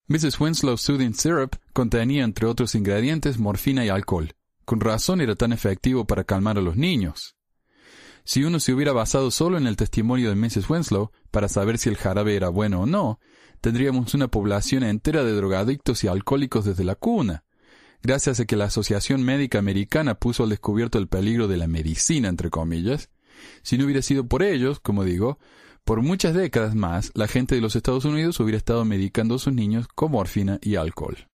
Mrs. 0.07 0.41
Winslow 0.41 0.75
Soothing 0.75 1.13
Syrup 1.13 1.55
contenía, 1.71 2.25
entre 2.25 2.47
otros 2.47 2.75
ingredientes, 2.75 3.39
morfina 3.39 3.85
y 3.85 3.89
alcohol. 3.89 4.33
Con 4.65 4.81
razón 4.81 5.21
era 5.21 5.35
tan 5.35 5.53
efectivo 5.53 6.03
para 6.03 6.25
calmar 6.25 6.57
a 6.57 6.61
los 6.61 6.75
niños. 6.75 7.36
Si 8.27 8.43
uno 8.43 8.59
se 8.59 8.73
hubiera 8.73 8.91
basado 8.91 9.31
solo 9.31 9.57
en 9.57 9.67
el 9.67 9.77
testimonio 9.77 10.29
de 10.29 10.35
Mrs. 10.35 10.69
Winslow 10.69 11.11
para 11.31 11.47
saber 11.47 11.77
si 11.77 11.87
el 11.87 11.95
jarabe 11.95 12.35
era 12.35 12.49
bueno 12.49 12.81
o 12.81 12.85
no, 12.85 13.21
tendríamos 13.61 14.13
una 14.15 14.27
población 14.27 14.83
entera 14.83 15.23
de 15.23 15.31
drogadictos 15.31 16.03
y 16.03 16.09
alcohólicos 16.09 16.65
desde 16.65 16.83
la 16.83 16.95
cuna. 16.95 17.45
Gracias 18.03 18.41
a 18.41 18.45
que 18.45 18.57
la 18.57 18.65
Asociación 18.65 19.23
Médica 19.23 19.59
Americana 19.59 20.15
puso 20.15 20.43
al 20.43 20.49
descubierto 20.49 20.97
el 20.97 21.07
peligro 21.07 21.47
de 21.47 21.55
la 21.55 21.67
medicina, 21.67 22.27
entre 22.27 22.49
comillas, 22.49 23.09
si 23.63 23.77
no 23.77 23.85
hubiera 23.85 24.01
sido 24.01 24.27
por 24.27 24.43
ellos, 24.43 24.81
como 24.81 25.05
digo, 25.05 25.39
por 25.85 26.01
muchas 26.01 26.33
décadas 26.33 26.75
más, 26.75 27.13
la 27.15 27.29
gente 27.29 27.55
de 27.55 27.61
los 27.61 27.77
Estados 27.77 28.03
Unidos 28.03 28.41
hubiera 28.41 28.57
estado 28.57 28.83
medicando 28.83 29.35
a 29.35 29.39
sus 29.39 29.53
niños 29.53 29.87
con 29.87 30.11
morfina 30.11 30.59
y 30.61 30.75
alcohol. 30.75 31.29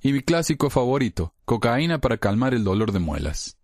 Y 0.00 0.12
mi 0.12 0.20
clásico 0.20 0.68
favorito, 0.68 1.32
cocaína 1.44 2.00
para 2.00 2.18
calmar 2.18 2.54
el 2.54 2.64
dolor 2.64 2.90
de 2.90 2.98
muelas. 2.98 3.56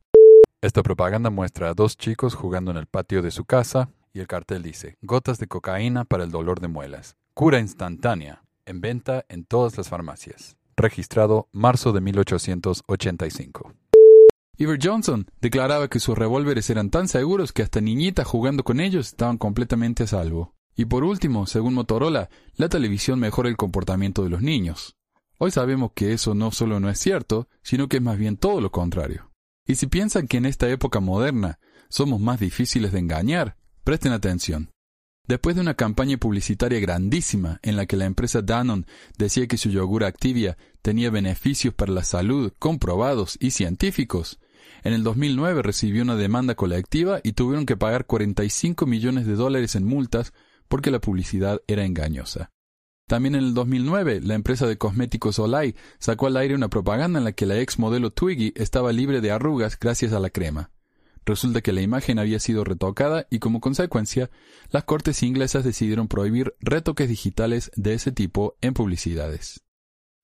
Esta 0.63 0.83
propaganda 0.83 1.31
muestra 1.31 1.71
a 1.71 1.75
dos 1.75 1.97
chicos 1.97 2.35
jugando 2.35 2.71
en 2.71 2.77
el 2.77 2.87
patio 2.87 3.23
de 3.23 3.31
su 3.31 3.47
casa 3.47 3.89
y 4.13 4.21
el 4.21 4.27
cartel 4.27 4.63
dice, 4.63 4.99
gotas 5.01 5.39
de 5.39 5.47
cocaína 5.47 6.05
para 6.05 6.23
el 6.23 6.31
dolor 6.31 6.61
de 6.61 6.69
muelas. 6.69 7.17
Cura 7.33 7.61
instantánea, 7.61 8.43
en 8.67 8.83
venta 8.83 9.25
en 9.31 9.45
todas 9.47 9.79
las 9.79 9.89
farmacias. 9.89 10.59
Registrado 10.77 11.49
marzo 11.53 11.93
de 11.93 12.03
1885. 12.03 13.73
Iver 14.59 14.79
Johnson 14.83 15.31
declaraba 15.41 15.89
que 15.89 15.99
sus 15.99 16.19
revólveres 16.19 16.69
eran 16.69 16.91
tan 16.91 17.09
seguros 17.09 17.55
que 17.55 17.63
hasta 17.63 17.81
niñitas 17.81 18.27
jugando 18.27 18.63
con 18.63 18.81
ellos 18.81 19.07
estaban 19.07 19.39
completamente 19.39 20.03
a 20.03 20.09
salvo. 20.09 20.53
Y 20.77 20.85
por 20.85 21.05
último, 21.05 21.47
según 21.47 21.73
Motorola, 21.73 22.29
la 22.57 22.69
televisión 22.69 23.19
mejora 23.19 23.49
el 23.49 23.57
comportamiento 23.57 24.25
de 24.25 24.29
los 24.29 24.43
niños. 24.43 24.95
Hoy 25.39 25.53
sabemos 25.53 25.93
que 25.95 26.13
eso 26.13 26.35
no 26.35 26.51
solo 26.51 26.81
no 26.81 26.91
es 26.91 26.99
cierto, 26.99 27.49
sino 27.63 27.89
que 27.89 27.97
es 27.97 28.03
más 28.03 28.19
bien 28.19 28.37
todo 28.37 28.61
lo 28.61 28.71
contrario. 28.71 29.30
Y 29.71 29.77
si 29.77 29.87
piensan 29.87 30.27
que 30.27 30.39
en 30.39 30.47
esta 30.47 30.69
época 30.69 30.99
moderna 30.99 31.61
somos 31.89 32.21
más 32.21 32.41
difíciles 32.41 32.91
de 32.91 32.99
engañar, 32.99 33.57
presten 33.85 34.11
atención. 34.11 34.73
Después 35.29 35.55
de 35.55 35.63
una 35.63 35.75
campaña 35.75 36.17
publicitaria 36.17 36.81
grandísima 36.81 37.61
en 37.63 37.77
la 37.77 37.87
que 37.87 37.97
la 37.97 38.07
empresa 38.07 38.43
Danone 38.43 38.85
decía 39.17 39.47
que 39.47 39.59
su 39.59 39.71
yogur 39.71 40.03
Activia 40.03 40.59
tenía 40.83 41.11
beneficios 41.11 41.73
para 41.73 41.93
la 41.93 42.03
salud 42.03 42.53
comprobados 42.59 43.39
y 43.39 43.53
científicos, 43.53 44.41
en 44.83 44.93
el 44.93 45.05
2009 45.05 45.63
recibió 45.63 46.03
una 46.03 46.17
demanda 46.17 46.57
colectiva 46.57 47.21
y 47.23 47.35
tuvieron 47.35 47.65
que 47.65 47.77
pagar 47.77 48.07
45 48.07 48.87
millones 48.87 49.25
de 49.25 49.37
dólares 49.37 49.77
en 49.77 49.87
multas 49.87 50.33
porque 50.67 50.91
la 50.91 51.01
publicidad 51.01 51.61
era 51.69 51.85
engañosa. 51.85 52.51
También 53.11 53.35
en 53.35 53.43
el 53.43 53.55
2009, 53.55 54.21
la 54.23 54.35
empresa 54.35 54.69
de 54.69 54.79
cosméticos 54.79 55.41
Olay 55.41 55.75
sacó 55.99 56.29
al 56.29 56.37
aire 56.37 56.55
una 56.55 56.69
propaganda 56.69 57.19
en 57.19 57.25
la 57.25 57.33
que 57.33 57.45
la 57.45 57.59
ex 57.59 57.77
modelo 57.77 58.13
Twiggy 58.13 58.53
estaba 58.55 58.93
libre 58.93 59.21
de 59.21 59.33
arrugas 59.33 59.77
gracias 59.77 60.13
a 60.13 60.21
la 60.21 60.31
crema. 60.31 60.71
Resulta 61.27 61.61
que 61.61 61.73
la 61.73 61.81
imagen 61.81 62.21
había 62.21 62.39
sido 62.39 62.63
retocada 62.63 63.27
y 63.29 63.41
como 63.41 63.61
consecuencia, 63.61 64.31
las 64.71 64.85
cortes 64.85 65.25
inglesas 65.25 65.65
decidieron 65.65 66.07
prohibir 66.07 66.55
retoques 66.61 67.09
digitales 67.09 67.73
de 67.75 67.95
ese 67.95 68.13
tipo 68.13 68.57
en 68.61 68.75
publicidades. 68.75 69.65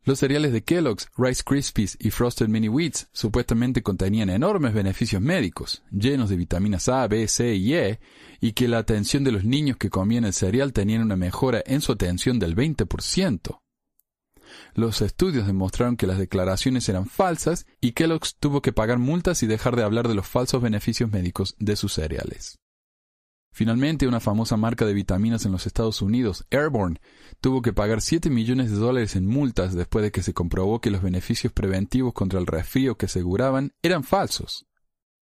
Los 0.06 0.20
cereales 0.20 0.52
de 0.52 0.62
Kellogg's, 0.62 1.08
Rice 1.16 1.42
Krispies 1.44 1.96
y 1.98 2.12
Frosted 2.12 2.46
Mini 2.46 2.68
Wheats 2.68 3.08
supuestamente 3.12 3.82
contenían 3.82 4.30
enormes 4.30 4.72
beneficios 4.72 5.20
médicos, 5.20 5.82
llenos 5.90 6.30
de 6.30 6.36
vitaminas 6.36 6.88
A, 6.88 7.08
B, 7.08 7.26
C 7.26 7.56
y 7.56 7.74
E, 7.74 7.98
y 8.40 8.52
que 8.52 8.68
la 8.68 8.78
atención 8.78 9.24
de 9.24 9.32
los 9.32 9.42
niños 9.42 9.78
que 9.78 9.90
comían 9.90 10.24
el 10.24 10.32
cereal 10.32 10.72
tenían 10.72 11.02
una 11.02 11.16
mejora 11.16 11.60
en 11.66 11.80
su 11.80 11.90
atención 11.90 12.38
del 12.38 12.54
20%. 12.54 13.58
Los 14.74 15.02
estudios 15.02 15.48
demostraron 15.48 15.96
que 15.96 16.06
las 16.06 16.18
declaraciones 16.18 16.88
eran 16.88 17.06
falsas 17.06 17.66
y 17.80 17.90
Kellogg's 17.90 18.36
tuvo 18.38 18.62
que 18.62 18.72
pagar 18.72 19.00
multas 19.00 19.42
y 19.42 19.48
dejar 19.48 19.74
de 19.74 19.82
hablar 19.82 20.06
de 20.06 20.14
los 20.14 20.28
falsos 20.28 20.62
beneficios 20.62 21.10
médicos 21.10 21.56
de 21.58 21.74
sus 21.74 21.94
cereales. 21.94 22.60
Finalmente, 23.56 24.06
una 24.06 24.20
famosa 24.20 24.58
marca 24.58 24.84
de 24.84 24.92
vitaminas 24.92 25.46
en 25.46 25.52
los 25.52 25.66
Estados 25.66 26.02
Unidos, 26.02 26.44
Airborne, 26.50 27.00
tuvo 27.40 27.62
que 27.62 27.72
pagar 27.72 28.02
7 28.02 28.28
millones 28.28 28.70
de 28.70 28.76
dólares 28.76 29.16
en 29.16 29.26
multas 29.26 29.74
después 29.74 30.02
de 30.02 30.12
que 30.12 30.22
se 30.22 30.34
comprobó 30.34 30.82
que 30.82 30.90
los 30.90 31.00
beneficios 31.00 31.54
preventivos 31.54 32.12
contra 32.12 32.38
el 32.38 32.46
resfrío 32.46 32.98
que 32.98 33.06
aseguraban 33.06 33.72
eran 33.80 34.04
falsos. 34.04 34.66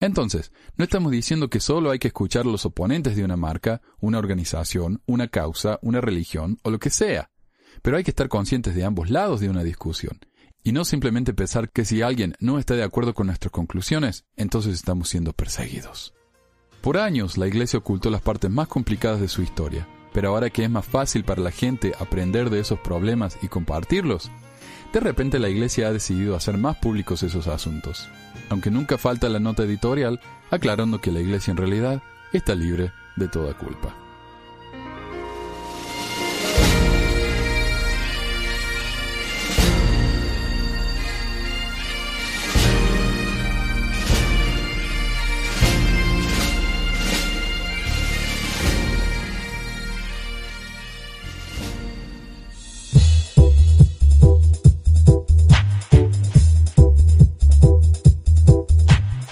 Entonces, 0.02 0.52
no 0.76 0.84
estamos 0.84 1.14
diciendo 1.14 1.50
que 1.50 1.62
solo 1.62 1.90
hay 1.90 2.00
que 2.00 2.10
escuchar 2.10 2.46
a 2.46 2.50
los 2.50 2.66
oponentes 2.66 3.16
de 3.16 3.24
una 3.24 3.38
marca, 3.38 3.82
una 4.02 4.20
organización, 4.20 5.02
una 5.06 5.30
causa, 5.30 5.80
una 5.82 6.02
religión 6.02 6.60
o 6.64 6.70
lo 6.70 6.80
que 6.80 6.90
sea, 6.90 7.32
pero 7.82 7.96
hay 7.96 8.04
que 8.04 8.12
estar 8.12 8.28
conscientes 8.28 8.76
de 8.76 8.84
ambos 8.84 9.10
lados 9.10 9.40
de 9.40 9.50
una 9.50 9.64
discusión, 9.64 10.20
y 10.66 10.74
no 10.74 10.84
simplemente 10.84 11.34
pensar 11.34 11.72
que 11.72 11.86
si 11.86 12.02
alguien 12.02 12.36
no 12.42 12.60
está 12.60 12.74
de 12.74 12.84
acuerdo 12.84 13.14
con 13.14 13.28
nuestras 13.28 13.54
conclusiones, 13.54 14.26
entonces 14.36 14.74
estamos 14.74 15.08
siendo 15.08 15.32
perseguidos. 15.32 16.17
Por 16.82 16.98
años 16.98 17.38
la 17.38 17.48
Iglesia 17.48 17.80
ocultó 17.80 18.10
las 18.10 18.22
partes 18.22 18.50
más 18.50 18.68
complicadas 18.68 19.20
de 19.20 19.28
su 19.28 19.42
historia, 19.42 19.88
pero 20.14 20.30
ahora 20.30 20.50
que 20.50 20.64
es 20.64 20.70
más 20.70 20.86
fácil 20.86 21.24
para 21.24 21.42
la 21.42 21.52
gente 21.52 21.94
aprender 22.00 22.50
de 22.50 22.60
esos 22.60 22.80
problemas 22.80 23.38
y 23.42 23.48
compartirlos, 23.48 24.32
de 24.94 25.00
repente 25.00 25.40
la 25.40 25.50
Iglesia 25.50 25.88
ha 25.88 25.94
decidido 25.94 26.36
hacer 26.36 26.58
más 26.58 26.78
públicos 26.78 27.24
esos 27.24 27.48
asuntos, 27.48 28.08
aunque 28.50 28.72
nunca 28.72 28.98
falta 28.98 29.28
la 29.30 29.40
nota 29.40 29.64
editorial 29.64 30.20
aclarando 30.50 31.02
que 31.02 31.12
la 31.12 31.20
Iglesia 31.20 31.52
en 31.52 31.58
realidad 31.58 32.02
está 32.32 32.56
libre 32.56 32.92
de 33.16 33.28
toda 33.28 33.54
culpa. 33.54 34.07